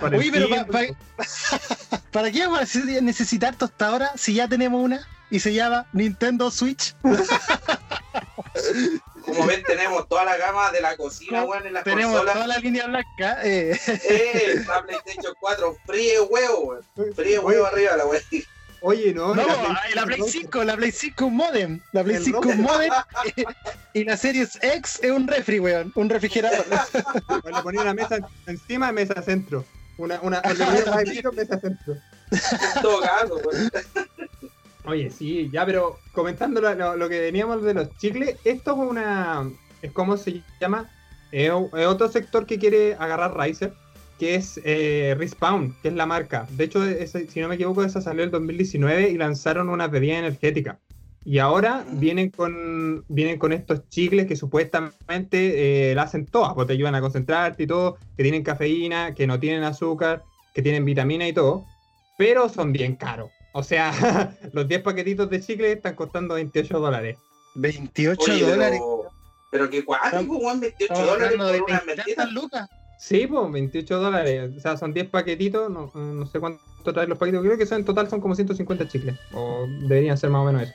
Oye, 0.00 0.30
pero 0.32 0.48
pa- 0.48 0.54
tiempo. 0.64 0.72
pa- 0.72 1.98
¿Para 2.12 2.30
qué 2.30 2.40
vamos 2.46 2.60
a 2.60 2.62
neces- 2.64 3.00
necesitar 3.02 3.56
tostadora 3.56 4.10
si 4.16 4.34
ya 4.34 4.46
tenemos 4.48 4.80
una 4.82 5.06
y 5.30 5.40
se 5.40 5.52
llama 5.52 5.86
Nintendo 5.92 6.50
Switch? 6.50 6.94
Como 9.24 9.46
ven, 9.46 9.62
tenemos 9.64 10.08
toda 10.08 10.24
la 10.24 10.36
gama 10.38 10.70
de 10.72 10.80
la 10.80 10.96
cocina, 10.96 11.44
weón, 11.44 11.66
en 11.66 11.74
las 11.74 11.84
Tenemos 11.84 12.12
consolas. 12.12 12.34
toda 12.34 12.46
la 12.46 12.58
línea 12.58 12.86
blanca. 12.86 13.38
eh. 13.44 13.78
Eh, 14.08 14.64
la 14.66 14.82
PlayStation 14.82 15.34
4, 15.38 15.76
frío 15.84 16.26
huevo, 16.28 16.60
weón. 16.60 16.82
Frío 17.14 17.14
Oye, 17.16 17.38
huevo 17.40 17.66
arriba 17.66 17.96
la 17.96 18.06
weón. 18.06 18.22
Oye, 18.80 19.12
no, 19.12 19.34
No, 19.34 19.46
la 19.46 19.80
ay, 19.82 19.94
la 19.94 20.04
Play 20.04 20.18
Rocker. 20.18 20.32
5, 20.32 20.64
la 20.64 20.76
Play 20.76 20.92
5 20.92 21.26
un 21.26 21.36
modem. 21.36 21.80
La 21.92 22.04
Play 22.04 22.16
El 22.16 22.24
5 22.24 22.40
Rocker. 22.40 22.56
un 22.56 22.62
modem. 22.62 22.92
y 23.94 24.04
la 24.04 24.16
Series 24.16 24.58
X 24.62 25.00
es 25.02 25.10
un 25.10 25.26
refri, 25.26 25.58
weón. 25.58 25.92
Un 25.94 26.08
refrigerador. 26.08 26.64
Le 27.44 27.62
ponía 27.62 27.82
una 27.82 27.94
mesa 27.94 28.18
encima, 28.46 28.92
mesa 28.92 29.20
centro. 29.22 29.64
Una, 29.96 30.20
una, 30.22 30.40
mesa 30.42 31.60
centro. 31.60 31.96
En 32.30 32.82
todo 32.82 33.00
caso, 33.00 33.40
weón. 33.44 33.70
Oye, 34.84 35.10
sí, 35.10 35.50
ya, 35.52 35.66
pero 35.66 35.98
comentando 36.12 36.60
lo, 36.60 37.08
que 37.08 37.20
veníamos 37.20 37.62
de 37.62 37.74
los 37.74 37.96
chicles, 37.98 38.36
esto 38.44 38.72
es 38.72 38.78
una. 38.78 39.50
Es 39.82 39.92
como 39.92 40.16
se 40.16 40.42
llama. 40.60 40.90
Es, 41.30 41.52
es 41.76 41.86
otro 41.86 42.08
sector 42.08 42.46
que 42.46 42.58
quiere 42.58 42.94
agarrar 42.98 43.36
Riser, 43.36 43.74
que 44.18 44.34
es 44.34 44.60
eh, 44.64 45.14
Respawn, 45.16 45.74
que 45.80 45.88
es 45.88 45.94
la 45.94 46.06
marca. 46.06 46.46
De 46.50 46.64
hecho, 46.64 46.84
ese- 46.84 47.28
si 47.28 47.40
no 47.40 47.48
me 47.48 47.54
equivoco, 47.54 47.84
esa 47.84 48.00
salió 48.00 48.24
en 48.24 48.30
2019 48.30 49.10
y 49.10 49.16
lanzaron 49.16 49.68
una 49.68 49.88
bebida 49.88 50.18
energética. 50.18 50.78
Y 51.24 51.38
ahora 51.38 51.84
vienen 51.92 52.30
con 52.30 53.04
vienen 53.08 53.38
con 53.38 53.52
estos 53.52 53.88
chicles 53.88 54.26
que 54.26 54.34
supuestamente 54.36 55.90
eh, 55.90 55.94
la 55.94 56.02
hacen 56.02 56.26
todas, 56.26 56.54
porque 56.54 56.68
te 56.68 56.72
ayudan 56.74 56.94
a 56.94 57.00
concentrarte 57.00 57.62
y 57.64 57.66
todo, 57.66 57.98
que 58.16 58.22
tienen 58.22 58.42
cafeína, 58.42 59.14
que 59.14 59.26
no 59.26 59.38
tienen 59.38 59.62
azúcar, 59.64 60.24
que 60.54 60.62
tienen 60.62 60.84
vitamina 60.84 61.28
y 61.28 61.32
todo, 61.32 61.64
pero 62.16 62.48
son 62.48 62.72
bien 62.72 62.96
caros. 62.96 63.30
O 63.52 63.62
sea, 63.62 63.92
los 64.52 64.66
10 64.68 64.82
paquetitos 64.82 65.28
de 65.30 65.40
chicle 65.40 65.72
están 65.72 65.94
costando 65.94 66.34
28 66.34 66.78
dólares. 66.80 67.18
28 67.54 68.20
Oye, 68.32 68.42
dólares. 68.42 68.80
pero, 68.80 69.10
pero 69.50 69.70
que 69.70 69.84
cuático, 69.84 70.36
weón, 70.38 70.60
28 70.60 70.92
Estamos 70.94 71.06
dólares 71.06 71.36
por 71.36 71.46
una 71.46 71.80
20 71.80 71.86
mentira. 71.96 72.24
lucas. 72.26 72.68
Sí, 72.98 73.28
pues 73.28 73.52
28 73.52 73.98
dólares. 73.98 74.50
O 74.56 74.60
sea, 74.60 74.76
son 74.76 74.92
10 74.92 75.08
paquetitos, 75.08 75.70
no, 75.70 75.90
no 75.94 76.26
sé 76.26 76.40
cuánto 76.40 76.60
traen 76.92 77.08
los 77.08 77.16
paquetitos, 77.16 77.46
creo 77.46 77.56
que 77.56 77.64
son, 77.64 77.78
en 77.78 77.84
total 77.84 78.10
son 78.10 78.20
como 78.20 78.34
150 78.34 78.88
chicles. 78.88 79.16
O 79.32 79.66
deberían 79.82 80.18
ser 80.18 80.30
más 80.30 80.42
o 80.42 80.44
menos 80.44 80.62
eso. 80.62 80.72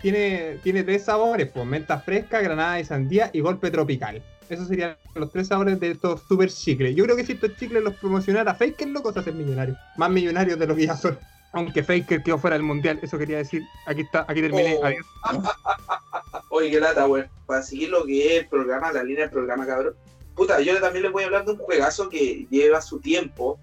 Tiene, 0.00 0.58
tiene 0.62 0.84
tres 0.84 1.04
sabores, 1.04 1.48
pues 1.52 1.66
menta 1.66 1.98
fresca, 1.98 2.40
granada 2.40 2.80
y 2.80 2.84
sandía 2.84 3.30
y 3.32 3.40
golpe 3.40 3.70
tropical. 3.70 4.22
Esos 4.48 4.68
serían 4.68 4.96
los 5.14 5.30
tres 5.30 5.48
sabores 5.48 5.78
de 5.78 5.90
estos 5.90 6.22
super 6.28 6.50
chicles. 6.50 6.94
Yo 6.94 7.04
creo 7.04 7.16
que 7.16 7.26
si 7.26 7.32
estos 7.32 7.56
chicles 7.56 7.82
los 7.82 7.94
promocionara 7.96 8.54
Faker, 8.54 8.88
locos 8.88 9.14
se 9.14 9.20
hacen 9.20 9.36
millonarios. 9.36 9.76
Más 9.96 10.10
millonarios 10.10 10.58
de 10.58 10.66
lo 10.66 10.76
que 10.76 10.86
ya 10.86 10.96
son. 10.96 11.18
Aunque 11.52 11.82
Faker 11.82 12.22
quedó 12.22 12.38
fuera 12.38 12.54
del 12.54 12.62
mundial, 12.62 12.98
eso 13.02 13.18
quería 13.18 13.38
decir. 13.38 13.62
Aquí 13.86 14.02
está, 14.02 14.24
aquí 14.28 14.40
terminé. 14.40 14.76
Oh. 14.80 14.84
Adiós. 14.84 15.06
Oye, 16.50 16.70
qué 16.70 16.80
lata, 16.80 17.06
weón. 17.06 17.28
Para 17.46 17.62
seguir 17.62 17.90
lo 17.90 18.04
que 18.04 18.36
es 18.36 18.42
el 18.42 18.48
programa, 18.48 18.92
la 18.92 19.02
línea 19.02 19.22
del 19.22 19.30
programa, 19.30 19.66
cabrón. 19.66 19.94
Puta, 20.36 20.60
yo 20.60 20.78
también 20.80 21.04
les 21.04 21.12
voy 21.12 21.22
a 21.22 21.26
hablar 21.26 21.44
de 21.46 21.52
un 21.52 21.58
juegazo 21.58 22.08
que 22.08 22.46
lleva 22.50 22.80
su 22.82 23.00
tiempo, 23.00 23.58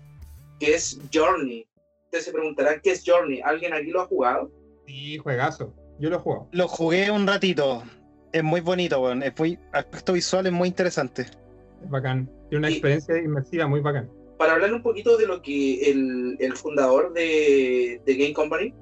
que 0.60 0.74
es 0.74 1.00
Journey. 1.14 1.66
Ustedes 2.06 2.26
se 2.26 2.32
preguntarán 2.34 2.82
qué 2.84 2.92
es 2.92 3.04
Journey. 3.06 3.42
¿Alguien 3.42 3.74
aquí 3.74 3.92
lo 3.92 4.02
ha 4.02 4.06
jugado? 4.08 4.52
Sí, 4.88 5.18
juegazo. 5.20 5.74
Yo 6.00 6.10
lo 6.10 6.16
he 6.18 6.20
jugado. 6.20 6.48
Lo 6.52 6.68
jugué 6.68 7.12
un 7.12 7.28
ratito. 7.28 7.84
Es 8.32 8.44
muy 8.44 8.62
bonito, 8.62 9.00
weón. 9.02 9.22
Es 9.22 9.38
muy, 9.38 9.60
aspecto 9.72 10.14
visual 10.14 10.48
es 10.48 10.52
muy 10.52 10.68
interesante. 10.68 11.22
Es 11.84 11.90
bacán. 11.90 12.26
Tiene 12.50 12.58
una 12.60 12.70
Y- 12.72 12.74
experiencia 12.74 13.18
inmersiva 13.20 13.68
muy 13.68 13.80
bacán. 13.82 14.10
Para 14.40 14.54
hablar 14.54 14.74
un 14.74 14.82
poquito 14.82 15.16
de 15.16 15.28
lo 15.28 15.42
que 15.44 15.92
el, 15.92 16.36
el 16.40 16.54
fundador 16.58 17.14
de, 17.14 18.02
de 18.04 18.16
Game 18.16 18.34
Company, 18.34 18.74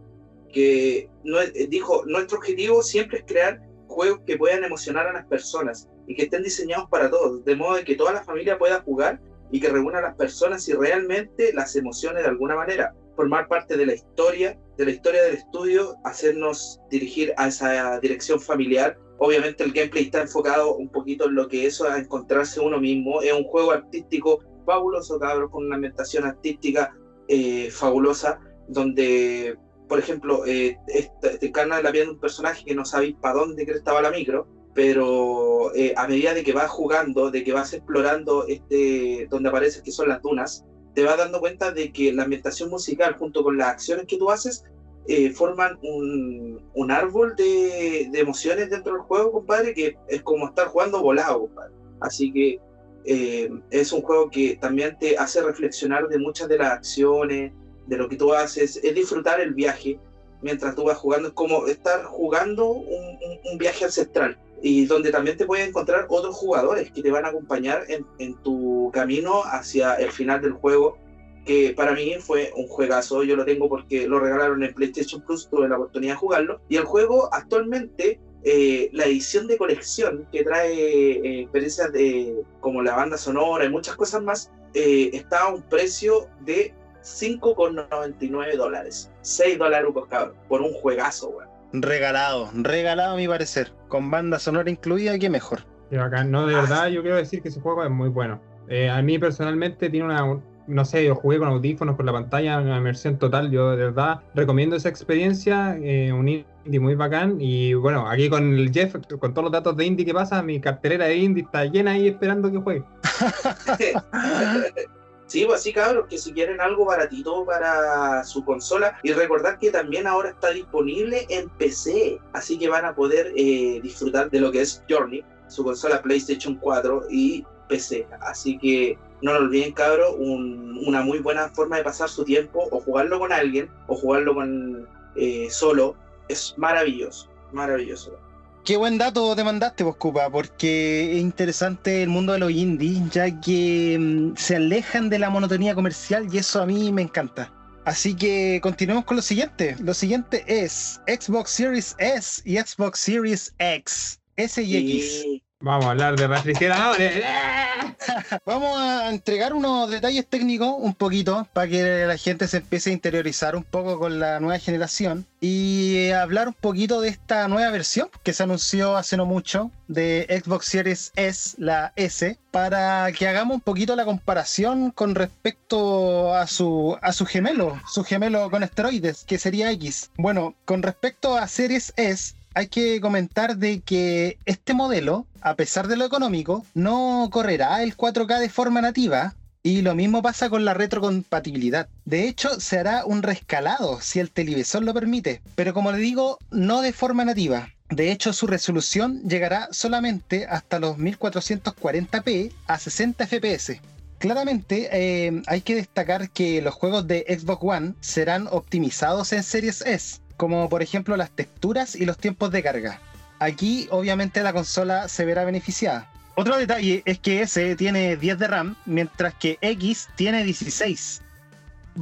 que 0.51 1.09
no, 1.25 1.39
dijo, 1.69 2.03
nuestro 2.05 2.37
objetivo 2.37 2.81
siempre 2.81 3.19
es 3.19 3.25
crear 3.25 3.61
juegos 3.87 4.21
que 4.25 4.37
puedan 4.37 4.63
emocionar 4.63 5.07
a 5.07 5.13
las 5.13 5.25
personas 5.27 5.89
y 6.07 6.15
que 6.15 6.23
estén 6.23 6.43
diseñados 6.43 6.89
para 6.89 7.09
todos, 7.09 7.43
de 7.45 7.55
modo 7.55 7.75
de 7.75 7.83
que 7.83 7.95
toda 7.95 8.13
la 8.13 8.23
familia 8.23 8.57
pueda 8.57 8.81
jugar 8.81 9.19
y 9.51 9.59
que 9.59 9.69
reúna 9.69 9.99
a 9.99 10.01
las 10.01 10.15
personas 10.15 10.67
y 10.69 10.73
realmente 10.73 11.53
las 11.53 11.75
emocione 11.75 12.21
de 12.21 12.27
alguna 12.27 12.55
manera. 12.55 12.95
Formar 13.15 13.47
parte 13.47 13.75
de 13.75 13.85
la 13.85 13.93
historia, 13.93 14.57
de 14.77 14.85
la 14.85 14.91
historia 14.91 15.23
del 15.23 15.35
estudio, 15.35 15.95
hacernos 16.05 16.79
dirigir 16.89 17.33
a 17.37 17.47
esa 17.47 17.99
dirección 17.99 18.39
familiar. 18.39 18.97
Obviamente 19.19 19.63
el 19.63 19.73
gameplay 19.73 20.05
está 20.05 20.21
enfocado 20.21 20.75
un 20.75 20.89
poquito 20.89 21.27
en 21.27 21.35
lo 21.35 21.47
que 21.47 21.65
eso, 21.65 21.87
a 21.87 21.99
encontrarse 21.99 22.59
uno 22.61 22.79
mismo. 22.79 23.21
Es 23.21 23.33
un 23.33 23.43
juego 23.43 23.71
artístico 23.71 24.39
fabuloso, 24.65 25.19
cabros, 25.19 25.51
con 25.51 25.65
una 25.65 25.75
ambientación 25.75 26.25
artística 26.25 26.95
eh, 27.27 27.69
fabulosa, 27.69 28.39
donde, 28.67 29.57
por 29.87 29.99
ejemplo, 29.99 30.45
eh, 30.45 30.77
este, 30.87 31.37
te 31.37 31.47
encarna 31.47 31.81
la 31.81 31.91
vida 31.91 32.05
de 32.05 32.11
un 32.11 32.19
personaje 32.19 32.63
que 32.63 32.73
no 32.73 32.85
sabéis 32.85 33.15
para 33.21 33.35
dónde 33.35 33.63
estaba 33.63 34.01
la 34.01 34.11
micro, 34.11 34.47
pero 34.73 35.73
eh, 35.75 35.93
a 35.97 36.07
medida 36.07 36.33
de 36.33 36.43
que 36.43 36.53
vas 36.53 36.69
jugando, 36.69 37.29
de 37.29 37.43
que 37.43 37.53
vas 37.53 37.73
explorando 37.73 38.45
este, 38.47 39.27
donde 39.29 39.49
aparece 39.49 39.83
que 39.83 39.91
son 39.91 40.09
las 40.09 40.21
dunas, 40.21 40.65
te 40.93 41.03
vas 41.03 41.17
dando 41.17 41.39
cuenta 41.39 41.71
de 41.71 41.91
que 41.91 42.13
la 42.13 42.23
ambientación 42.23 42.69
musical 42.69 43.15
junto 43.17 43.43
con 43.43 43.57
las 43.57 43.69
acciones 43.69 44.05
que 44.07 44.17
tú 44.17 44.29
haces 44.29 44.63
eh, 45.07 45.31
forman 45.31 45.79
un, 45.81 46.91
árbol 46.91 47.35
de, 47.35 48.09
emociones 48.13 48.69
dentro 48.69 48.93
del 48.93 49.01
juego, 49.01 49.31
compadre, 49.31 49.73
que 49.73 49.97
es 50.07 50.21
como 50.21 50.47
estar 50.47 50.67
jugando 50.67 51.01
volado, 51.01 51.41
compadre. 51.41 51.73
Así 51.99 52.31
que 52.31 52.59
eh, 53.05 53.49
es 53.71 53.91
un 53.91 54.01
juego 54.01 54.29
que 54.29 54.57
también 54.57 54.97
te 54.99 55.17
hace 55.17 55.41
reflexionar 55.41 56.07
de 56.07 56.17
muchas 56.17 56.47
de 56.47 56.57
las 56.57 56.71
acciones, 56.71 57.51
de 57.87 57.97
lo 57.97 58.07
que 58.07 58.15
tú 58.15 58.33
haces, 58.33 58.79
es 58.83 58.95
disfrutar 58.95 59.41
el 59.41 59.53
viaje 59.53 59.99
mientras 60.41 60.75
tú 60.75 60.85
vas 60.85 60.97
jugando, 60.97 61.29
es 61.29 61.33
como 61.33 61.67
estar 61.67 62.03
jugando 62.03 62.69
un 62.71 63.57
viaje 63.57 63.85
ancestral 63.85 64.37
y 64.61 64.85
donde 64.85 65.11
también 65.11 65.37
te 65.37 65.45
puedes 65.45 65.67
encontrar 65.67 66.05
otros 66.09 66.35
jugadores 66.35 66.91
que 66.91 67.01
te 67.01 67.11
van 67.11 67.25
a 67.25 67.29
acompañar 67.29 67.85
en, 67.87 68.35
tu 68.43 68.91
camino 68.93 69.41
hacia 69.43 69.95
el 69.95 70.11
final 70.11 70.41
del 70.41 70.53
juego, 70.53 70.97
que 71.45 71.73
para 71.75 71.93
mí 71.93 72.15
fue 72.19 72.51
un 72.55 72.67
juegazo, 72.67 73.23
yo 73.23 73.35
lo 73.35 73.45
tengo 73.45 73.67
porque 73.67 74.07
lo 74.07 74.19
regalaron 74.19 74.63
en 74.63 74.73
PlayStation 74.73 75.21
Plus, 75.21 75.49
tuve 75.49 75.67
la 75.67 75.77
oportunidad 75.77 76.13
de 76.13 76.19
jugarlo, 76.19 76.61
y 76.69 76.77
el 76.77 76.83
juego 76.83 77.29
actualmente 77.33 78.19
eh, 78.43 78.89
la 78.93 79.05
edición 79.05 79.47
de 79.47 79.57
colección 79.57 80.27
que 80.31 80.43
trae 80.43 80.73
eh, 80.73 81.41
experiencias 81.41 81.91
de, 81.91 82.43
como 82.59 82.81
la 82.81 82.95
banda 82.95 83.17
sonora 83.17 83.65
y 83.65 83.69
muchas 83.69 83.95
cosas 83.95 84.21
más, 84.21 84.51
eh, 84.73 85.09
está 85.13 85.41
a 85.41 85.47
un 85.49 85.61
precio 85.63 86.27
de 86.41 86.73
5,99 87.03 88.55
dólares. 88.55 89.11
6 89.21 89.57
dólares, 89.57 89.91
cabrón, 90.09 90.35
por 90.47 90.61
un 90.61 90.73
juegazo, 90.73 91.29
weón. 91.29 91.49
Regalado, 91.73 92.49
regalado 92.53 93.13
a 93.13 93.17
mi 93.17 93.27
parecer. 93.27 93.71
Con 93.91 94.09
banda 94.09 94.39
sonora 94.39 94.69
incluida, 94.69 95.19
qué 95.19 95.29
mejor. 95.29 95.65
Qué 95.89 95.97
bacán. 95.97 96.31
No, 96.31 96.47
de 96.47 96.55
verdad, 96.55 96.87
yo 96.87 97.01
quiero 97.01 97.17
decir 97.17 97.41
que 97.41 97.49
ese 97.49 97.59
juego 97.59 97.83
es 97.83 97.91
muy 97.91 98.07
bueno. 98.07 98.39
Eh, 98.69 98.89
a 98.89 99.01
mí 99.01 99.19
personalmente 99.19 99.89
tiene 99.89 100.05
una. 100.05 100.39
No 100.65 100.85
sé, 100.85 101.03
yo 101.03 101.13
jugué 101.15 101.39
con 101.39 101.49
audífonos, 101.49 101.97
con 101.97 102.05
la 102.05 102.13
pantalla, 102.13 102.61
una 102.61 102.77
inmersión 102.77 103.17
total. 103.17 103.51
Yo 103.51 103.71
de 103.71 103.87
verdad 103.87 104.21
recomiendo 104.33 104.77
esa 104.77 104.87
experiencia. 104.87 105.75
eh, 105.75 106.13
un 106.13 106.29
indie 106.29 106.79
muy 106.79 106.95
bacán. 106.95 107.35
Y 107.41 107.73
bueno, 107.73 108.09
aquí 108.09 108.29
con 108.29 108.53
el 108.57 108.71
Jeff, 108.71 108.95
con 109.19 109.33
todos 109.33 109.43
los 109.43 109.51
datos 109.51 109.75
de 109.75 109.85
indie 109.85 110.05
que 110.05 110.13
pasa, 110.13 110.41
mi 110.41 110.61
cartelera 110.61 111.07
de 111.07 111.17
indie 111.17 111.43
está 111.43 111.65
llena 111.65 111.91
ahí 111.91 112.07
esperando 112.07 112.49
que 112.49 112.59
juegue. 112.59 112.83
Sí, 115.31 115.45
pues 115.45 115.61
así 115.61 115.71
cabros, 115.71 116.07
que 116.09 116.17
si 116.17 116.33
quieren 116.33 116.59
algo 116.59 116.83
baratito 116.83 117.45
para 117.45 118.21
su 118.25 118.43
consola 118.43 118.97
y 119.01 119.13
recordar 119.13 119.57
que 119.59 119.71
también 119.71 120.05
ahora 120.05 120.31
está 120.31 120.49
disponible 120.49 121.25
en 121.29 121.47
PC, 121.47 122.19
así 122.33 122.59
que 122.59 122.67
van 122.67 122.83
a 122.83 122.93
poder 122.93 123.31
eh, 123.37 123.79
disfrutar 123.81 124.29
de 124.29 124.41
lo 124.41 124.51
que 124.51 124.59
es 124.59 124.83
Journey, 124.89 125.23
su 125.47 125.63
consola 125.63 126.01
PlayStation 126.01 126.55
4 126.55 127.03
y 127.09 127.45
PC. 127.69 128.05
Así 128.19 128.57
que 128.57 128.97
no 129.21 129.31
lo 129.31 129.39
olviden 129.39 129.71
cabros, 129.71 130.15
un- 130.17 130.83
una 130.85 131.01
muy 131.01 131.19
buena 131.19 131.47
forma 131.47 131.77
de 131.77 131.83
pasar 131.85 132.09
su 132.09 132.25
tiempo 132.25 132.67
o 132.69 132.81
jugarlo 132.81 133.17
con 133.17 133.31
alguien 133.31 133.69
o 133.87 133.95
jugarlo 133.95 134.33
con 134.35 134.85
eh, 135.15 135.47
solo, 135.49 135.95
es 136.27 136.53
maravilloso, 136.57 137.29
maravilloso. 137.53 138.19
Qué 138.63 138.77
buen 138.77 138.99
dato 138.99 139.35
te 139.35 139.43
mandaste, 139.43 139.83
vos, 139.83 139.95
Cupa, 139.95 140.29
porque 140.29 141.15
es 141.15 141.21
interesante 141.21 142.03
el 142.03 142.09
mundo 142.09 142.33
de 142.33 142.39
los 142.39 142.51
indies, 142.51 143.09
ya 143.09 143.41
que 143.41 143.97
mm, 143.99 144.35
se 144.37 144.57
alejan 144.57 145.09
de 145.09 145.17
la 145.17 145.31
monotonía 145.31 145.73
comercial 145.73 146.27
y 146.31 146.37
eso 146.37 146.61
a 146.61 146.67
mí 146.67 146.91
me 146.91 147.01
encanta. 147.01 147.51
Así 147.85 148.15
que 148.15 148.59
continuemos 148.61 149.05
con 149.05 149.17
lo 149.17 149.23
siguiente. 149.23 149.75
Lo 149.79 149.95
siguiente 149.95 150.43
es 150.47 151.01
Xbox 151.07 151.49
Series 151.49 151.95
S 151.97 152.41
y 152.45 152.57
Xbox 152.57 152.99
Series 152.99 153.55
X. 153.57 154.19
S 154.35 154.61
y 154.61 154.77
X. 154.77 155.25
Vamos 155.61 155.85
a 155.85 155.91
hablar 155.91 156.15
de 156.15 156.27
refrigeradores. 156.27 157.23
Vamos 158.45 158.79
a 158.79 159.09
entregar 159.09 159.53
unos 159.53 159.89
detalles 159.91 160.25
técnicos 160.25 160.73
un 160.77 160.95
poquito 160.95 161.47
para 161.53 161.67
que 161.67 162.05
la 162.07 162.17
gente 162.17 162.47
se 162.47 162.57
empiece 162.57 162.89
a 162.89 162.93
interiorizar 162.93 163.55
un 163.55 163.63
poco 163.63 163.99
con 163.99 164.19
la 164.19 164.39
nueva 164.39 164.57
generación 164.57 165.27
y 165.39 166.09
hablar 166.09 166.47
un 166.47 166.55
poquito 166.55 166.99
de 166.99 167.09
esta 167.09 167.47
nueva 167.47 167.69
versión 167.71 168.09
que 168.23 168.33
se 168.33 168.41
anunció 168.43 168.97
hace 168.97 169.17
no 169.17 169.25
mucho 169.27 169.71
de 169.87 170.41
Xbox 170.43 170.65
Series 170.65 171.11
S, 171.15 171.55
la 171.59 171.93
S, 171.95 172.39
para 172.49 173.11
que 173.11 173.27
hagamos 173.27 173.55
un 173.55 173.61
poquito 173.61 173.95
la 173.95 174.05
comparación 174.05 174.89
con 174.91 175.13
respecto 175.13 176.33
a 176.33 176.47
su, 176.47 176.97
a 177.01 177.13
su 177.13 177.25
gemelo, 177.25 177.79
su 177.91 178.03
gemelo 178.03 178.49
con 178.49 178.63
esteroides, 178.63 179.25
que 179.25 179.37
sería 179.37 179.71
X. 179.71 180.09
Bueno, 180.17 180.55
con 180.65 180.81
respecto 180.81 181.37
a 181.37 181.47
Series 181.47 181.93
S, 181.97 182.35
hay 182.53 182.67
que 182.67 182.99
comentar 183.01 183.57
de 183.57 183.81
que 183.81 184.37
este 184.45 184.73
modelo, 184.73 185.25
a 185.41 185.55
pesar 185.55 185.87
de 185.87 185.97
lo 185.97 186.05
económico, 186.05 186.65
no 186.73 187.29
correrá 187.31 187.83
el 187.83 187.95
4K 187.95 188.39
de 188.39 188.49
forma 188.49 188.81
nativa, 188.81 189.35
y 189.63 189.81
lo 189.81 189.93
mismo 189.93 190.21
pasa 190.21 190.49
con 190.49 190.65
la 190.65 190.73
retrocompatibilidad. 190.73 191.87
De 192.05 192.27
hecho, 192.27 192.59
se 192.59 192.79
hará 192.79 193.05
un 193.05 193.21
rescalado 193.21 194.01
si 194.01 194.19
el 194.19 194.31
televisor 194.31 194.83
lo 194.83 194.93
permite, 194.93 195.41
pero 195.55 195.73
como 195.73 195.91
le 195.91 195.99
digo, 195.99 196.39
no 196.49 196.81
de 196.81 196.93
forma 196.93 197.25
nativa. 197.25 197.69
De 197.89 198.11
hecho, 198.11 198.33
su 198.33 198.47
resolución 198.47 199.21
llegará 199.27 199.67
solamente 199.71 200.47
hasta 200.49 200.79
los 200.79 200.97
1440p 200.97 202.51
a 202.65 202.79
60 202.79 203.27
fps. 203.27 203.81
Claramente 204.17 204.89
eh, 204.93 205.41
hay 205.47 205.61
que 205.61 205.75
destacar 205.75 206.29
que 206.29 206.61
los 206.61 206.73
juegos 206.73 207.07
de 207.07 207.25
Xbox 207.27 207.63
One 207.63 207.93
serán 207.99 208.47
optimizados 208.49 209.33
en 209.33 209.43
Series 209.43 209.81
S, 209.81 210.20
como 210.41 210.67
por 210.69 210.81
ejemplo 210.81 211.15
las 211.17 211.29
texturas 211.29 211.95
y 211.95 212.03
los 212.03 212.17
tiempos 212.17 212.49
de 212.49 212.63
carga. 212.63 212.99
Aquí 213.37 213.87
obviamente 213.91 214.41
la 214.41 214.53
consola 214.53 215.07
se 215.07 215.23
verá 215.23 215.45
beneficiada. 215.45 216.09
Otro 216.33 216.57
detalle 216.57 217.03
es 217.05 217.19
que 217.19 217.43
S 217.43 217.75
tiene 217.75 218.17
10 218.17 218.39
de 218.39 218.47
RAM, 218.47 218.75
mientras 218.87 219.35
que 219.35 219.59
X 219.61 220.09
tiene 220.15 220.43
16. 220.43 221.21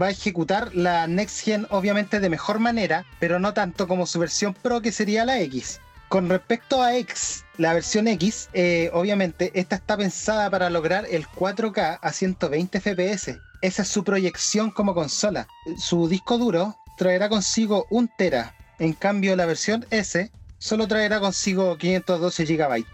Va 0.01 0.05
a 0.05 0.11
ejecutar 0.11 0.73
la 0.73 1.05
Next 1.05 1.41
Gen 1.41 1.67
obviamente 1.69 2.21
de 2.21 2.29
mejor 2.29 2.59
manera, 2.59 3.03
pero 3.19 3.39
no 3.39 3.53
tanto 3.53 3.89
como 3.89 4.05
su 4.05 4.19
versión 4.19 4.53
Pro 4.53 4.79
que 4.79 4.93
sería 4.93 5.25
la 5.25 5.41
X. 5.41 5.81
Con 6.07 6.29
respecto 6.29 6.81
a 6.81 6.95
X, 6.95 7.43
la 7.57 7.73
versión 7.73 8.07
X, 8.07 8.47
eh, 8.53 8.89
obviamente 8.93 9.51
esta 9.53 9.75
está 9.75 9.97
pensada 9.97 10.49
para 10.49 10.69
lograr 10.69 11.05
el 11.11 11.27
4K 11.27 11.99
a 12.01 12.13
120 12.13 12.79
FPS. 12.79 13.37
Esa 13.61 13.81
es 13.81 13.89
su 13.89 14.05
proyección 14.05 14.71
como 14.71 14.95
consola. 14.95 15.45
Su 15.77 16.07
disco 16.07 16.37
duro 16.37 16.77
traerá 16.99 17.29
consigo 17.29 17.87
1 17.89 18.09
tera. 18.17 18.53
En 18.77 18.91
cambio, 18.91 19.35
la 19.37 19.45
versión 19.45 19.85
S 19.89 20.29
solo 20.57 20.85
traerá 20.85 21.21
consigo 21.21 21.77
512 21.77 22.45
GB. 22.45 22.85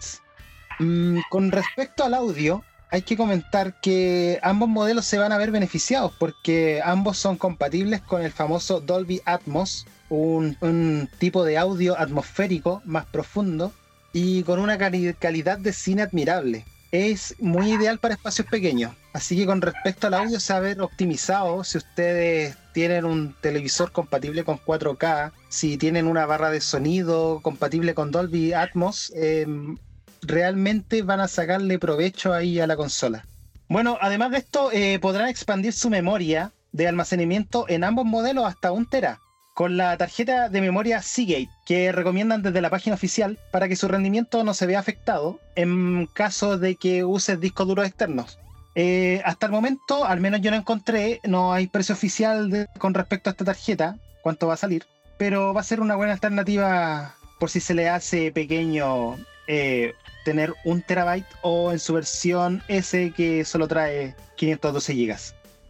Mm, 0.80 1.20
con 1.30 1.52
respecto 1.52 2.06
al 2.06 2.14
audio, 2.14 2.64
hay 2.92 3.02
que 3.02 3.18
comentar 3.18 3.82
que 3.82 4.40
ambos 4.44 4.70
modelos 4.70 5.06
se 5.06 5.18
van 5.18 5.32
a 5.32 5.38
ver 5.40 5.50
beneficiados 5.50 6.14
porque 6.20 6.82
ambos 6.86 7.18
son 7.18 7.36
compatibles 7.36 8.02
con 8.02 8.22
el 8.22 8.32
famoso 8.32 8.80
Dolby 8.80 9.22
Atmos, 9.26 9.88
un, 10.10 11.10
tipo 11.18 11.44
de 11.44 11.58
audio 11.58 12.00
atmosférico 12.00 12.84
más 12.86 13.06
profundo 13.06 13.74
y 14.14 14.44
con 14.44 14.60
una 14.60 14.78
calidad 14.78 15.58
de 15.58 15.74
cine 15.74 16.04
admirable. 16.04 16.64
Es 16.96 17.36
muy 17.40 17.74
ideal 17.74 18.00
para 18.00 18.14
espacios 18.14 18.48
pequeños. 18.48 18.94
Así 19.12 19.36
que 19.36 19.46
con 19.46 19.60
respecto 19.60 20.08
al 20.08 20.14
audio 20.14 20.40
se 20.40 20.58
ver 20.62 20.80
optimizado 20.80 21.62
si 21.66 21.78
ustedes 21.78 22.56
tienen 22.72 23.04
un 23.04 23.36
televisor 23.42 23.92
compatible 23.92 24.46
con 24.46 24.58
4K, 24.60 25.34
si 25.50 25.78
tienen 25.78 26.08
una 26.08 26.26
barra 26.26 26.52
de 26.52 26.62
sonido 26.62 27.42
compatible 27.42 27.94
con 27.96 28.12
Dolby 28.12 28.54
Atmos, 28.54 29.12
em, 29.14 29.78
realmente 30.22 31.02
van 31.02 31.20
a 31.20 31.28
sacarle 31.28 31.80
provecho 31.80 32.32
ahí 32.32 32.62
a 32.62 32.68
la 32.68 32.78
consola. 32.78 33.26
Bueno, 33.68 33.98
además 34.00 34.32
de 34.32 34.38
esto, 34.38 34.72
eh, 34.72 34.98
podrán 35.00 35.28
expandir 35.28 35.74
su 35.74 35.90
memoria 35.90 36.54
de 36.72 36.88
almacenamiento 36.88 37.66
en 37.68 37.84
ambos 37.84 38.06
modelos 38.06 38.46
hasta 38.46 38.72
un 38.72 38.86
tera 38.86 39.20
con 39.56 39.78
la 39.78 39.98
tarjeta 39.98 40.50
de 40.50 40.60
memoria 40.60 41.02
Seagate 41.02 41.50
que 41.66 41.94
recomiendan 41.94 42.44
desde 42.44 42.62
la 42.62 42.70
página 42.70 42.94
oficial 42.94 43.40
para 43.52 43.70
que 43.70 43.78
su 43.78 43.88
rendimiento 43.88 44.44
no 44.44 44.54
se 44.54 44.66
vea 44.68 44.80
afectado 44.80 45.40
en 45.56 46.08
caso 46.08 46.58
de 46.58 46.76
que 46.76 47.06
uses 47.06 47.40
discos 47.40 47.66
duros 47.66 47.88
externos. 47.88 48.38
Eh, 48.76 49.22
hasta 49.24 49.46
el 49.46 49.54
momento, 49.54 50.04
al 50.04 50.20
menos 50.20 50.42
yo 50.42 50.52
no 50.52 50.58
encontré, 50.58 51.22
no 51.24 51.54
hay 51.54 51.68
precio 51.68 51.96
oficial 51.96 52.68
con 52.78 52.94
respecto 52.94 53.30
a 53.30 53.32
esta 53.32 53.46
tarjeta, 53.46 53.96
cuánto 54.22 54.46
va 54.46 54.56
a 54.56 54.58
salir, 54.58 54.86
pero 55.18 55.54
va 55.54 55.62
a 55.62 55.64
ser 55.64 55.80
una 55.80 55.96
buena 55.96 56.12
alternativa 56.12 57.16
por 57.40 57.50
si 57.50 57.62
se 57.62 57.74
le 57.74 57.88
hace 57.88 58.34
pequeño 58.34 59.16
eh, 59.48 59.94
tener 60.26 60.54
un 60.66 60.82
terabyte 60.82 61.28
o 61.44 61.72
en 61.72 61.80
su 61.80 61.94
versión 61.94 62.62
S 62.68 63.14
que 63.16 63.46
solo 63.46 63.70
trae 63.70 64.16
512 64.36 64.94
GB. 64.94 65.16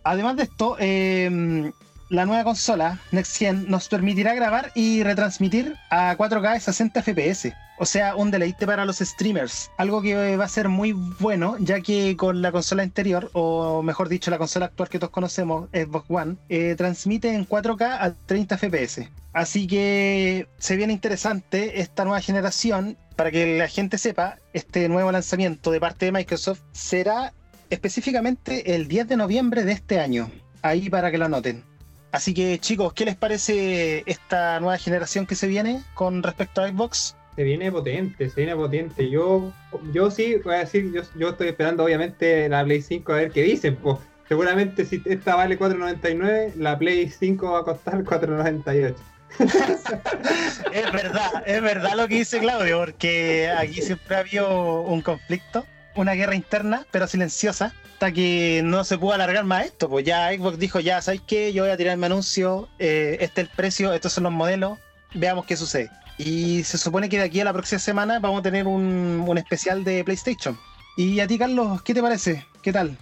Además 0.04 0.38
de 0.38 0.44
esto, 0.44 0.76
eh, 0.80 1.72
la 2.10 2.26
nueva 2.26 2.44
consola 2.44 3.00
Next 3.12 3.38
Gen 3.38 3.66
nos 3.68 3.88
permitirá 3.88 4.34
grabar 4.34 4.72
y 4.76 5.04
retransmitir 5.04 5.76
a 5.90 6.16
4K 6.16 6.60
60 6.60 7.02
FPS. 7.02 7.54
O 7.78 7.86
sea, 7.86 8.16
un 8.16 8.32
deleite 8.32 8.66
para 8.66 8.86
los 8.86 9.00
streamers. 9.00 9.70
Algo 9.78 10.02
que 10.02 10.38
va 10.38 10.46
a 10.46 10.50
ser 10.50 10.70
muy 10.70 10.94
bueno, 10.94 11.58
ya 11.60 11.82
que 11.82 12.16
con 12.16 12.42
la 12.42 12.52
consola 12.52 12.84
anterior, 12.84 13.30
o 13.34 13.82
mejor 13.82 14.08
dicho, 14.08 14.32
la 14.32 14.38
consola 14.38 14.68
actual 14.68 14.88
que 14.88 15.00
todos 15.00 15.12
conocemos, 15.12 15.70
Xbox 15.74 16.06
One, 16.10 16.38
eh, 16.48 16.76
transmite 16.78 17.34
en 17.34 17.46
4K 17.46 17.98
a 18.00 18.14
30 18.14 18.58
FPS. 18.58 19.10
Así 19.34 19.68
que 19.68 20.48
se 20.58 20.78
viene 20.78 20.94
interesante 20.94 21.82
esta 21.82 22.06
nueva 22.06 22.22
generación. 22.22 22.98
Para 23.18 23.32
que 23.32 23.58
la 23.58 23.68
gente 23.68 23.98
sepa, 23.98 24.38
este 24.54 24.88
nuevo 24.88 25.12
lanzamiento 25.12 25.72
de 25.72 25.82
parte 25.82 26.06
de 26.06 26.12
Microsoft 26.14 26.62
será 26.72 27.34
específicamente 27.70 28.76
el 28.76 28.88
10 28.88 29.08
de 29.10 29.18
noviembre 29.18 29.66
de 29.66 29.74
este 29.74 30.00
año. 30.00 30.32
Ahí 30.62 30.90
para 30.90 31.12
que 31.12 31.18
lo 31.18 31.26
anoten. 31.26 31.75
Así 32.16 32.34
que 32.34 32.60
chicos, 32.60 32.94
¿qué 32.94 33.04
les 33.04 33.18
parece 33.18 34.04
esta 34.06 34.62
nueva 34.62 34.78
generación 34.78 35.26
que 35.26 35.36
se 35.36 35.48
viene 35.48 35.82
con 35.94 36.24
respecto 36.24 36.62
a 36.62 36.70
Xbox? 36.70 37.18
Se 37.36 37.44
viene 37.44 37.70
potente, 37.70 38.30
se 38.30 38.36
viene 38.38 38.56
potente. 38.56 39.10
Yo, 39.10 39.52
yo 39.92 40.10
sí, 40.10 40.38
voy 40.42 40.56
a 40.56 40.60
decir, 40.60 40.94
yo, 40.94 41.30
estoy 41.30 41.50
esperando 41.50 41.84
obviamente 41.84 42.48
la 42.48 42.64
Play 42.64 42.82
5 42.82 43.12
a 43.12 43.16
ver 43.18 43.32
qué 43.32 43.44
dicen. 43.44 43.76
Pues 43.76 43.98
seguramente 44.30 44.86
si 44.86 45.02
esta 45.04 45.36
vale 45.36 45.60
4.99, 45.60 46.56
la 46.56 46.80
Play 46.80 47.10
5 47.10 47.52
va 47.52 47.60
a 47.60 47.64
costar 47.64 48.02
4.98. 48.06 48.96
es 50.72 50.92
verdad, 50.94 51.44
es 51.46 51.62
verdad 51.62 51.98
lo 51.98 52.08
que 52.08 52.16
dice 52.16 52.40
Claudio, 52.40 52.80
porque 52.80 53.50
aquí 53.50 53.82
siempre 53.82 54.16
ha 54.16 54.20
habido 54.20 54.84
un 54.84 55.02
conflicto, 55.02 55.66
una 55.96 56.14
guerra 56.14 56.36
interna, 56.36 56.86
pero 56.92 57.08
silenciosa, 57.08 57.74
hasta 57.94 58.12
que 58.12 58.62
no 58.64 58.84
se 58.84 58.98
pudo 58.98 59.14
alargar 59.14 59.46
más 59.46 59.66
esto. 59.66 59.90
Pues 59.90 60.06
ya 60.06 60.32
Xbox 60.32 60.60
dijo, 60.60 60.80
ya, 60.80 61.02
¿sabes 61.02 61.22
qué? 61.26 61.54
Yo 61.54 61.64
voy 61.64 61.72
a 61.72 61.78
tirar 61.78 61.98
mi 61.98 62.06
anuncio, 62.06 62.68
eh, 62.80 63.18
este 63.22 63.42
es 63.42 63.48
el 63.48 63.56
precio, 63.56 63.94
estos 63.94 64.14
son 64.14 64.26
los 64.26 64.34
modelos, 64.34 64.78
veamos 65.14 65.46
qué 65.46 65.56
sucede. 65.56 65.90
Y 66.18 66.64
se 66.64 66.78
supone 66.78 67.10
que 67.10 67.18
de 67.18 67.24
aquí 67.24 67.40
a 67.40 67.46
la 67.46 67.54
próxima 67.54 67.80
semana 67.80 68.20
vamos 68.20 68.40
a 68.40 68.44
tener 68.44 68.68
un, 68.68 69.34
especial 69.38 69.84
de 69.84 70.04
PlayStation. 70.04 70.58
Y 70.98 71.20
a 71.20 71.28
ti, 71.28 71.38
Carlos, 71.38 71.82
¿qué 71.82 71.94
te 71.94 72.02
parece? 72.02 72.46
¿Qué 72.62 72.72
tal? 72.72 72.98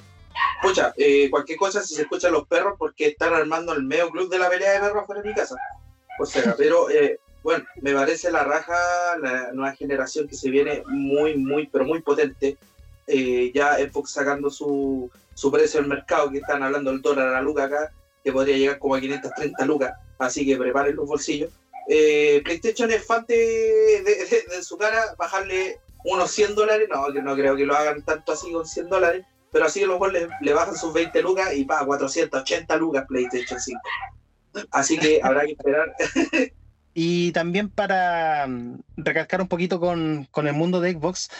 Escucha, 0.61 0.93
eh, 0.97 1.29
cualquier 1.29 1.59
cosa 1.59 1.83
si 1.83 1.93
se 1.93 2.03
escuchan 2.03 2.31
los 2.31 2.47
perros 2.47 2.75
porque 2.77 3.07
están 3.07 3.33
armando 3.33 3.73
el 3.73 3.83
medio 3.83 4.09
club 4.09 4.29
de 4.29 4.39
la 4.39 4.49
pelea 4.49 4.73
de 4.73 4.79
perros 4.79 5.05
fuera 5.05 5.21
de 5.21 5.29
mi 5.29 5.35
casa. 5.35 5.55
O 6.19 6.25
sea, 6.25 6.55
pero 6.57 6.89
eh, 6.89 7.19
bueno, 7.43 7.65
me 7.81 7.93
parece 7.93 8.31
la 8.31 8.43
raja, 8.43 8.73
la 9.21 9.51
nueva 9.51 9.75
generación 9.75 10.27
que 10.27 10.35
se 10.35 10.49
viene 10.49 10.83
muy, 10.87 11.35
muy, 11.35 11.67
pero 11.67 11.85
muy 11.85 12.01
potente. 12.01 12.57
Eh, 13.07 13.51
ya 13.53 13.75
Xbox 13.75 14.11
sacando 14.11 14.49
su, 14.49 15.09
su 15.33 15.51
precio 15.51 15.79
al 15.79 15.87
mercado, 15.87 16.31
que 16.31 16.37
están 16.37 16.63
hablando 16.63 16.91
del 16.91 17.01
dólar 17.01 17.27
a 17.27 17.31
la 17.33 17.41
luca 17.41 17.65
acá, 17.65 17.91
que 18.23 18.31
podría 18.31 18.57
llegar 18.57 18.79
como 18.79 18.95
a 18.95 19.01
530 19.01 19.65
lucas, 19.65 19.93
así 20.19 20.45
que 20.45 20.57
preparen 20.57 20.95
los 20.95 21.07
bolsillos. 21.07 21.51
Eh, 21.89 22.41
PlayStation 22.45 22.89
es 22.91 23.05
fan 23.05 23.25
de, 23.27 24.03
su 24.61 24.77
cara 24.77 25.15
bajarle 25.17 25.79
unos 26.05 26.31
100 26.31 26.55
dólares, 26.55 26.87
no, 26.89 27.09
no 27.09 27.35
creo 27.35 27.55
que 27.55 27.65
lo 27.65 27.75
hagan 27.75 28.03
tanto 28.03 28.31
así 28.31 28.51
con 28.51 28.65
100 28.65 28.89
dólares, 28.89 29.25
pero 29.51 29.65
así 29.65 29.83
a 29.83 29.87
lo 29.87 29.93
mejor 29.93 30.13
le, 30.13 30.53
bajan 30.53 30.75
sus 30.75 30.93
20 30.93 31.21
lucas 31.21 31.53
y 31.55 31.65
para 31.65 31.85
480 31.85 32.75
lucas 32.77 33.05
PlayStation 33.07 33.59
5. 33.59 33.81
Así 34.71 34.97
que 34.97 35.19
habrá 35.21 35.45
que 35.45 35.51
esperar. 35.51 35.93
Y 36.95 37.31
también 37.31 37.69
para 37.69 38.45
mm, 38.47 38.83
recalcar 38.97 39.41
un 39.41 39.47
poquito 39.47 39.79
con, 39.79 40.27
con 40.29 40.47
el 40.47 40.53
mundo 40.53 40.79
de 40.79 40.93
Xbox, 40.93 41.31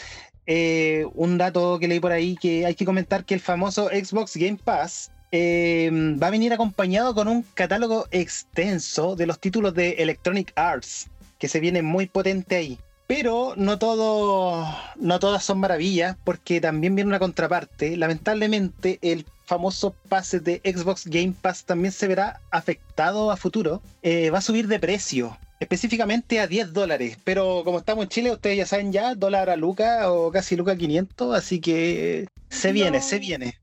eh, 0.46 1.06
un 1.14 1.38
dato 1.38 1.78
que 1.78 1.88
leí 1.88 2.00
por 2.00 2.12
ahí 2.12 2.36
que 2.36 2.66
hay 2.66 2.74
que 2.74 2.84
comentar 2.84 3.24
que 3.24 3.34
el 3.34 3.40
famoso 3.40 3.88
Xbox 3.88 4.36
Game 4.36 4.58
Pass 4.62 5.10
eh, 5.32 5.90
va 6.22 6.28
a 6.28 6.30
venir 6.30 6.52
acompañado 6.52 7.14
con 7.14 7.26
un 7.28 7.42
catálogo 7.54 8.06
extenso 8.10 9.16
de 9.16 9.26
los 9.26 9.40
títulos 9.40 9.74
de 9.74 9.92
Electronic 9.98 10.52
Arts, 10.54 11.08
que 11.38 11.48
se 11.48 11.60
viene 11.60 11.82
muy 11.82 12.06
potente 12.06 12.56
ahí. 12.56 12.78
Pero 13.06 13.54
no 13.56 13.78
todo, 13.78 14.66
no 14.96 15.18
todas 15.18 15.44
son 15.44 15.58
maravillas, 15.58 16.16
porque 16.24 16.60
también 16.60 16.94
viene 16.94 17.08
una 17.08 17.18
contraparte. 17.18 17.96
Lamentablemente, 17.96 18.98
el 19.02 19.26
famoso 19.44 19.94
pase 20.08 20.40
de 20.40 20.60
Xbox 20.64 21.06
Game 21.06 21.34
Pass 21.40 21.64
también 21.64 21.92
se 21.92 22.06
verá 22.06 22.40
afectado 22.50 23.30
a 23.30 23.36
futuro. 23.36 23.82
Eh, 24.02 24.30
va 24.30 24.38
a 24.38 24.40
subir 24.40 24.68
de 24.68 24.78
precio 24.78 25.36
específicamente 25.64 26.40
a 26.40 26.46
10 26.46 26.72
dólares. 26.72 27.18
Pero 27.24 27.62
como 27.64 27.78
estamos 27.78 28.04
en 28.04 28.08
Chile, 28.08 28.32
ustedes 28.32 28.56
ya 28.56 28.66
saben 28.66 28.92
ya, 28.92 29.14
dólar 29.14 29.50
a 29.50 29.56
Luca 29.56 30.10
o 30.12 30.30
casi 30.30 30.56
Luca 30.56 30.76
500, 30.76 31.36
así 31.36 31.60
que 31.60 32.28
se 32.48 32.72
viene, 32.72 33.00
se 33.02 33.18
viene. 33.18 33.58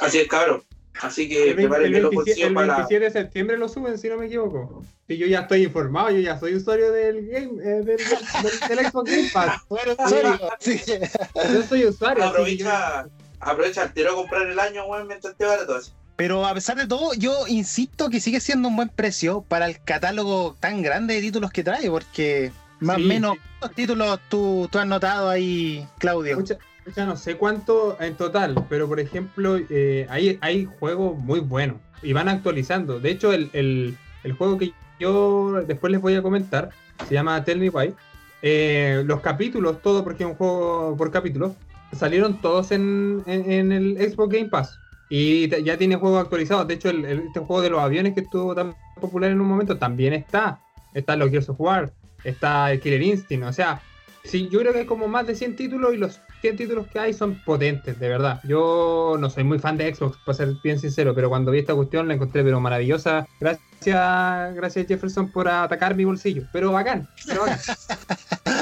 Así 0.00 0.18
es, 0.18 0.28
cabrón. 0.28 0.62
Así 1.02 1.28
que 1.28 1.50
el, 1.50 1.58
el, 1.58 1.94
el 1.94 2.08
27 2.08 3.00
de 3.00 3.10
septiembre 3.10 3.58
lo 3.58 3.68
suben, 3.68 3.98
si 3.98 4.08
no 4.08 4.16
me 4.16 4.26
equivoco. 4.26 4.82
Si 5.06 5.18
yo 5.18 5.26
ya 5.26 5.40
estoy 5.40 5.64
informado, 5.64 6.10
yo 6.10 6.20
ya 6.20 6.38
soy 6.38 6.54
usuario 6.54 6.90
del 6.90 7.28
game, 7.28 7.62
eh, 7.62 7.82
del, 7.82 8.00
Xbox 8.00 9.10
Game 9.10 9.30
Pass. 9.32 9.60
Yo 11.52 11.62
soy 11.68 11.84
usuario. 11.84 12.24
Aprovecha, 12.24 13.06
aprovecha 13.40 13.84
el 13.84 13.92
tiro 13.92 14.12
a 14.12 14.14
comprar 14.14 14.46
el 14.46 14.58
año, 14.58 14.86
weón, 14.86 15.06
mientras 15.06 15.36
te 15.36 15.44
vale 15.44 15.66
todo 15.66 15.78
eso. 15.78 15.92
Pero 16.16 16.46
a 16.46 16.54
pesar 16.54 16.76
de 16.78 16.86
todo, 16.86 17.12
yo 17.14 17.46
insisto 17.46 18.08
que 18.08 18.20
sigue 18.20 18.40
siendo 18.40 18.68
un 18.68 18.76
buen 18.76 18.88
precio 18.88 19.42
para 19.46 19.66
el 19.66 19.78
catálogo 19.82 20.56
tan 20.60 20.80
grande 20.82 21.14
de 21.14 21.20
títulos 21.20 21.50
que 21.52 21.62
trae, 21.64 21.90
porque 21.90 22.52
Más 22.80 22.96
o 22.96 23.00
Sí, 23.00 23.06
menos, 23.06 23.34
sí. 23.34 23.40
¿cuántos 23.58 23.76
títulos 23.76 24.20
tú, 24.28 24.68
tú 24.70 24.78
has 24.78 24.86
notado 24.86 25.30
ahí, 25.30 25.86
Claudio? 25.98 26.36
Mucha- 26.36 26.58
mucha 26.86 27.06
no 27.06 27.16
sé 27.16 27.36
cuánto 27.36 27.96
en 28.00 28.14
total, 28.16 28.54
pero 28.68 28.86
por 28.86 29.00
ejemplo, 29.00 29.58
eh, 29.70 30.06
hay, 30.10 30.38
hay 30.42 30.66
juegos 30.78 31.18
muy 31.18 31.40
buenos 31.40 31.76
y 32.02 32.12
van 32.12 32.28
actualizando. 32.28 33.00
De 33.00 33.10
hecho, 33.10 33.32
el, 33.32 33.48
el- 33.54 33.96
el 34.24 34.32
juego 34.32 34.58
que 34.58 34.72
yo 35.00 35.62
después 35.66 35.90
les 35.90 36.00
voy 36.02 36.14
a 36.16 36.22
comentar 36.22 36.68
se 37.08 37.14
llama 37.14 37.42
Tell 37.44 37.58
Me 37.58 37.70
Why. 37.70 37.94
Eh, 38.42 39.02
los 39.06 39.20
capítulos, 39.20 39.80
todo 39.82 40.04
porque 40.04 40.24
es 40.24 40.28
un 40.30 40.36
juego 40.36 40.94
por 40.98 41.10
capítulos, 41.10 41.52
salieron 41.92 42.40
todos 42.42 42.72
en, 42.72 43.22
en- 43.26 43.50
en 43.50 43.72
el 43.72 43.96
Xbox 44.12 44.34
Game 44.34 44.48
Pass. 44.50 44.78
Y 45.08 45.48
ya 45.62 45.76
tiene 45.78 45.96
juegos 45.96 46.22
actualizados. 46.22 46.66
De 46.66 46.74
hecho, 46.74 46.90
el, 46.90 47.04
el- 47.04 47.20
este 47.28 47.40
juego 47.40 47.62
de 47.62 47.70
los 47.70 47.80
aviones 47.80 48.14
que 48.14 48.20
estuvo 48.20 48.54
tan 48.54 48.74
popular 49.00 49.30
en 49.30 49.40
un 49.40 49.46
momento 49.46 49.76
también 49.78 50.12
está. 50.12 50.60
Está 50.94 51.14
los 51.16 51.30
Gears 51.30 51.48
of 51.50 51.60
War, 51.60 51.92
está 52.24 52.72
el 52.72 52.80
Killer 52.80 53.02
Instinct. 53.02 53.44
O 53.46 53.52
sea, 53.52 53.80
sí, 54.24 54.48
yo 54.50 54.58
creo 54.60 54.72
que 54.72 54.80
hay 54.80 54.86
como 54.86 55.06
más 55.08 55.26
de 55.26 55.34
100 55.34 55.54
títulos 55.56 55.94
y 55.94 55.98
los 55.98 56.20
100 56.40 56.56
títulos 56.56 56.86
que 56.88 56.98
hay 56.98 57.12
son 57.12 57.34
potentes, 57.44 57.98
de 58.00 58.08
verdad. 58.08 58.40
Yo 58.44 59.16
no 59.18 59.28
soy 59.30 59.44
muy 59.44 59.58
fan 59.58 59.76
de 59.76 59.94
Xbox, 59.94 60.16
para 60.24 60.36
ser 60.36 60.54
bien 60.62 60.78
sincero, 60.78 61.14
pero 61.14 61.28
cuando 61.28 61.50
vi 61.50 61.58
esta 61.58 61.74
cuestión 61.74 62.08
la 62.08 62.14
encontré 62.14 62.42
pero 62.42 62.60
maravillosa. 62.60 63.26
Gracias, 63.40 64.54
gracias 64.54 64.86
Jefferson 64.86 65.30
por 65.30 65.48
atacar 65.48 65.94
mi 65.94 66.04
bolsillo. 66.04 66.42
Pero 66.52 66.72
bacán, 66.72 67.06
pero 67.26 67.42
bacán. 67.42 67.58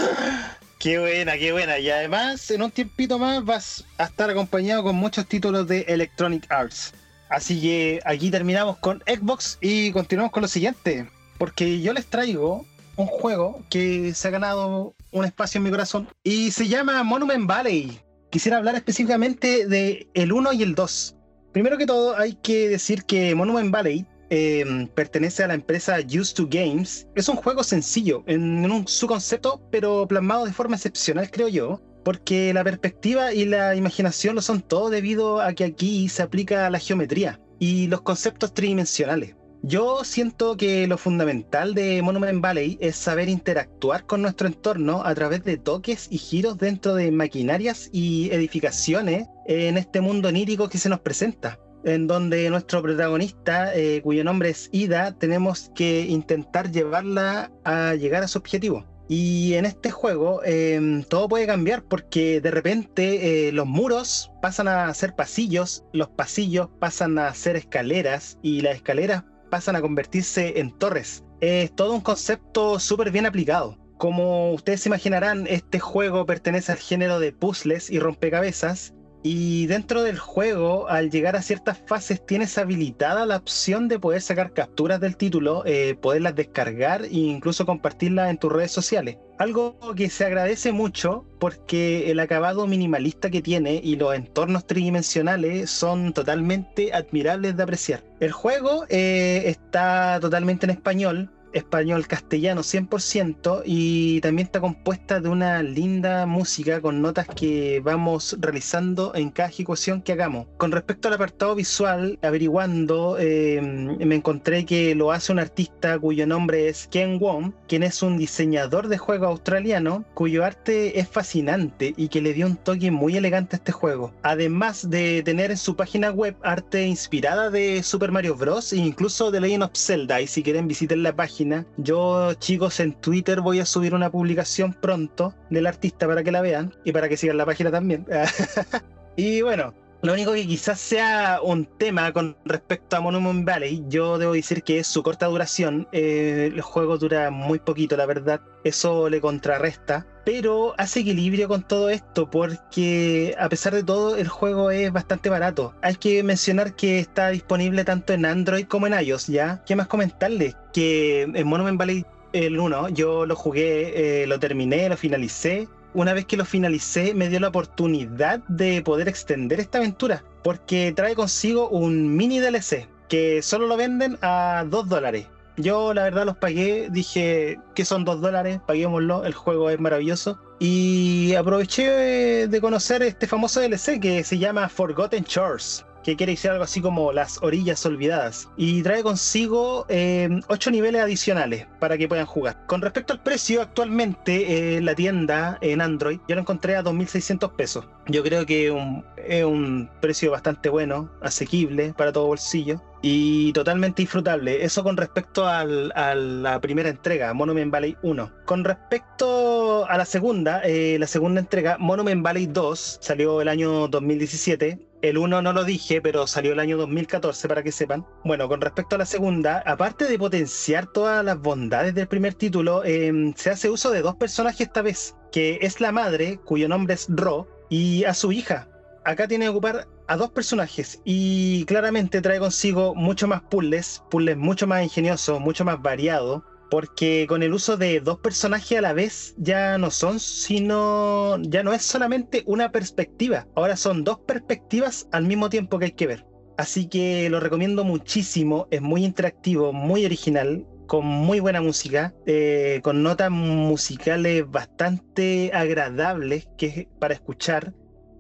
Qué 0.85 0.99
buena, 0.99 1.39
qué 1.39 1.51
buena. 1.51 1.78
Y 1.78 1.89
además, 1.89 2.51
en 2.51 2.61
un 2.61 2.70
tiempito 2.70 3.18
más 3.18 3.43
vas 3.43 3.87
a 3.97 4.05
estar 4.05 4.28
acompañado 4.28 4.82
con 4.82 4.95
muchos 4.95 5.26
títulos 5.26 5.66
de 5.66 5.80
Electronic 5.89 6.45
Arts. 6.53 6.93
Así 7.30 7.59
que 7.59 8.01
aquí 8.05 8.30
terminamos 8.30 8.76
con 8.76 9.03
Xbox 9.07 9.57
y 9.62 9.93
continuamos 9.93 10.30
con 10.30 10.43
lo 10.43 10.49
siguiente. 10.49 11.09
Porque 11.39 11.80
yo 11.80 11.95
les 11.95 12.05
traigo 12.05 12.66
un 12.97 13.07
juego 13.07 13.64
que 13.70 14.12
se 14.12 14.28
ha 14.28 14.30
ganado 14.30 14.95
un 15.11 15.24
espacio 15.24 15.57
en 15.57 15.64
mi 15.64 15.70
corazón 15.70 16.07
y 16.22 16.51
se 16.51 16.68
llama 16.68 17.03
Monument 17.03 17.47
Valley. 17.47 17.99
Quisiera 18.28 18.59
hablar 18.59 18.74
específicamente 18.74 19.66
de 19.66 20.07
el 20.12 20.32
1 20.32 20.53
y 20.53 20.64
el 20.64 20.74
2. 20.74 21.16
Primero 21.53 21.78
que 21.78 21.87
todo, 21.87 22.14
hay 22.18 22.35
que 22.35 22.68
decir 22.68 23.05
que 23.05 23.35
Monument 23.35 23.70
Valley 23.70 24.05
eh, 24.37 24.89
pertenece 24.97 25.45
a 25.45 25.47
la 25.47 25.55
empresa 25.55 25.99
Used 25.99 26.35
to 26.35 26.49
Games. 26.51 27.07
Es 27.14 27.28
un 27.28 27.37
juego 27.37 27.62
sencillo 27.62 28.24
en, 28.26 28.85
su 28.89 29.07
concepto, 29.07 29.62
pero 29.70 30.09
plasmado 30.09 30.45
de 30.45 30.53
forma 30.53 30.74
excepcional, 30.74 31.30
creo 31.30 31.47
yo. 31.47 31.80
Porque 32.05 32.53
la 32.53 32.64
perspectiva 32.64 33.32
y 33.32 33.45
la 33.45 33.76
imaginación 33.76 34.35
lo 34.35 34.43
son 34.43 34.61
todo 34.61 34.91
debido 34.91 35.41
a 35.41 35.53
que 35.55 35.64
aquí 35.64 36.09
se 36.09 36.22
aplica 36.22 36.68
la 36.68 36.80
geometría 36.80 37.41
y 37.61 37.87
los 37.87 38.03
conceptos 38.03 38.53
tridimensionales. 38.53 39.37
Yo 39.62 40.03
siento 40.05 40.57
que 40.57 40.87
lo 40.89 40.99
fundamental 40.99 41.72
de 41.72 42.03
Monument 42.03 42.43
Valley 42.43 42.76
es 42.80 42.97
saber 42.97 43.28
interactuar 43.28 44.05
con 44.05 44.20
nuestro 44.20 44.49
entorno 44.49 45.03
a 45.07 45.14
través 45.14 45.45
de 45.45 45.57
toques 45.57 46.09
y 46.11 46.18
giros 46.18 46.59
dentro 46.59 46.95
de 46.95 47.11
maquinarias 47.11 47.89
y 47.93 48.30
edificaciones 48.32 49.26
en 49.47 49.78
este 49.78 50.03
mundo 50.03 50.28
onírico 50.28 50.68
que 50.68 50.76
se 50.76 50.91
nos 50.91 51.01
presenta 51.01 51.59
en 51.85 52.07
donde 52.07 52.49
nuestro 52.51 52.82
protagonista, 52.82 53.74
eh, 53.74 54.01
cuyo 54.03 54.24
nombre 54.24 54.51
es 54.51 54.68
Ida, 54.72 55.16
tenemos 55.18 55.70
que 55.74 56.03
intentar 56.03 56.70
llevarla 56.70 57.51
a 57.64 57.95
llegar 57.95 58.22
a 58.22 58.28
su 58.28 58.39
objetivo. 58.39 58.85
Y 59.07 59.53
en 59.55 59.66
este 59.66 59.91
juego 59.91 60.41
eh, 60.45 61.05
todo 61.11 61.28
puede 61.28 61.47
cambiar 61.47 61.85
porque 61.85 62.41
de 62.41 62.51
repente 62.51 63.49
eh, 63.49 63.53
los 63.53 63.66
muros 63.66 64.30
pasan 64.41 64.66
a 64.66 64.93
ser 64.95 65.14
pasillos, 65.14 65.85
los 65.93 66.09
pasillos 66.09 66.70
pasan 66.80 67.18
a 67.18 67.35
ser 67.35 67.57
escaleras 67.57 68.39
y 68.43 68.62
las 68.62 68.76
escaleras 68.76 69.24
pasan 69.51 69.76
a 69.76 69.82
convertirse 69.82 70.59
en 70.59 70.76
torres. 70.78 71.22
Es 71.41 71.74
todo 71.76 71.93
un 71.93 72.01
concepto 72.01 72.80
súper 72.80 73.11
bien 73.11 73.26
aplicado. 73.26 73.78
Como 73.99 74.53
ustedes 74.55 74.80
se 74.80 74.89
imaginarán, 74.89 75.47
este 75.49 75.78
juego 75.78 76.24
pertenece 76.24 76.72
al 76.72 76.78
género 76.78 77.20
de 77.20 77.32
puzzles 77.32 77.91
y 77.91 77.99
rompecabezas 77.99 78.93
y 79.27 79.66
dentro 79.68 80.03
del 80.03 80.18
juego, 80.18 80.87
al 80.87 81.11
llegar 81.11 81.35
a 81.35 81.41
ciertas 81.41 81.79
fases, 81.87 82.25
tienes 82.27 82.59
habilitada 82.59 83.25
la 83.25 83.39
opción 83.39 83.89
de 83.89 83.99
poder 83.99 84.20
sacar 84.20 84.53
capturas 84.53 85.01
del 85.01 85.16
título, 85.16 85.62
eh, 85.64 85.97
poderlas 85.99 86.35
descargar 86.35 87.07
e 87.07 87.09
incluso 87.12 87.64
compartirlas 87.64 88.29
en 88.29 88.37
tus 88.37 88.53
redes 88.53 88.70
sociales. 88.70 89.16
Algo 89.39 89.79
que 89.97 90.11
se 90.11 90.27
agradece 90.27 90.72
mucho 90.72 91.25
porque 91.41 92.11
el 92.11 92.20
acabado 92.20 92.66
minimalista 92.66 93.31
que 93.31 93.41
tiene 93.41 93.81
y 93.83 93.97
los 93.97 94.14
entornos 94.14 94.66
tridimensionales 94.66 95.70
son 95.70 96.12
totalmente 96.12 96.93
admirables 96.93 97.57
de 97.57 97.62
apreciar. 97.62 98.05
El 98.20 98.31
juego 98.31 98.85
eh, 98.91 99.45
está 99.47 100.18
totalmente 100.20 100.66
en 100.66 100.70
español, 100.70 101.31
español 101.55 102.07
castellano 102.07 102.62
100% 102.62 103.62
y 103.64 104.20
también 104.20 104.46
está 104.46 104.61
compuesta 104.61 105.20
de 105.20 105.28
una 105.28 105.62
linda 105.62 106.26
música 106.26 106.80
con 106.80 107.00
notas 107.00 107.26
que 107.28 107.80
vamos 107.80 108.36
realizando 108.40 109.14
en 109.14 109.30
cada 109.30 109.48
ejecución 109.48 110.02
que 110.02 110.12
hagamos. 110.12 110.46
Con 110.59 110.72
respecto 110.72 111.09
al 111.09 111.14
apartado 111.14 111.55
visual, 111.55 112.18
averiguando, 112.22 113.16
eh, 113.18 113.61
me 113.62 114.14
encontré 114.14 114.64
que 114.66 114.94
lo 114.94 115.12
hace 115.12 115.32
un 115.32 115.38
artista 115.38 115.98
cuyo 115.98 116.26
nombre 116.26 116.68
es 116.68 116.88
Ken 116.88 117.18
Wong, 117.18 117.52
quien 117.68 117.82
es 117.82 118.02
un 118.02 118.18
diseñador 118.18 118.88
de 118.88 118.98
juego 118.98 119.26
australiano 119.26 120.05
cuyo 120.14 120.44
arte 120.44 120.98
es 120.98 121.09
fascinante 121.09 121.94
y 121.96 122.09
que 122.09 122.20
le 122.20 122.34
dio 122.34 122.46
un 122.46 122.57
toque 122.57 122.90
muy 122.90 123.16
elegante 123.16 123.57
a 123.57 123.59
este 123.59 123.72
juego. 123.72 124.12
Además 124.22 124.90
de 124.90 125.22
tener 125.22 125.50
en 125.50 125.57
su 125.57 125.76
página 125.76 126.11
web 126.11 126.36
arte 126.42 126.86
inspirada 126.86 127.50
de 127.50 127.82
Super 127.82 128.11
Mario 128.11 128.34
Bros. 128.34 128.72
e 128.72 128.76
incluso 128.76 129.30
de 129.30 129.40
Legend 129.40 129.64
of 129.64 129.70
Zelda 129.74 130.20
y 130.20 130.26
si 130.26 130.42
quieren 130.42 130.68
visiten 130.68 131.02
la 131.02 131.14
página 131.14 131.43
yo, 131.76 132.34
chicos, 132.34 132.80
en 132.80 132.92
Twitter 132.95 133.40
voy 133.40 133.61
a 133.61 133.66
subir 133.66 133.95
una 133.95 134.11
publicación 134.11 134.72
pronto 134.72 135.34
del 135.51 135.66
artista 135.66 136.07
para 136.07 136.22
que 136.22 136.32
la 136.32 136.40
vean 136.40 136.74
y 136.84 136.92
para 136.92 137.09
que 137.09 137.16
sigan 137.16 137.36
la 137.36 137.47
página 137.47 137.70
también. 137.70 138.07
y 139.16 139.42
bueno, 139.42 139.74
lo 140.05 140.12
único 140.12 140.34
que 140.34 140.47
quizás 140.47 140.78
sea 140.78 141.40
un 141.42 141.64
tema 141.64 142.12
con 142.12 142.36
respecto 142.45 142.95
a 142.95 143.01
Monument 143.01 143.47
Valley, 143.47 143.82
yo 143.88 144.18
debo 144.18 144.34
decir 144.34 144.62
que 144.62 144.78
es 144.78 144.86
su 144.86 145.03
corta 145.03 145.24
duración. 145.26 145.88
Eh, 145.92 146.51
el 146.53 146.61
juego 146.61 146.99
dura 146.99 147.30
muy 147.30 147.59
poquito, 147.59 147.97
la 147.97 148.05
verdad. 148.05 148.42
Eso 148.64 149.09
le 149.09 149.22
contrarresta. 149.22 150.07
Pero 150.25 150.75
hace 150.79 151.01
equilibrio 151.01 151.49
con 151.49 151.62
todo 151.62 151.91
esto 151.91 152.31
porque 152.31 153.35
a 153.39 153.49
pesar 153.49 153.75
de 153.75 153.83
todo 153.83 154.16
el 154.16 154.29
juego 154.29 154.70
es 154.70 154.93
bastante 154.93 155.29
barato. 155.29 155.75
Hay 155.83 155.97
que 155.97 156.22
mencionar 156.22 156.75
que 156.75 156.99
está 156.99 157.29
disponible 157.29 157.85
tanto 157.85 158.12
en 158.12 158.25
Android 158.25 158.66
como 158.66 158.87
en 158.87 158.95
iOS, 158.99 159.27
¿ya? 159.27 159.62
¿Qué 159.66 159.77
más 159.77 159.87
comentarles? 159.87 160.57
Que 160.72 161.22
en 161.22 161.47
Monument 161.47 161.79
Valley 161.79 162.07
el 162.33 162.59
1 162.59 162.89
yo 162.91 163.27
lo 163.27 163.37
jugué, 163.37 164.22
eh, 164.22 164.27
lo 164.27 164.41
terminé, 164.41 164.89
lo 164.89 164.97
finalicé 164.97 165.68
una 165.95 166.12
vez 166.12 166.27
que 166.27 166.37
lo 166.37 166.45
finalicé, 166.45 167.14
me 167.14 167.29
dio 167.29 167.39
la 167.39 167.49
oportunidad 167.49 168.41
de 168.49 168.83
poder 168.83 169.09
extender 169.09 169.61
esta 169.61 169.79
aventura, 169.79 170.25
porque 170.43 170.93
trae 170.95 171.14
consigo 171.14 171.68
un 171.68 172.16
mini 172.16 172.41
DLC 172.41 172.89
que 173.09 173.43
solo 173.43 173.66
lo 173.66 173.77
venden 173.77 174.18
a 174.20 174.64
2 174.68 174.89
dólares. 174.89 175.29
Yo 175.57 175.94
la 175.94 176.02
verdad 176.02 176.26
los 176.26 176.36
pagué, 176.36 176.88
dije 176.90 177.61
que 177.74 177.84
son 177.84 178.05
2 178.05 178.20
dólares, 178.20 178.61
paguémoslo, 178.66 179.24
el 179.24 179.34
juego 179.34 179.70
es 179.70 179.78
maravilloso. 179.78 180.38
Y 180.59 181.34
aproveché 181.34 182.42
eh, 182.42 182.48
de 182.48 182.61
conocer 182.61 183.02
este 183.02 183.26
famoso 183.26 183.61
DLC 183.61 184.00
que 184.00 184.24
se 184.24 184.38
llama 184.38 184.68
Forgotten 184.68 185.24
Shores, 185.24 185.84
que 186.02 186.16
quiere 186.16 186.32
decir 186.32 186.50
algo 186.50 186.64
así 186.64 186.80
como 186.80 187.12
las 187.12 187.40
orillas 187.42 187.84
olvidadas. 187.86 188.48
Y 188.57 188.82
trae 188.82 189.02
consigo 189.02 189.82
8 189.82 189.86
eh, 189.90 190.40
niveles 190.72 191.02
adicionales 191.02 191.66
para 191.78 191.96
que 191.98 192.09
puedan 192.09 192.26
jugar. 192.26 192.66
Con 192.66 192.82
respecto 192.82 193.12
al 193.12 193.22
precio, 193.22 193.62
actualmente 193.62 194.76
eh, 194.76 194.80
la 194.80 194.94
tienda 194.94 195.59
en 195.61 195.80
Android 195.80 196.18
yo 196.28 196.34
lo 196.34 196.40
encontré 196.40 196.76
a 196.76 196.82
2.600 196.82 197.52
pesos. 197.52 197.86
Yo 198.07 198.22
creo 198.24 198.44
que 198.44 198.72
es 199.16 199.44
un 199.44 199.88
precio 200.00 200.32
bastante 200.32 200.68
bueno, 200.68 201.11
asequible 201.20 201.94
para 201.96 202.12
todo 202.12 202.26
bolsillo 202.26 202.80
y 203.07 203.52
totalmente 203.52 204.00
disfrutable. 204.00 204.64
Eso 204.64 204.82
con 204.82 204.96
respecto 204.96 205.46
al, 205.46 205.92
a 205.94 206.14
la 206.14 206.59
primera 206.59 206.88
entrega, 206.88 207.34
Monument 207.34 207.70
Valley 207.70 207.98
1. 208.02 208.32
Con 208.46 208.64
respecto 208.64 209.84
a 209.86 209.98
la 209.98 210.07
segunda, 210.07 210.62
eh, 210.64 210.96
la 210.98 211.07
segunda 211.07 211.38
entrega, 211.38 211.76
Monument 211.78 212.22
Valley 212.22 212.46
2, 212.46 212.98
salió 213.02 213.42
el 213.42 213.48
año 213.48 213.88
2017. 213.88 214.78
El 215.02 215.18
1 215.18 215.42
no 215.42 215.52
lo 215.52 215.64
dije, 215.64 216.00
pero 216.00 216.26
salió 216.26 216.55
el 216.55 216.61
año 216.61 216.78
2014 216.78 217.46
para 217.46 217.62
que 217.62 217.72
sepan. 217.72 218.07
Bueno, 218.24 218.48
con 218.48 218.62
respecto 218.62 218.96
a 218.96 219.00
la 219.00 219.05
segunda, 219.05 219.62
aparte 219.66 220.07
de 220.07 220.18
potenciar 220.18 220.86
todas 220.86 221.22
las 221.22 221.38
bondades 221.38 221.94
del 221.94 222.09
primer 222.09 222.32
título, 222.32 222.84
eh, 222.86 223.12
se 223.36 223.50
hace 223.50 223.68
uso 223.68 223.90
de 223.90 224.00
dos 224.00 224.16
personajes 224.16 224.68
esta 224.68 224.80
vez, 224.80 225.14
que 225.30 225.59
es 225.61 225.78
la 225.78 225.92
madre, 225.92 226.40
cuyo 226.42 226.70
nombre 226.70 226.94
es 226.94 227.05
Ro, 227.11 227.48
y 227.68 228.05
a 228.05 228.14
su 228.14 228.32
hija. 228.32 228.66
Acá 229.07 229.28
tiene 229.28 229.44
que 229.44 229.50
ocupar 229.50 229.86
a 230.09 230.16
dos 230.16 230.30
personajes 230.30 231.00
y 231.05 231.66
claramente 231.66 232.22
trae 232.22 232.38
consigo 232.38 232.94
mucho 232.94 233.26
más 233.28 233.42
puzzles, 233.42 234.02
puzzles 234.11 234.38
mucho 234.38 234.66
más 234.66 234.82
ingeniosos, 234.82 235.40
mucho 235.40 235.62
más 235.62 235.82
variados, 235.82 236.42
porque 236.70 237.26
con 237.28 237.42
el 237.42 237.52
uso 237.52 237.76
de 237.76 238.00
dos 238.00 238.20
personajes 238.20 238.78
a 238.78 238.80
la 238.80 238.94
vez 238.94 239.34
ya 239.36 239.76
no 239.76 239.90
son, 239.90 240.20
sino 240.20 241.36
ya 241.42 241.62
no 241.62 241.74
es 241.74 241.82
solamente 241.82 242.44
una 242.46 242.72
perspectiva, 242.72 243.46
ahora 243.55 243.76
son 243.76 244.05
dos 244.05 244.20
perspectivas 244.20 245.07
al 245.12 245.24
mismo 245.24 245.50
tiempo 245.50 245.78
que 245.78 245.84
hay 245.84 245.92
que 245.92 246.07
ver. 246.07 246.26
Así 246.57 246.88
que 246.88 247.28
lo 247.28 247.40
recomiendo 247.40 247.84
muchísimo, 247.84 248.68
es 248.70 248.80
muy 248.80 249.05
interactivo, 249.05 249.74
muy 249.74 250.07
original 250.07 250.66
con 250.86 251.05
muy 251.05 251.40
buena 251.40 251.61
música, 251.61 252.14
eh, 252.24 252.80
con 252.82 253.02
notas 253.02 253.30
musicales 253.30 254.50
bastante 254.50 255.50
agradables 255.52 256.48
que 256.57 256.88
para 256.98 257.14
escuchar 257.14 257.74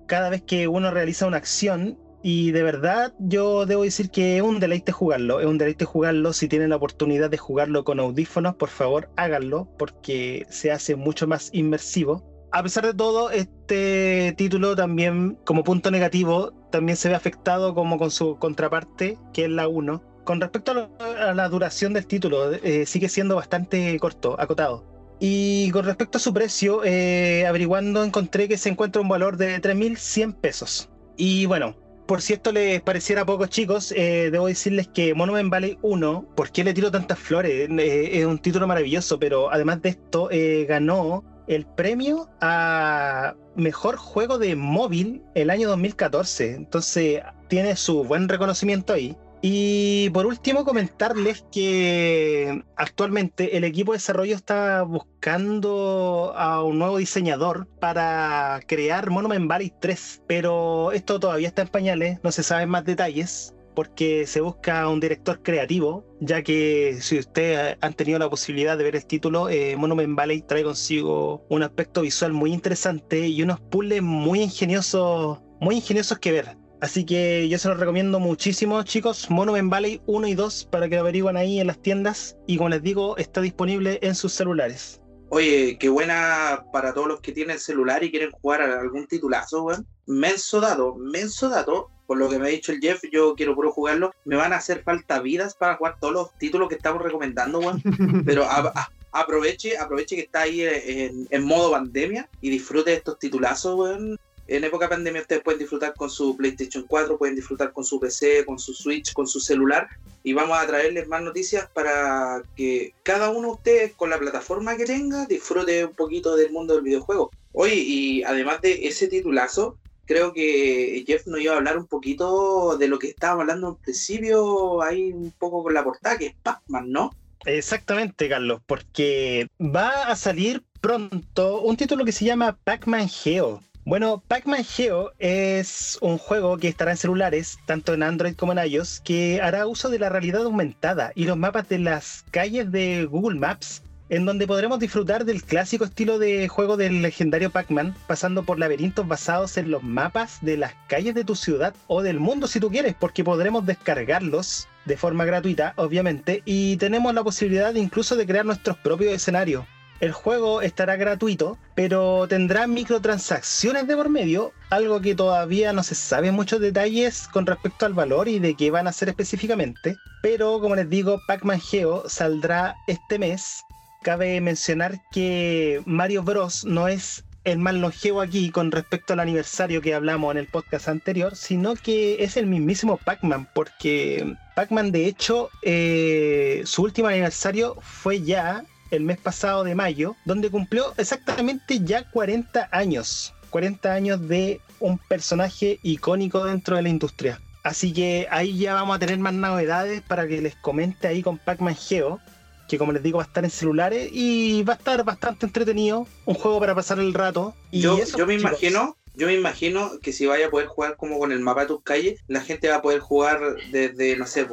cada 0.06 0.30
vez 0.30 0.42
que 0.42 0.68
uno 0.68 0.90
realiza 0.90 1.26
una 1.26 1.38
acción. 1.38 1.98
Y 2.26 2.52
de 2.52 2.62
verdad 2.62 3.12
yo 3.18 3.66
debo 3.66 3.82
decir 3.82 4.10
que 4.10 4.36
es 4.38 4.42
un 4.42 4.58
deleite 4.58 4.92
jugarlo, 4.92 5.40
es 5.40 5.46
un 5.46 5.58
deleite 5.58 5.84
jugarlo. 5.84 6.32
Si 6.32 6.48
tienen 6.48 6.70
la 6.70 6.76
oportunidad 6.76 7.28
de 7.30 7.36
jugarlo 7.38 7.84
con 7.84 8.00
audífonos, 8.00 8.54
por 8.56 8.70
favor 8.70 9.10
háganlo 9.16 9.68
porque 9.78 10.46
se 10.48 10.72
hace 10.72 10.96
mucho 10.96 11.26
más 11.26 11.50
inmersivo. 11.52 12.24
A 12.50 12.62
pesar 12.62 12.86
de 12.86 12.94
todo, 12.94 13.30
este 13.30 14.32
título 14.38 14.76
también, 14.76 15.38
como 15.44 15.64
punto 15.64 15.90
negativo, 15.90 16.52
también 16.70 16.96
se 16.96 17.08
ve 17.08 17.14
afectado 17.16 17.74
como 17.74 17.98
con 17.98 18.10
su 18.10 18.38
contraparte, 18.38 19.18
que 19.32 19.44
es 19.44 19.50
la 19.50 19.68
1. 19.68 20.02
Con 20.24 20.40
respecto 20.40 20.70
a, 20.70 20.74
lo- 20.74 20.90
a 21.00 21.34
la 21.34 21.48
duración 21.48 21.92
del 21.92 22.06
título, 22.06 22.52
eh, 22.52 22.86
sigue 22.86 23.08
siendo 23.08 23.36
bastante 23.36 23.98
corto, 23.98 24.40
acotado. 24.40 24.93
Y 25.20 25.70
con 25.70 25.84
respecto 25.84 26.18
a 26.18 26.20
su 26.20 26.34
precio, 26.34 26.82
eh, 26.84 27.46
averiguando 27.46 28.04
encontré 28.04 28.48
que 28.48 28.58
se 28.58 28.68
encuentra 28.68 29.00
un 29.00 29.08
valor 29.08 29.36
de 29.36 29.60
3.100 29.60 30.34
pesos. 30.34 30.90
Y 31.16 31.46
bueno, 31.46 31.76
por 32.06 32.20
si 32.20 32.32
esto 32.32 32.52
les 32.52 32.82
pareciera 32.82 33.24
poco 33.24 33.46
chicos, 33.46 33.92
eh, 33.92 34.30
debo 34.30 34.46
decirles 34.46 34.88
que 34.88 35.14
Monument 35.14 35.50
Valley 35.50 35.78
1, 35.82 36.28
¿por 36.34 36.50
qué 36.50 36.64
le 36.64 36.74
tiro 36.74 36.90
tantas 36.90 37.18
flores? 37.18 37.68
Eh, 37.70 38.10
es 38.18 38.26
un 38.26 38.38
título 38.38 38.66
maravilloso, 38.66 39.18
pero 39.18 39.52
además 39.52 39.80
de 39.82 39.90
esto, 39.90 40.28
ganó 40.68 41.24
el 41.46 41.66
premio 41.66 42.28
a 42.40 43.34
mejor 43.54 43.96
juego 43.96 44.38
de 44.38 44.56
móvil 44.56 45.22
el 45.34 45.50
año 45.50 45.68
2014. 45.68 46.54
Entonces 46.54 47.22
tiene 47.48 47.76
su 47.76 48.04
buen 48.04 48.28
reconocimiento 48.28 48.92
ahí. 48.92 49.16
Y 49.46 50.08
por 50.08 50.24
último, 50.24 50.64
comentarles 50.64 51.44
que 51.52 52.64
actualmente 52.76 53.58
el 53.58 53.64
equipo 53.64 53.92
de 53.92 53.98
desarrollo 53.98 54.34
está 54.34 54.80
buscando 54.84 56.32
a 56.34 56.62
un 56.62 56.78
nuevo 56.78 56.96
diseñador 56.96 57.66
para 57.78 58.60
crear 58.66 59.10
Monument 59.10 59.46
Valley 59.46 59.70
3, 59.82 60.22
pero 60.26 60.92
esto 60.92 61.20
todavía 61.20 61.48
está 61.48 61.60
en 61.60 61.68
pañales, 61.68 62.20
no 62.22 62.32
se 62.32 62.42
saben 62.42 62.70
más 62.70 62.86
detalles 62.86 63.54
porque 63.74 64.26
se 64.26 64.40
busca 64.40 64.88
un 64.88 64.98
director 64.98 65.42
creativo, 65.42 66.06
ya 66.20 66.40
que 66.42 66.96
si 67.02 67.18
ustedes 67.18 67.76
han 67.82 67.92
tenido 67.92 68.18
la 68.18 68.30
posibilidad 68.30 68.78
de 68.78 68.84
ver 68.84 68.96
el 68.96 69.04
título, 69.04 69.50
eh, 69.50 69.76
Monument 69.76 70.16
Valley 70.16 70.40
trae 70.40 70.62
consigo 70.64 71.44
un 71.50 71.62
aspecto 71.62 72.00
visual 72.00 72.32
muy 72.32 72.54
interesante 72.54 73.28
y 73.28 73.42
unos 73.42 73.60
puzzles 73.60 74.00
muy 74.00 74.40
ingeniosos, 74.40 75.42
muy 75.60 75.74
ingeniosos 75.74 76.18
que 76.18 76.32
ver. 76.32 76.63
Así 76.84 77.06
que 77.06 77.48
yo 77.48 77.58
se 77.58 77.68
los 77.70 77.80
recomiendo 77.80 78.20
muchísimo, 78.20 78.82
chicos. 78.82 79.30
Monument 79.30 79.70
Valley 79.70 80.02
1 80.04 80.28
y 80.28 80.34
2 80.34 80.68
para 80.70 80.86
que 80.86 80.96
lo 80.96 81.00
averigüen 81.00 81.34
ahí 81.38 81.58
en 81.58 81.66
las 81.66 81.80
tiendas. 81.80 82.36
Y 82.46 82.58
como 82.58 82.68
les 82.68 82.82
digo, 82.82 83.16
está 83.16 83.40
disponible 83.40 83.98
en 84.02 84.14
sus 84.14 84.34
celulares. 84.34 85.00
Oye, 85.30 85.78
qué 85.80 85.88
buena 85.88 86.66
para 86.74 86.92
todos 86.92 87.08
los 87.08 87.20
que 87.22 87.32
tienen 87.32 87.58
celular 87.58 88.04
y 88.04 88.10
quieren 88.10 88.30
jugar 88.32 88.60
a 88.60 88.80
algún 88.82 89.06
titulazo, 89.06 89.62
weón. 89.62 89.86
Menso 90.06 90.60
dato, 90.60 90.94
menso 90.96 91.48
dato. 91.48 91.88
Por 92.06 92.18
lo 92.18 92.28
que 92.28 92.38
me 92.38 92.48
ha 92.48 92.50
dicho 92.50 92.70
el 92.70 92.80
Jeff, 92.80 93.00
yo 93.10 93.34
quiero 93.34 93.54
puro 93.54 93.72
jugarlo. 93.72 94.12
Me 94.26 94.36
van 94.36 94.52
a 94.52 94.56
hacer 94.56 94.82
falta 94.82 95.20
vidas 95.20 95.54
para 95.54 95.76
jugar 95.76 95.96
todos 95.98 96.12
los 96.12 96.34
títulos 96.38 96.68
que 96.68 96.74
estamos 96.74 97.00
recomendando, 97.02 97.60
weón. 97.60 97.82
Pero 98.26 98.44
a- 98.44 98.58
a- 98.74 98.90
aproveche, 99.10 99.78
aproveche 99.78 100.16
que 100.16 100.22
está 100.22 100.42
ahí 100.42 100.60
en, 100.60 101.26
en 101.30 101.42
modo 101.44 101.70
pandemia 101.70 102.28
y 102.42 102.50
disfrute 102.50 102.90
de 102.90 102.96
estos 102.98 103.18
titulazos, 103.18 103.74
weón. 103.74 104.20
En 104.46 104.64
época 104.64 104.86
de 104.86 104.90
pandemia 104.90 105.22
ustedes 105.22 105.42
pueden 105.42 105.58
disfrutar 105.58 105.94
con 105.94 106.10
su 106.10 106.36
PlayStation 106.36 106.84
4, 106.86 107.16
pueden 107.16 107.34
disfrutar 107.34 107.72
con 107.72 107.84
su 107.84 107.98
PC, 107.98 108.44
con 108.44 108.58
su 108.58 108.74
Switch, 108.74 109.12
con 109.12 109.26
su 109.26 109.40
celular 109.40 109.88
y 110.22 110.32
vamos 110.32 110.58
a 110.58 110.66
traerles 110.66 111.06
más 111.06 111.22
noticias 111.22 111.68
para 111.72 112.42
que 112.56 112.94
cada 113.02 113.30
uno 113.30 113.48
de 113.48 113.54
ustedes 113.54 113.92
con 113.92 114.10
la 114.10 114.18
plataforma 114.18 114.76
que 114.76 114.86
tenga 114.86 115.26
disfrute 115.26 115.84
un 115.84 115.94
poquito 115.94 116.34
del 116.34 116.50
mundo 116.50 116.74
del 116.74 116.82
videojuego. 116.82 117.30
Oye, 117.52 117.74
y 117.74 118.22
además 118.24 118.60
de 118.62 118.86
ese 118.86 119.08
titulazo, 119.08 119.76
creo 120.06 120.32
que 120.32 121.04
Jeff 121.06 121.26
nos 121.26 121.40
iba 121.40 121.54
a 121.54 121.58
hablar 121.58 121.78
un 121.78 121.86
poquito 121.86 122.76
de 122.78 122.88
lo 122.88 122.98
que 122.98 123.08
estábamos 123.08 123.42
hablando 123.42 123.68
al 123.68 123.76
principio, 123.76 124.82
ahí 124.82 125.12
un 125.12 125.30
poco 125.38 125.62
con 125.62 125.74
la 125.74 125.84
portada, 125.84 126.18
que 126.18 126.26
es 126.26 126.34
Pac-Man, 126.42 126.90
¿no? 126.90 127.14
Exactamente, 127.44 128.28
Carlos, 128.28 128.62
porque 128.66 129.48
va 129.60 130.04
a 130.04 130.16
salir 130.16 130.62
pronto 130.80 131.60
un 131.60 131.76
título 131.76 132.04
que 132.04 132.12
se 132.12 132.24
llama 132.24 132.56
Pac-Man 132.64 133.08
Geo. 133.08 133.62
Bueno, 133.86 134.22
Pac-Man 134.28 134.64
Geo 134.64 135.12
es 135.18 135.98
un 136.00 136.16
juego 136.16 136.56
que 136.56 136.68
estará 136.68 136.92
en 136.92 136.96
celulares, 136.96 137.58
tanto 137.66 137.92
en 137.92 138.02
Android 138.02 138.34
como 138.34 138.52
en 138.52 138.66
iOS, 138.66 139.00
que 139.00 139.42
hará 139.42 139.66
uso 139.66 139.90
de 139.90 139.98
la 139.98 140.08
realidad 140.08 140.44
aumentada 140.44 141.12
y 141.14 141.26
los 141.26 141.36
mapas 141.36 141.68
de 141.68 141.78
las 141.80 142.24
calles 142.30 142.72
de 142.72 143.04
Google 143.04 143.38
Maps, 143.38 143.82
en 144.08 144.24
donde 144.24 144.46
podremos 144.46 144.78
disfrutar 144.78 145.26
del 145.26 145.42
clásico 145.42 145.84
estilo 145.84 146.18
de 146.18 146.48
juego 146.48 146.78
del 146.78 147.02
legendario 147.02 147.50
Pac-Man, 147.50 147.94
pasando 148.06 148.42
por 148.42 148.58
laberintos 148.58 149.06
basados 149.06 149.58
en 149.58 149.70
los 149.70 149.82
mapas 149.82 150.38
de 150.40 150.56
las 150.56 150.72
calles 150.88 151.14
de 151.14 151.24
tu 151.24 151.36
ciudad 151.36 151.74
o 151.86 152.00
del 152.00 152.20
mundo 152.20 152.46
si 152.46 152.60
tú 152.60 152.70
quieres, 152.70 152.94
porque 152.98 153.22
podremos 153.22 153.66
descargarlos 153.66 154.66
de 154.86 154.96
forma 154.96 155.26
gratuita, 155.26 155.74
obviamente, 155.76 156.40
y 156.46 156.78
tenemos 156.78 157.12
la 157.12 157.22
posibilidad 157.22 157.74
incluso 157.74 158.16
de 158.16 158.26
crear 158.26 158.46
nuestros 158.46 158.78
propios 158.78 159.12
escenarios. 159.12 159.66
El 160.00 160.12
juego 160.12 160.60
estará 160.60 160.96
gratuito, 160.96 161.56
pero 161.74 162.26
tendrá 162.28 162.66
microtransacciones 162.66 163.86
de 163.86 163.96
por 163.96 164.10
medio, 164.10 164.52
algo 164.70 165.00
que 165.00 165.14
todavía 165.14 165.72
no 165.72 165.82
se 165.82 165.94
sabe 165.94 166.32
muchos 166.32 166.60
detalles 166.60 167.28
con 167.28 167.46
respecto 167.46 167.86
al 167.86 167.94
valor 167.94 168.28
y 168.28 168.38
de 168.38 168.54
qué 168.54 168.70
van 168.70 168.88
a 168.88 168.92
ser 168.92 169.08
específicamente. 169.08 169.96
Pero 170.22 170.60
como 170.60 170.74
les 170.74 170.90
digo, 170.90 171.20
Pac-Man 171.26 171.60
Geo 171.60 172.08
saldrá 172.08 172.76
este 172.86 173.18
mes. 173.18 173.62
Cabe 174.02 174.40
mencionar 174.40 175.00
que 175.12 175.80
Mario 175.86 176.22
Bros. 176.22 176.64
no 176.64 176.88
es 176.88 177.24
el 177.44 177.58
más 177.58 177.74
longevo 177.74 178.20
aquí 178.20 178.50
con 178.50 178.72
respecto 178.72 179.12
al 179.12 179.20
aniversario 179.20 179.80
que 179.80 179.94
hablamos 179.94 180.32
en 180.32 180.38
el 180.38 180.46
podcast 180.46 180.88
anterior, 180.88 181.36
sino 181.36 181.74
que 181.74 182.24
es 182.24 182.36
el 182.36 182.46
mismísimo 182.46 182.96
Pac-Man, 182.96 183.48
porque 183.54 184.34
Pac-Man 184.56 184.92
de 184.92 185.06
hecho 185.06 185.50
eh, 185.62 186.62
su 186.64 186.82
último 186.82 187.08
aniversario 187.08 187.76
fue 187.80 188.22
ya 188.22 188.64
el 188.90 189.02
mes 189.02 189.18
pasado 189.18 189.64
de 189.64 189.74
mayo, 189.74 190.16
donde 190.24 190.50
cumplió 190.50 190.94
exactamente 190.96 191.80
ya 191.80 192.08
40 192.10 192.68
años. 192.70 193.34
40 193.50 193.92
años 193.92 194.28
de 194.28 194.60
un 194.80 194.98
personaje 194.98 195.78
icónico 195.82 196.44
dentro 196.44 196.76
de 196.76 196.82
la 196.82 196.88
industria. 196.88 197.40
Así 197.62 197.92
que 197.92 198.26
ahí 198.30 198.58
ya 198.58 198.74
vamos 198.74 198.96
a 198.96 198.98
tener 198.98 199.18
más 199.18 199.32
novedades 199.32 200.02
para 200.02 200.26
que 200.26 200.42
les 200.42 200.54
comente 200.56 201.06
ahí 201.06 201.22
con 201.22 201.38
Pac-Man 201.38 201.76
Geo, 201.76 202.20
que 202.68 202.78
como 202.78 202.92
les 202.92 203.02
digo 203.02 203.18
va 203.18 203.24
a 203.24 203.26
estar 203.26 203.44
en 203.44 203.50
celulares 203.50 204.10
y 204.12 204.62
va 204.64 204.74
a 204.74 204.76
estar 204.76 205.02
bastante 205.04 205.46
entretenido, 205.46 206.06
un 206.26 206.34
juego 206.34 206.60
para 206.60 206.74
pasar 206.74 206.98
el 206.98 207.14
rato. 207.14 207.54
Y 207.70 207.80
yo, 207.80 207.96
eso, 207.96 208.18
yo 208.18 208.26
me 208.26 208.36
chicos. 208.36 208.50
imagino, 208.50 208.96
yo 209.14 209.26
me 209.26 209.34
imagino 209.34 209.92
que 210.02 210.12
si 210.12 210.26
vaya 210.26 210.48
a 210.48 210.50
poder 210.50 210.66
jugar 210.66 210.96
como 210.96 211.18
con 211.18 211.32
el 211.32 211.40
mapa 211.40 211.62
de 211.62 211.68
tus 211.68 211.82
calles, 211.82 212.20
la 212.26 212.42
gente 212.42 212.68
va 212.68 212.76
a 212.76 212.82
poder 212.82 213.00
jugar 213.00 213.40
desde, 213.70 214.16
no 214.16 214.26
sé, 214.26 214.46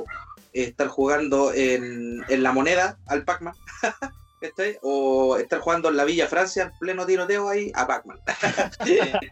estar 0.53 0.87
jugando 0.87 1.53
en, 1.53 2.23
en 2.29 2.43
la 2.43 2.51
moneda 2.53 2.97
al 3.07 3.25
Pac-Man. 3.25 3.55
¿cachai? 4.41 4.77
O 4.81 5.37
estar 5.37 5.59
jugando 5.59 5.89
en 5.89 5.97
la 5.97 6.03
Villa 6.03 6.27
Francia 6.27 6.63
en 6.63 6.71
pleno 6.79 7.05
tiroteo 7.05 7.47
ahí 7.47 7.71
a 7.75 7.85
Pac-Man. 7.87 8.19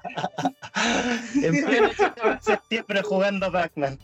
en 1.44 1.66
pleno 1.66 1.90
septiembre 2.42 3.02
jugando 3.04 3.48
a 3.48 3.52
Pac-Man. 3.52 4.00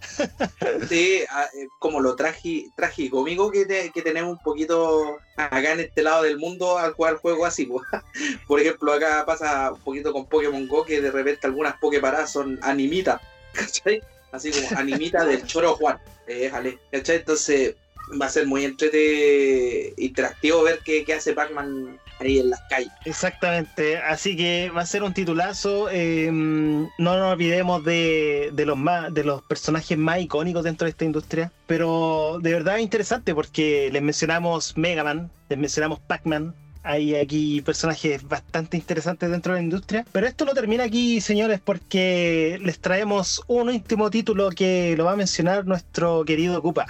Sí, 0.90 1.24
a- 1.30 1.44
eh, 1.46 1.68
como 1.80 2.00
lo 2.02 2.16
tragi, 2.16 2.70
tragicómico 2.76 3.52
que, 3.52 3.66
te- 3.66 3.92
que 3.92 4.02
tenemos 4.02 4.32
un 4.32 4.40
poquito 4.44 5.18
acá 5.38 5.74
en 5.74 5.82
este 5.82 6.02
lado 6.04 6.24
del 6.24 6.38
mundo 6.38 6.78
al 6.78 6.94
jugar 6.94 7.16
juegos 7.18 7.48
así. 7.48 7.66
po. 7.66 7.82
Por 8.48 8.60
ejemplo, 8.60 8.94
acá 8.94 9.24
pasa 9.26 9.72
un 9.72 9.80
poquito 9.82 10.12
con 10.12 10.26
Pokémon 10.28 10.68
Go 10.68 10.84
que 10.86 11.02
de 11.02 11.12
repente 11.12 11.48
algunas 11.48 11.78
Poképaradas 11.78 12.32
son 12.32 12.60
animitas, 12.62 13.22
¿cachai? 13.54 14.02
Así 14.32 14.52
como 14.52 14.68
animita 14.80 15.24
del 15.26 15.46
Choro 15.46 15.76
Juan. 15.76 15.98
Déjale, 16.28 16.80
¿cachai? 16.92 17.18
Entonces 17.18 17.76
va 18.20 18.28
a 18.28 18.30
ser 18.30 18.48
muy 18.48 18.66
entrete 18.66 19.94
interactivo 19.98 20.64
ver 20.64 20.80
qué, 20.86 21.04
qué 21.04 21.14
hace 21.14 21.34
Pac-Man 21.34 22.00
ahí 22.20 22.40
en 22.40 22.50
las 22.50 22.62
calles. 22.70 22.92
Exactamente, 23.04 23.98
así 23.98 24.36
que 24.38 24.72
va 24.76 24.82
a 24.82 24.86
ser 24.86 25.04
un 25.04 25.14
titulazo. 25.14 25.90
eh, 25.92 26.30
no 26.32 26.90
nos 26.98 27.34
olvidemos 27.34 27.84
de, 27.84 28.52
de 28.54 28.66
los 28.66 28.78
más, 28.78 29.14
de 29.14 29.24
los 29.24 29.42
personajes 29.44 29.98
más 29.98 30.20
icónicos 30.22 30.64
dentro 30.64 30.86
de 30.86 30.92
esta 30.92 31.06
industria. 31.06 31.52
Pero 31.68 32.40
de 32.42 32.54
verdad 32.54 32.78
es 32.78 32.84
interesante 32.84 33.34
porque 33.36 33.90
les 33.92 34.02
mencionamos 34.02 34.78
Mega 34.78 35.04
Man, 35.04 35.30
les 35.50 35.60
mencionamos 35.60 36.00
Pac-Man. 36.00 36.54
Hay 36.84 37.16
aquí 37.16 37.62
personajes 37.62 38.28
bastante 38.28 38.78
interesantes 38.78 39.32
dentro 39.32 39.54
de 39.54 39.60
la 39.60 39.64
industria. 39.64 40.06
Pero 40.12 40.28
esto 40.28 40.46
no 40.46 40.54
termina 40.54 40.84
aquí, 40.84 41.20
señores, 41.20 41.60
porque 41.64 42.60
les 42.62 42.80
traemos 42.80 43.42
un 43.48 43.70
último 43.70 44.12
título 44.12 44.52
que 44.52 44.96
lo 44.96 45.06
va 45.06 45.14
a 45.14 45.16
mencionar 45.16 45.66
nuestro 45.66 46.24
querido 46.26 46.62
Koopa. 46.62 46.86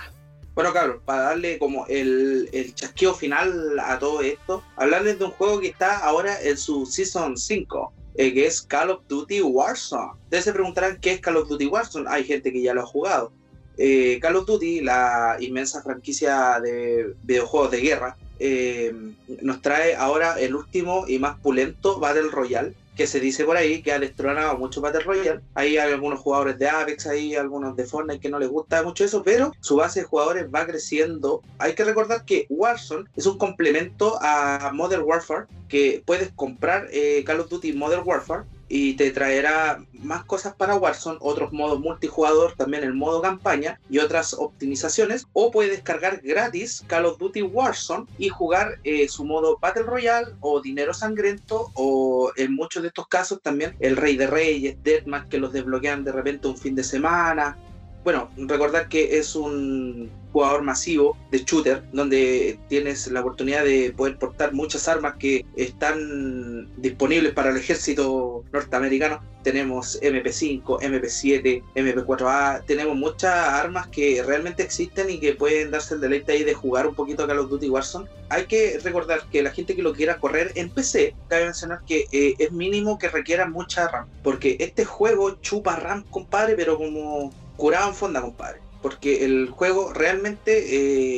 Bueno, 0.55 0.71
cabrón, 0.71 1.01
para 1.03 1.23
darle 1.23 1.59
como 1.59 1.85
el, 1.87 2.49
el 2.53 2.73
chasqueo 2.73 3.13
final 3.13 3.77
a 3.79 3.99
todo 3.99 4.21
esto, 4.21 4.63
hablarles 4.77 5.19
de 5.19 5.25
un 5.25 5.31
juego 5.31 5.59
que 5.59 5.67
está 5.67 5.97
ahora 5.99 6.41
en 6.41 6.57
su 6.57 6.85
Season 6.85 7.35
5, 7.37 7.93
eh, 8.15 8.33
que 8.33 8.47
es 8.47 8.61
Call 8.61 8.89
of 8.91 9.01
Duty 9.09 9.41
Warzone. 9.41 10.13
Ustedes 10.23 10.45
se 10.45 10.53
preguntarán 10.53 10.97
qué 11.01 11.11
es 11.11 11.19
Call 11.19 11.35
of 11.37 11.49
Duty 11.49 11.65
Warzone. 11.67 12.05
Hay 12.09 12.23
gente 12.23 12.53
que 12.53 12.61
ya 12.61 12.73
lo 12.73 12.83
ha 12.83 12.85
jugado. 12.85 13.33
eh, 13.77 14.17
Call 14.21 14.37
of 14.37 14.45
Duty, 14.45 14.79
la 14.79 15.35
inmensa 15.41 15.83
franquicia 15.83 16.61
de 16.61 17.13
videojuegos 17.23 17.71
de 17.71 17.81
guerra, 17.81 18.15
eh, 18.39 18.93
nos 19.41 19.61
trae 19.61 19.95
ahora 19.95 20.39
el 20.39 20.55
último 20.55 21.05
y 21.07 21.19
más 21.19 21.37
pulento 21.39 21.99
Battle 21.99 22.29
Royale, 22.31 22.73
que 22.95 23.07
se 23.07 23.19
dice 23.19 23.45
por 23.45 23.57
ahí 23.57 23.81
que 23.81 23.91
ha 23.91 23.99
destronado 23.99 24.57
mucho 24.57 24.81
Battle 24.81 25.01
Royale. 25.01 25.41
Hay 25.53 25.77
algunos 25.77 26.19
jugadores 26.19 26.57
de 26.57 26.69
Apex, 26.69 27.07
hay 27.07 27.35
algunos 27.35 27.75
de 27.75 27.85
Fortnite 27.85 28.19
que 28.19 28.29
no 28.29 28.39
les 28.39 28.49
gusta 28.49 28.83
mucho 28.83 29.03
eso, 29.03 29.23
pero 29.23 29.51
su 29.59 29.75
base 29.75 30.01
de 30.01 30.05
jugadores 30.05 30.47
va 30.53 30.65
creciendo. 30.65 31.41
Hay 31.59 31.73
que 31.73 31.83
recordar 31.83 32.25
que 32.25 32.45
Warzone 32.49 33.05
es 33.15 33.25
un 33.25 33.37
complemento 33.37 34.17
a 34.21 34.71
Modern 34.73 35.03
Warfare, 35.03 35.47
que 35.67 36.03
puedes 36.05 36.31
comprar 36.33 36.87
eh, 36.91 37.23
Call 37.25 37.41
of 37.41 37.49
Duty 37.49 37.73
Modern 37.73 38.03
Warfare 38.05 38.43
y 38.67 38.93
te 38.93 39.11
traerá 39.11 39.83
más 39.93 40.25
cosas 40.25 40.55
para 40.55 40.75
Warzone, 40.75 41.19
otros 41.21 41.53
modos 41.53 41.79
multijugador, 41.79 42.53
también 42.53 42.83
el 42.83 42.93
modo 42.93 43.21
campaña 43.21 43.79
y 43.89 43.99
otras 43.99 44.33
optimizaciones. 44.33 45.27
O 45.33 45.51
puedes 45.51 45.71
descargar 45.71 46.21
gratis 46.21 46.83
Call 46.87 47.05
of 47.05 47.17
Duty 47.17 47.43
Warzone 47.43 48.05
y 48.17 48.29
jugar 48.29 48.79
eh, 48.83 49.07
su 49.07 49.23
modo 49.23 49.57
Battle 49.59 49.83
Royale 49.83 50.33
o 50.39 50.61
Dinero 50.61 50.93
Sangriento 50.93 51.71
o 51.75 52.31
en 52.35 52.55
muchos 52.55 52.81
de 52.81 52.89
estos 52.89 53.07
casos 53.07 53.41
también 53.41 53.75
el 53.79 53.97
Rey 53.97 54.17
de 54.17 54.27
Reyes, 54.27 54.77
Deathmatch 54.83 55.29
que 55.29 55.39
los 55.39 55.53
desbloquean 55.53 56.03
de 56.03 56.11
repente 56.11 56.47
un 56.47 56.57
fin 56.57 56.75
de 56.75 56.83
semana. 56.83 57.57
Bueno, 58.03 58.29
recordar 58.37 58.87
que 58.87 59.17
es 59.17 59.35
un 59.35 60.11
jugador 60.35 60.63
masivo 60.63 61.17
de 61.31 61.45
shooter, 61.45 61.81
donde 61.93 62.59
tienes 62.67 63.07
la 63.07 63.21
oportunidad 63.21 63.63
de 63.63 63.93
poder 63.95 64.17
portar 64.17 64.51
muchas 64.51 64.85
armas 64.89 65.15
que 65.17 65.45
están 65.55 66.69
disponibles 66.75 67.31
para 67.31 67.51
el 67.51 67.55
ejército 67.55 68.43
norteamericano. 68.51 69.21
Tenemos 69.43 69.97
MP5, 70.01 70.81
MP7, 70.81 71.63
MP4A, 71.75 72.65
tenemos 72.65 72.97
muchas 72.97 73.33
armas 73.33 73.87
que 73.87 74.21
realmente 74.23 74.61
existen 74.61 75.09
y 75.09 75.21
que 75.21 75.35
pueden 75.35 75.71
darse 75.71 75.93
el 75.93 76.01
deleite 76.01 76.33
ahí 76.33 76.43
de 76.43 76.53
jugar 76.53 76.85
un 76.85 76.95
poquito 76.95 77.23
a 77.23 77.27
Call 77.27 77.39
of 77.39 77.49
Duty 77.49 77.69
Warzone. 77.69 78.09
Hay 78.27 78.45
que 78.45 78.77
recordar 78.83 79.21
que 79.31 79.41
la 79.41 79.51
gente 79.51 79.73
que 79.73 79.83
lo 79.83 79.93
quiera 79.93 80.17
correr 80.17 80.51
en 80.55 80.69
PC, 80.69 81.15
cabe 81.29 81.45
mencionar 81.45 81.79
que 81.87 82.07
eh, 82.11 82.35
es 82.39 82.51
mínimo 82.51 82.97
que 82.99 83.07
requiera 83.07 83.47
mucha 83.47 83.87
RAM, 83.87 84.07
porque 84.21 84.57
este 84.59 84.83
juego 84.83 85.35
chupa 85.39 85.77
RAM, 85.77 86.03
compadre, 86.09 86.55
pero 86.57 86.77
como 86.77 87.31
curado 87.55 87.87
en 87.87 87.95
fonda, 87.95 88.19
compadre 88.19 88.64
porque 88.85 89.25
el 89.25 89.49
juego 89.49 89.93
realmente 89.93 90.51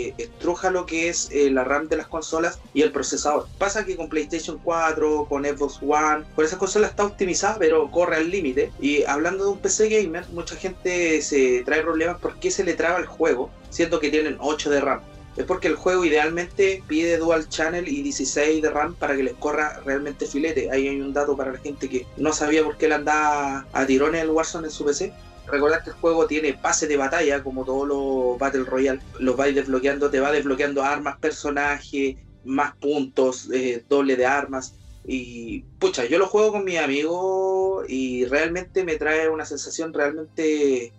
eh, 0.08 0.14
estruja 0.18 0.72
lo 0.72 0.86
que 0.86 1.10
es 1.10 1.28
eh, 1.34 1.52
la 1.52 1.66
RAM 1.66 1.90
de 1.90 1.98
las 1.98 2.08
consolas 2.08 2.62
y 2.74 2.82
el 2.82 2.94
procesador. 2.94 3.46
Pasa 3.58 3.84
que 3.84 3.98
con 3.98 4.08
PlayStation 4.08 4.58
4, 4.64 5.26
con 5.28 5.44
Xbox 5.44 5.80
One, 5.82 6.24
con 6.34 6.46
esas 6.46 6.60
consolas 6.60 6.92
está 6.92 7.04
optimizada, 7.04 7.58
pero 7.60 7.92
corre 7.92 8.16
al 8.16 8.32
límite. 8.32 8.72
Y 8.80 9.04
hablando 9.04 9.44
de 9.44 9.50
un 9.50 9.58
PC 9.58 9.90
gamer, 9.90 10.24
mucha 10.30 10.56
gente 10.56 11.22
se 11.22 11.62
trae 11.66 11.82
problemas 11.82 12.20
porque 12.22 12.52
se 12.52 12.64
le 12.64 12.74
traba 12.74 13.00
el 13.00 13.06
juego, 13.06 13.50
siendo 13.70 14.00
que 14.00 14.12
tienen 14.12 14.38
8 14.40 14.70
de 14.70 14.80
RAM. 14.80 15.02
Es 15.36 15.44
porque 15.44 15.68
el 15.68 15.76
juego 15.76 16.06
idealmente 16.06 16.82
pide 16.88 17.18
dual 17.18 17.50
channel 17.50 17.86
y 17.90 18.02
16 18.02 18.62
de 18.62 18.70
RAM 18.70 18.96
para 18.96 19.18
que 19.18 19.24
les 19.24 19.34
corra 19.34 19.82
realmente 19.86 20.26
filete. 20.26 20.72
Ahí 20.72 20.88
hay 20.88 21.02
un 21.02 21.12
dato 21.12 21.36
para 21.36 21.52
la 21.52 21.60
gente 21.60 21.90
que 21.90 22.08
no 22.16 22.32
sabía 22.32 22.64
por 22.64 22.78
qué 22.78 22.88
le 22.88 22.96
andaba 22.96 23.68
a 23.74 23.86
tirones 23.86 24.24
el 24.24 24.30
Warzone 24.30 24.68
en 24.68 24.72
su 24.72 24.86
PC. 24.86 25.14
Recordad 25.50 25.84
que 25.84 25.92
el 25.92 25.96
juego 25.96 26.28
tiene 26.28 26.54
pase 26.54 26.88
de 26.88 26.98
batalla, 26.98 27.44
como 27.44 27.64
todos 27.64 27.88
los 27.88 28.38
Battle 28.38 28.66
Royale. 28.66 29.02
Los 29.20 29.38
vais 29.38 29.56
desbloqueando, 29.56 30.10
te 30.10 30.20
va 30.20 30.32
desbloqueando 30.32 30.84
armas, 30.84 31.18
personajes, 31.20 32.18
más 32.44 32.76
puntos, 32.76 33.50
eh, 33.52 33.84
doble 33.88 34.16
de 34.16 34.26
armas. 34.26 34.76
Y 35.06 35.62
pucha, 35.80 36.06
yo 36.06 36.20
lo 36.20 36.28
juego 36.28 36.52
con 36.52 36.66
mi 36.66 36.78
amigo 36.78 37.84
y 37.88 38.26
realmente 38.26 38.84
me 38.84 38.98
trae 38.98 39.30
una 39.30 39.46
sensación 39.46 39.94
realmente 39.94 40.92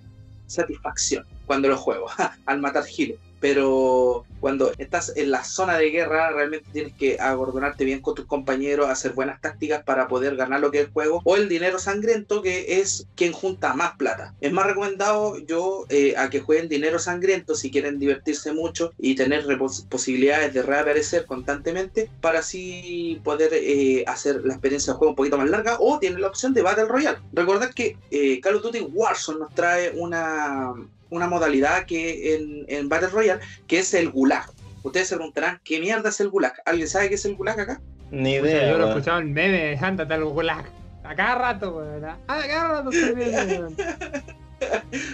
satisfacción 0.47 1.27
cuando 1.47 1.69
lo 1.69 1.77
juego, 1.77 2.07
al 2.47 2.61
matar 2.61 2.85
giles 2.85 3.19
pero 3.41 4.25
cuando 4.41 4.73
estás 4.79 5.13
en 5.17 5.31
la 5.31 5.45
zona 5.45 5.77
de 5.79 5.91
guerra 5.91 6.31
realmente 6.31 6.69
tienes 6.73 6.95
que 6.95 7.19
agordonarte 7.19 7.85
bien 7.85 8.01
con 8.01 8.15
tus 8.15 8.27
compañeros, 8.27 8.89
hacer 8.89 9.13
buenas 9.13 9.41
tácticas 9.41 9.83
para 9.85 10.09
poder 10.09 10.37
ganar 10.37 10.61
lo 10.61 10.71
que 10.71 10.81
es 10.81 10.87
el 10.87 10.93
juego, 10.93 11.21
o 11.25 11.37
el 11.37 11.49
dinero 11.49 11.79
sangriento 11.79 12.43
que 12.43 12.81
es 12.81 13.07
quien 13.15 13.33
junta 13.33 13.75
más 13.75 13.97
plata. 13.97 14.35
Es 14.41 14.53
más 14.53 14.67
recomendado 14.67 15.39
yo 15.39 15.85
eh, 15.89 16.15
a 16.17 16.31
que 16.31 16.41
jueguen 16.41 16.69
dinero 16.69 16.99
sangriento 16.99 17.55
si 17.55 17.71
quieren 17.71 17.99
divertirse 17.99 18.53
mucho 18.53 18.93
y 18.99 19.15
tener 19.15 19.45
posibilidades 19.89 20.55
de 20.55 20.63
reaparecer 20.63 21.27
constantemente 21.27 22.11
para 22.21 22.41
así 22.41 23.21
poder 23.25 23.51
eh, 23.53 24.05
hacer 24.07 24.45
la 24.45 24.55
experiencia 24.55 24.93
de 24.93 24.99
juego 24.99 25.11
un 25.11 25.17
poquito 25.17 25.39
más 25.39 25.51
larga 25.51 25.77
o 25.81 25.99
tienen 25.99 26.21
la 26.21 26.29
opción 26.29 26.55
de 26.55 26.63
Battle 26.63 26.87
Royale. 26.87 27.19
Recordad 27.33 27.73
que 27.73 27.97
eh, 28.11 28.41
Call 28.41 28.57
of 28.57 28.63
Duty 28.63 28.81
Warzone 28.81 29.41
nos 29.41 29.55
trae 29.55 29.93
una 29.97 30.75
una 31.11 31.29
modalidad 31.29 31.87
que 31.87 32.67
en, 32.69 32.89
Battle 32.89 33.09
Royale, 33.09 33.41
que 33.67 33.79
es 33.81 33.95
el 33.95 34.11
gulag. 34.11 34.51
Ustedes 34.83 35.09
se 35.09 35.17
preguntarán, 35.17 35.61
¿qué 35.65 35.81
mierda 35.81 36.09
es 36.09 36.21
el 36.21 36.29
gulag? 36.29 36.55
¿Alguien 36.65 36.89
sabe 36.89 37.09
qué 37.09 37.17
es 37.17 37.25
el 37.25 37.35
gulag 37.35 37.59
acá? 37.61 37.81
Ni 38.11 38.35
idea. 38.35 38.71
yo 38.71 38.79
lo 38.79 38.87
he 38.87 38.89
escuchado 38.91 39.21
en 39.21 39.33
meme, 39.33 39.79
ándate 39.81 40.15
al 40.15 40.25
gulag. 40.25 40.67
A 41.05 41.15
cada 41.15 41.35
rato, 41.37 41.77
¿verdad? 41.77 42.17
A 42.27 42.47
cada 42.47 42.83
rato 42.83 42.91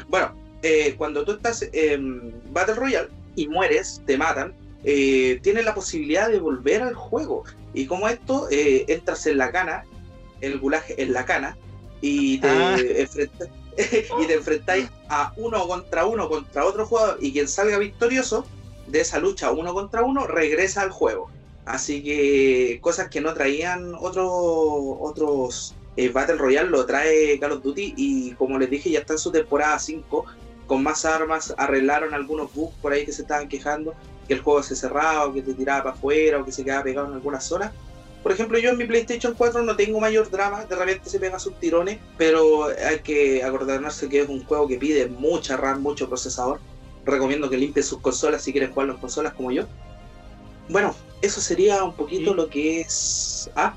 Bueno, 0.08 0.34
eh, 0.62 0.94
cuando 0.96 1.24
tú 1.24 1.32
estás 1.32 1.68
en 1.72 2.34
Battle 2.52 2.74
Royale 2.74 3.08
y 3.36 3.48
mueres, 3.48 4.02
te 4.06 4.16
matan, 4.16 4.54
eh, 4.82 5.38
tienes 5.42 5.64
la 5.64 5.74
posibilidad 5.74 6.28
de 6.28 6.40
volver 6.40 6.82
al 6.82 6.94
juego. 6.94 7.44
Y 7.74 7.86
como 7.86 8.08
esto, 8.08 8.48
eh, 8.50 8.84
entras 8.88 9.26
en 9.26 9.38
la 9.38 9.52
cana, 9.52 9.84
el 10.40 10.58
gulag 10.58 10.84
en 10.96 11.12
la 11.12 11.24
cana, 11.24 11.56
y 12.00 12.38
te 12.38 12.48
ah. 12.48 12.76
enfrentas 12.96 13.48
y 14.20 14.26
te 14.26 14.34
enfrentáis 14.34 14.88
a 15.08 15.32
uno 15.36 15.66
contra 15.66 16.06
uno 16.06 16.28
contra 16.28 16.64
otro 16.64 16.86
jugador 16.86 17.18
y 17.20 17.32
quien 17.32 17.48
salga 17.48 17.78
victorioso 17.78 18.46
de 18.86 19.00
esa 19.00 19.18
lucha 19.18 19.50
uno 19.50 19.74
contra 19.74 20.02
uno 20.02 20.26
regresa 20.26 20.82
al 20.82 20.90
juego. 20.90 21.30
Así 21.64 22.02
que 22.02 22.78
cosas 22.82 23.08
que 23.08 23.20
no 23.20 23.32
traían 23.32 23.94
otros 23.94 24.28
otros 24.28 25.74
eh, 25.96 26.08
Battle 26.10 26.36
Royale 26.36 26.70
lo 26.70 26.84
trae 26.84 27.38
Call 27.40 27.52
of 27.52 27.62
Duty 27.62 27.94
y 27.96 28.32
como 28.32 28.58
les 28.58 28.70
dije 28.70 28.90
ya 28.90 29.00
está 29.00 29.14
en 29.14 29.18
su 29.18 29.32
temporada 29.32 29.78
5 29.78 30.24
con 30.66 30.82
más 30.82 31.04
armas, 31.04 31.54
arreglaron 31.58 32.14
algunos 32.14 32.52
bugs 32.54 32.74
por 32.80 32.92
ahí 32.92 33.04
que 33.04 33.12
se 33.12 33.22
estaban 33.22 33.48
quejando, 33.48 33.94
que 34.26 34.34
el 34.34 34.40
juego 34.40 34.62
se 34.62 34.74
cerraba 34.74 35.26
o 35.26 35.32
que 35.32 35.42
te 35.42 35.52
tiraba 35.52 35.84
para 35.84 35.94
afuera 35.94 36.38
o 36.40 36.44
que 36.44 36.52
se 36.52 36.64
quedaba 36.64 36.84
pegado 36.84 37.08
en 37.08 37.14
algunas 37.14 37.44
zonas 37.44 37.72
por 38.24 38.32
ejemplo, 38.32 38.58
yo 38.58 38.70
en 38.70 38.78
mi 38.78 38.86
PlayStation 38.86 39.34
4 39.34 39.62
no 39.64 39.76
tengo 39.76 40.00
mayor 40.00 40.30
drama, 40.30 40.64
de 40.64 40.74
repente 40.74 41.10
se 41.10 41.20
pega 41.20 41.38
sus 41.38 41.60
tirones, 41.60 41.98
pero 42.16 42.68
hay 42.68 43.00
que 43.00 43.44
acordarse 43.44 44.08
que 44.08 44.22
es 44.22 44.28
un 44.30 44.42
juego 44.46 44.66
que 44.66 44.78
pide 44.78 45.06
mucha 45.08 45.58
RAM, 45.58 45.82
mucho 45.82 46.08
procesador. 46.08 46.58
Recomiendo 47.04 47.50
que 47.50 47.58
limpien 47.58 47.84
sus 47.84 48.00
consolas 48.00 48.40
si 48.40 48.52
quieren 48.52 48.72
jugar 48.72 48.88
en 48.88 48.96
consolas 48.96 49.34
como 49.34 49.52
yo. 49.52 49.64
Bueno, 50.70 50.94
eso 51.20 51.42
sería 51.42 51.84
un 51.84 51.92
poquito 51.92 52.32
lo 52.32 52.48
que 52.48 52.80
es. 52.80 53.50
Ah. 53.56 53.74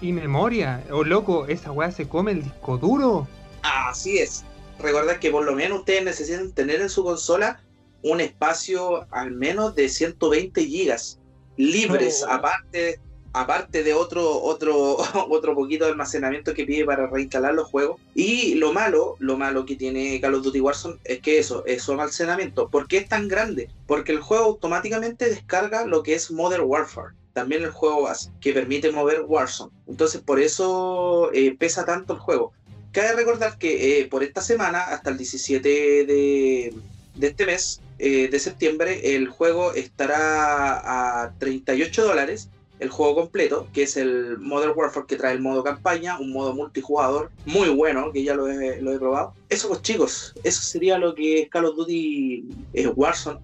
Y 0.00 0.12
memoria, 0.12 0.82
o 0.90 1.00
oh, 1.00 1.04
loco, 1.04 1.44
esa 1.46 1.70
weá 1.70 1.90
se 1.90 2.08
come 2.08 2.32
el 2.32 2.42
disco 2.42 2.78
duro. 2.78 3.28
Así 3.62 4.16
es. 4.16 4.44
Recordad 4.78 5.18
que 5.18 5.30
por 5.30 5.44
lo 5.44 5.52
menos 5.52 5.80
ustedes 5.80 6.04
necesitan 6.04 6.52
tener 6.52 6.80
en 6.80 6.88
su 6.88 7.04
consola 7.04 7.62
un 8.02 8.22
espacio 8.22 9.06
al 9.10 9.32
menos 9.32 9.74
de 9.74 9.90
120 9.90 10.64
gigas 10.64 11.20
libres, 11.58 12.24
aparte 12.26 12.98
aparte 13.34 13.82
de 13.82 13.92
otro, 13.92 14.40
otro, 14.42 14.96
otro 15.28 15.54
poquito 15.54 15.84
de 15.84 15.90
almacenamiento 15.90 16.54
que 16.54 16.64
pide 16.64 16.86
para 16.86 17.08
reinstalar 17.08 17.52
los 17.52 17.68
juegos. 17.68 18.00
Y 18.14 18.54
lo 18.54 18.72
malo, 18.72 19.16
lo 19.18 19.36
malo 19.36 19.66
que 19.66 19.76
tiene 19.76 20.20
Call 20.20 20.36
of 20.36 20.44
Duty 20.44 20.60
Warzone 20.60 20.96
es 21.04 21.20
que 21.20 21.38
eso, 21.38 21.64
es 21.66 21.82
su 21.82 21.92
almacenamiento. 21.92 22.68
¿Por 22.70 22.88
qué 22.88 22.98
es 22.98 23.08
tan 23.08 23.28
grande? 23.28 23.68
Porque 23.86 24.12
el 24.12 24.20
juego 24.20 24.44
automáticamente 24.44 25.28
descarga 25.28 25.84
lo 25.84 26.02
que 26.02 26.14
es 26.14 26.30
Modern 26.30 26.64
Warfare. 26.64 27.14
También 27.34 27.64
el 27.64 27.70
juego 27.70 28.08
que 28.40 28.52
permite 28.52 28.92
mover 28.92 29.24
Warzone. 29.26 29.72
Entonces 29.88 30.20
por 30.22 30.40
eso 30.40 31.30
eh, 31.34 31.56
pesa 31.58 31.84
tanto 31.84 32.14
el 32.14 32.20
juego. 32.20 32.52
Cabe 32.92 33.12
recordar 33.14 33.58
que 33.58 33.98
eh, 33.98 34.06
por 34.06 34.22
esta 34.22 34.40
semana, 34.40 34.82
hasta 34.82 35.10
el 35.10 35.18
17 35.18 35.68
de, 35.68 36.74
de 37.16 37.26
este 37.26 37.44
mes, 37.44 37.80
eh, 37.98 38.28
de 38.28 38.38
septiembre, 38.38 39.16
el 39.16 39.28
juego 39.28 39.72
estará 39.72 41.24
a 41.24 41.32
38 41.38 42.04
dólares 42.04 42.50
el 42.84 42.90
juego 42.90 43.16
completo, 43.16 43.66
que 43.72 43.82
es 43.82 43.96
el 43.96 44.38
Modern 44.38 44.72
Warfare 44.76 45.06
que 45.06 45.16
trae 45.16 45.32
el 45.32 45.40
modo 45.40 45.64
campaña, 45.64 46.18
un 46.18 46.32
modo 46.32 46.54
multijugador 46.54 47.30
muy 47.46 47.70
bueno, 47.70 48.12
que 48.12 48.22
ya 48.22 48.34
lo 48.34 48.46
he, 48.46 48.80
lo 48.80 48.92
he 48.92 48.98
probado. 48.98 49.34
Eso 49.48 49.68
pues 49.68 49.82
chicos, 49.82 50.34
eso 50.44 50.62
sería 50.62 50.98
lo 50.98 51.14
que 51.14 51.42
es 51.42 51.48
Call 51.48 51.64
of 51.64 51.76
Duty 51.76 52.44
eh, 52.74 52.86
Warzone. 52.88 53.40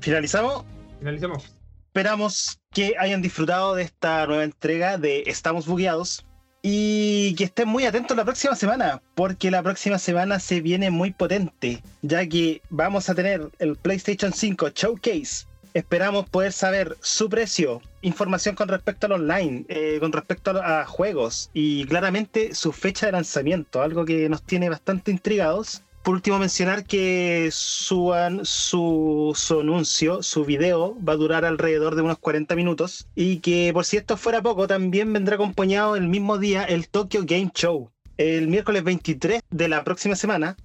¿Finalizamos? 0.00 0.64
Finalizamos. 0.98 1.44
Esperamos 1.86 2.60
que 2.70 2.94
hayan 2.98 3.22
disfrutado 3.22 3.74
de 3.74 3.82
esta 3.82 4.26
nueva 4.26 4.44
entrega 4.44 4.98
de 4.98 5.24
Estamos 5.26 5.66
Bugueados 5.66 6.24
y 6.62 7.34
que 7.36 7.44
estén 7.44 7.68
muy 7.68 7.86
atentos 7.86 8.16
la 8.16 8.24
próxima 8.24 8.54
semana, 8.54 9.00
porque 9.14 9.50
la 9.50 9.62
próxima 9.62 9.98
semana 9.98 10.38
se 10.38 10.60
viene 10.60 10.90
muy 10.90 11.12
potente, 11.12 11.82
ya 12.02 12.28
que 12.28 12.60
vamos 12.68 13.08
a 13.08 13.14
tener 13.14 13.48
el 13.58 13.76
PlayStation 13.76 14.32
5 14.32 14.68
Showcase 14.74 15.47
Esperamos 15.74 16.28
poder 16.28 16.52
saber 16.52 16.96
su 17.00 17.28
precio, 17.28 17.82
información 18.02 18.54
con 18.54 18.68
respecto 18.68 19.06
al 19.06 19.12
online, 19.12 19.64
eh, 19.68 19.98
con 20.00 20.12
respecto 20.12 20.50
a, 20.50 20.84
juegos 20.86 21.50
y 21.52 21.84
claramente 21.84 22.54
su 22.54 22.72
fecha 22.72 23.06
de 23.06 23.12
lanzamiento, 23.12 23.82
algo 23.82 24.04
que 24.04 24.28
nos 24.28 24.42
tiene 24.42 24.68
bastante 24.68 25.10
intrigados. 25.10 25.82
por 26.02 26.14
último 26.14 26.38
mencionar 26.38 26.84
que 26.84 27.50
su, 27.52 28.12
su 28.44 29.60
anuncio, 29.60 30.22
su 30.22 30.44
video, 30.44 30.96
va 31.06 31.12
a 31.12 31.16
durar 31.16 31.44
alrededor 31.44 31.96
de 31.96 32.02
unos 32.02 32.18
40 32.18 32.54
minutos 32.56 33.06
y 33.14 33.40
que 33.40 33.70
por 33.74 33.84
si 33.84 33.98
esto 33.98 34.16
fuera 34.16 34.40
poco, 34.40 34.66
también 34.66 35.12
vendrá 35.12 35.34
acompañado 35.34 35.96
el 35.96 36.08
mismo 36.08 36.38
día 36.38 36.64
el 36.64 36.88
Tokyo 36.88 37.24
Game 37.26 37.50
Show, 37.54 37.90
el 38.16 38.48
miércoles 38.48 38.84
23 38.84 39.42
de 39.50 39.68
la 39.68 39.84
próxima 39.84 40.16
semana. 40.16 40.56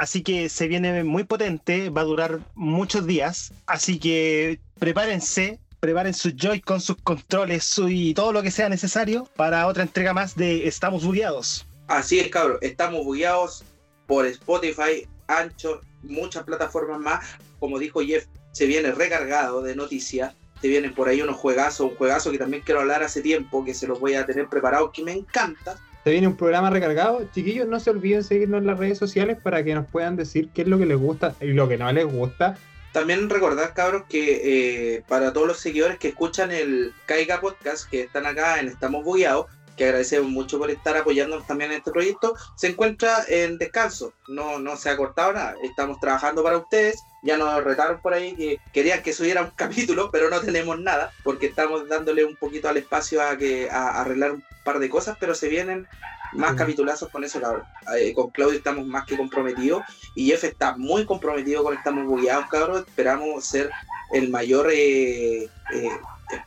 Así 0.00 0.22
que 0.22 0.48
se 0.48 0.66
viene 0.66 1.04
muy 1.04 1.24
potente, 1.24 1.90
va 1.90 2.00
a 2.00 2.04
durar 2.04 2.40
muchos 2.54 3.06
días, 3.06 3.52
así 3.66 3.98
que 3.98 4.58
prepárense. 4.78 5.60
Preparen 5.78 6.14
sus 6.14 6.34
Joy-Con, 6.34 6.80
sus 6.80 6.96
controles 7.02 7.78
y 7.86 8.14
todo 8.14 8.32
lo 8.32 8.42
que 8.42 8.50
sea 8.50 8.70
necesario 8.70 9.28
para 9.36 9.66
otra 9.66 9.82
entrega 9.82 10.14
más 10.14 10.36
de 10.36 10.66
Estamos 10.66 11.04
Bugueados. 11.04 11.66
Así 11.86 12.18
es, 12.18 12.28
cabrón. 12.28 12.56
Estamos 12.62 13.04
bugueados 13.04 13.62
por 14.06 14.24
Spotify, 14.24 15.06
Anchor, 15.26 15.82
muchas 16.02 16.44
plataformas 16.44 16.98
más. 16.98 17.26
Como 17.58 17.78
dijo 17.78 18.00
Jeff, 18.00 18.24
se 18.52 18.64
viene 18.64 18.92
recargado 18.92 19.60
de 19.60 19.76
noticias. 19.76 20.34
Se 20.62 20.68
vienen 20.68 20.94
por 20.94 21.08
ahí 21.08 21.20
unos 21.20 21.36
juegazos, 21.36 21.90
un 21.90 21.96
juegazo 21.96 22.30
que 22.30 22.38
también 22.38 22.62
quiero 22.64 22.80
hablar 22.80 23.02
hace 23.02 23.20
tiempo, 23.20 23.66
que 23.66 23.74
se 23.74 23.86
los 23.86 24.00
voy 24.00 24.14
a 24.14 24.24
tener 24.24 24.48
preparado, 24.48 24.92
que 24.92 25.02
me 25.02 25.12
encanta. 25.12 25.78
Se 26.04 26.10
viene 26.10 26.26
un 26.26 26.36
programa 26.36 26.70
recargado. 26.70 27.28
Chiquillos, 27.34 27.68
no 27.68 27.78
se 27.78 27.90
olviden 27.90 28.24
seguirnos 28.24 28.60
en 28.60 28.66
las 28.66 28.78
redes 28.78 28.98
sociales 28.98 29.38
para 29.42 29.62
que 29.62 29.74
nos 29.74 29.86
puedan 29.86 30.16
decir 30.16 30.48
qué 30.54 30.62
es 30.62 30.68
lo 30.68 30.78
que 30.78 30.86
les 30.86 30.96
gusta 30.96 31.34
y 31.40 31.48
lo 31.48 31.68
que 31.68 31.76
no 31.76 31.92
les 31.92 32.06
gusta. 32.06 32.56
También 32.92 33.30
recordar, 33.30 33.72
cabros, 33.72 34.04
que 34.08 34.96
eh, 34.96 35.02
para 35.06 35.32
todos 35.32 35.46
los 35.46 35.60
seguidores 35.60 35.98
que 35.98 36.08
escuchan 36.08 36.50
el 36.50 36.92
Caiga 37.06 37.40
Podcast, 37.40 37.88
que 37.88 38.02
están 38.02 38.26
acá 38.26 38.58
en 38.58 38.66
Estamos 38.66 39.04
Bugueados, 39.04 39.46
que 39.76 39.84
agradecemos 39.84 40.28
mucho 40.30 40.58
por 40.58 40.70
estar 40.70 40.96
apoyándonos 40.96 41.46
también 41.46 41.70
en 41.72 41.78
este 41.78 41.90
proyecto, 41.90 42.34
se 42.56 42.68
encuentra 42.68 43.24
en 43.28 43.58
descanso. 43.58 44.12
No, 44.28 44.58
no 44.58 44.76
se 44.76 44.90
ha 44.90 44.96
cortado 44.96 45.32
nada. 45.32 45.54
Estamos 45.62 45.98
trabajando 46.00 46.42
para 46.42 46.58
ustedes. 46.58 47.02
Ya 47.22 47.36
nos 47.36 47.62
retaron 47.64 48.00
por 48.00 48.14
ahí 48.14 48.34
que 48.34 48.58
querían 48.72 49.02
que 49.02 49.12
subiera 49.12 49.42
un 49.42 49.50
capítulo, 49.56 50.10
pero 50.10 50.30
no 50.30 50.40
tenemos 50.40 50.78
nada, 50.80 51.12
porque 51.22 51.46
estamos 51.46 51.88
dándole 51.88 52.24
un 52.24 52.36
poquito 52.36 52.68
al 52.68 52.76
espacio 52.76 53.22
a 53.22 53.36
que 53.36 53.70
a, 53.70 53.88
a 53.88 54.00
arreglar 54.02 54.32
un 54.32 54.44
par 54.64 54.78
de 54.78 54.88
cosas, 54.88 55.16
pero 55.20 55.34
se 55.34 55.48
vienen 55.48 55.86
más 56.32 56.54
capitulazos 56.54 57.08
con 57.10 57.24
eso, 57.24 57.40
cabrón. 57.40 57.64
Eh, 57.98 58.12
con 58.14 58.30
Claudio 58.30 58.56
estamos 58.56 58.86
más 58.86 59.04
que 59.04 59.16
comprometidos 59.16 59.82
y 60.14 60.26
Jeff 60.28 60.44
está 60.44 60.76
muy 60.76 61.04
comprometido 61.04 61.64
con 61.64 61.74
Estamos 61.74 62.06
Bugueados, 62.06 62.46
cabrón. 62.50 62.84
Esperamos 62.86 63.44
ser 63.44 63.70
el 64.12 64.28
mayor 64.30 64.68
eh, 64.72 65.44
eh, 65.44 65.90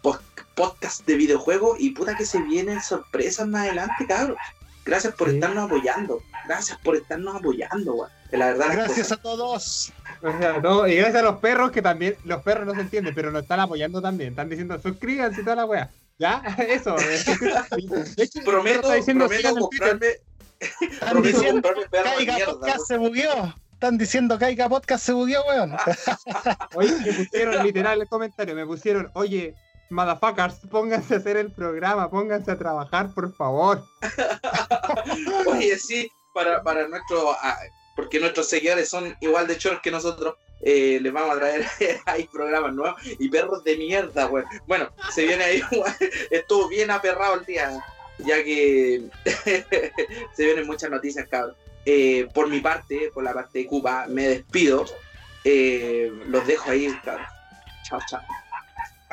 pos- 0.02 0.20
podcast 0.56 1.06
de 1.06 1.16
videojuegos 1.16 1.78
y 1.80 1.92
puta 1.92 2.16
que 2.16 2.26
se 2.26 2.42
vienen 2.42 2.82
sorpresas 2.82 3.48
más 3.48 3.64
adelante, 3.68 4.06
cabrón. 4.08 4.38
Gracias 4.86 5.16
por 5.16 5.30
Sí. 5.30 5.36
estarnos 5.36 5.66
apoyando. 5.66 6.22
Gracias 6.46 6.78
por 6.84 6.96
estarnos 6.96 7.36
apoyando, 7.38 7.94
weón. 7.94 8.10
La 8.32 8.48
verdad, 8.48 8.68
Gracias 8.72 9.12
a 9.12 9.18
todos. 9.18 9.94
O 10.22 10.38
sea, 10.40 10.60
no, 10.60 10.88
y 10.88 10.96
gracias 10.96 11.18
a 11.24 11.26
los 11.26 11.40
perros 11.40 11.72
que 11.72 11.82
también, 11.82 12.16
los 12.26 12.42
perros 12.42 12.66
no 12.66 12.74
se 12.74 12.82
entienden, 12.82 13.14
pero 13.16 13.32
nos 13.32 13.44
están 13.44 13.60
apoyando 13.60 14.02
también. 14.02 14.32
Están 14.32 14.50
diciendo 14.50 14.80
suscríbanse 14.82 15.42
y 15.42 15.44
toda 15.44 15.56
la 15.58 15.66
wea. 15.66 15.90
¿Ya? 16.20 16.42
Eso. 16.68 16.96
De 16.98 17.16
hecho, 17.16 17.32
el 18.40 18.46
perro 18.46 18.52
prometo, 18.64 18.92
diciendo, 18.92 19.28
prometo 19.28 19.56
comprarme, 19.56 20.08
Están 20.82 21.22
diciendo 21.24 21.70
Caiga. 21.92 22.38
Podcast 22.46 22.88
se 22.88 22.98
bugueó. 22.98 23.56
Están 23.74 23.98
diciendo 23.98 24.40
Caiga 24.40 24.70
Podcast 24.70 25.06
se 25.06 25.14
bugueó, 25.14 25.44
weón. 25.48 25.76
Oye, 26.76 26.92
me 27.06 27.14
pusieron 27.14 27.64
literal 27.66 28.02
el 28.02 28.08
comentario, 28.08 28.56
me 28.56 28.66
pusieron, 28.66 29.10
oye, 29.14 29.56
motherfuckers, 29.94 30.60
pónganse 30.70 31.16
a 31.16 31.18
hacer 31.18 31.38
el 31.38 31.52
programa, 31.52 32.10
pónganse 32.10 32.52
a 32.52 32.58
trabajar, 32.58 33.14
por 33.14 33.34
favor. 33.34 33.84
Oye, 35.48 35.78
sí, 35.78 36.12
para, 36.34 36.64
para 36.64 36.88
nuestro, 36.88 37.32
ah, 37.32 37.58
porque 37.96 38.20
nuestros 38.20 38.50
seguidores 38.50 38.90
son 38.90 39.16
igual 39.22 39.48
de 39.48 39.58
choros 39.58 39.82
que 39.82 39.92
nosotros, 39.92 40.36
eh, 40.66 41.00
les 41.02 41.12
vamos 41.12 41.36
a 41.36 41.40
traer 41.40 41.66
ahí 42.06 42.28
programas 42.32 42.74
nuevos 42.74 43.02
y 43.06 43.30
perros 43.30 43.64
de 43.64 43.78
mierda, 43.78 44.28
weón. 44.28 44.46
Bueno, 44.66 44.90
se 45.12 45.26
viene 45.26 45.44
ahí, 45.44 45.62
estuvo 46.32 46.68
bien 46.70 46.90
aperrado 46.90 47.36
el 47.36 47.46
día, 47.46 47.84
ya 48.20 48.44
que 48.44 49.10
se 50.34 50.46
vienen 50.46 50.68
muchas 50.68 50.90
noticias, 50.90 51.28
cabrón. 51.30 51.56
Eh, 51.86 52.30
por 52.34 52.48
mi 52.48 52.62
parte, 52.62 53.12
por 53.14 53.24
la 53.24 53.34
parte 53.34 53.60
de 53.60 53.68
Cuba, 53.68 54.06
me 54.08 54.28
despido. 54.30 54.86
Eh, 55.44 56.12
los 56.28 56.48
dejo 56.48 56.72
ahí, 56.72 56.88
cabrón. 57.04 57.28
Chao, 57.84 58.00
chao. 58.08 58.22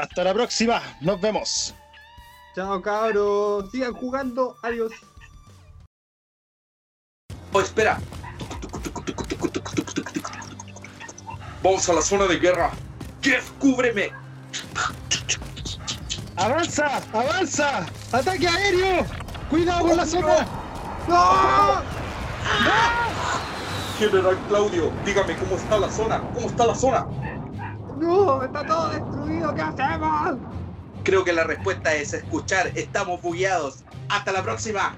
Hasta 0.01 0.25
la 0.25 0.33
próxima. 0.33 0.81
Nos 1.03 1.21
vemos. 1.21 1.75
Chao 2.55 2.81
cabros, 2.81 3.71
sigan 3.71 3.93
jugando, 3.93 4.57
adiós. 4.63 4.93
Oh, 7.53 7.61
espera. 7.61 8.01
Vamos 11.63 11.89
a 11.89 11.93
la 11.93 12.03
zona 12.03 12.27
de 12.27 12.39
guerra. 12.39 12.71
Jeff, 13.21 13.51
cúbreme. 13.59 14.11
¡Avanza! 16.37 17.03
¡Avanza! 17.13 17.87
¡Ataque 18.11 18.49
aéreo! 18.49 19.05
¡Cuidado 19.51 19.81
con 19.87 19.97
la 19.99 20.07
zona! 20.07 20.47
¡No! 21.09 21.83
General 23.99 24.39
Claudio, 24.49 24.91
dígame 25.05 25.37
cómo 25.37 25.57
está 25.57 25.79
la 25.79 25.91
zona. 25.91 26.23
¿Cómo 26.33 26.47
está 26.47 26.67
la 26.67 26.75
zona? 26.75 27.07
¡No! 28.01 28.43
¡Está 28.43 28.65
todo 28.65 28.89
destruido! 28.89 29.55
¿Qué 29.55 29.61
hacemos? 29.61 30.39
Creo 31.05 31.23
que 31.23 31.35
la 31.35 31.45
respuesta 31.45 31.95
es 31.95 32.15
escuchar. 32.15 32.73
Estamos 32.75 33.21
bugueados. 33.21 33.85
Hasta 34.09 34.33
la 34.33 34.43
próxima. 34.43 34.95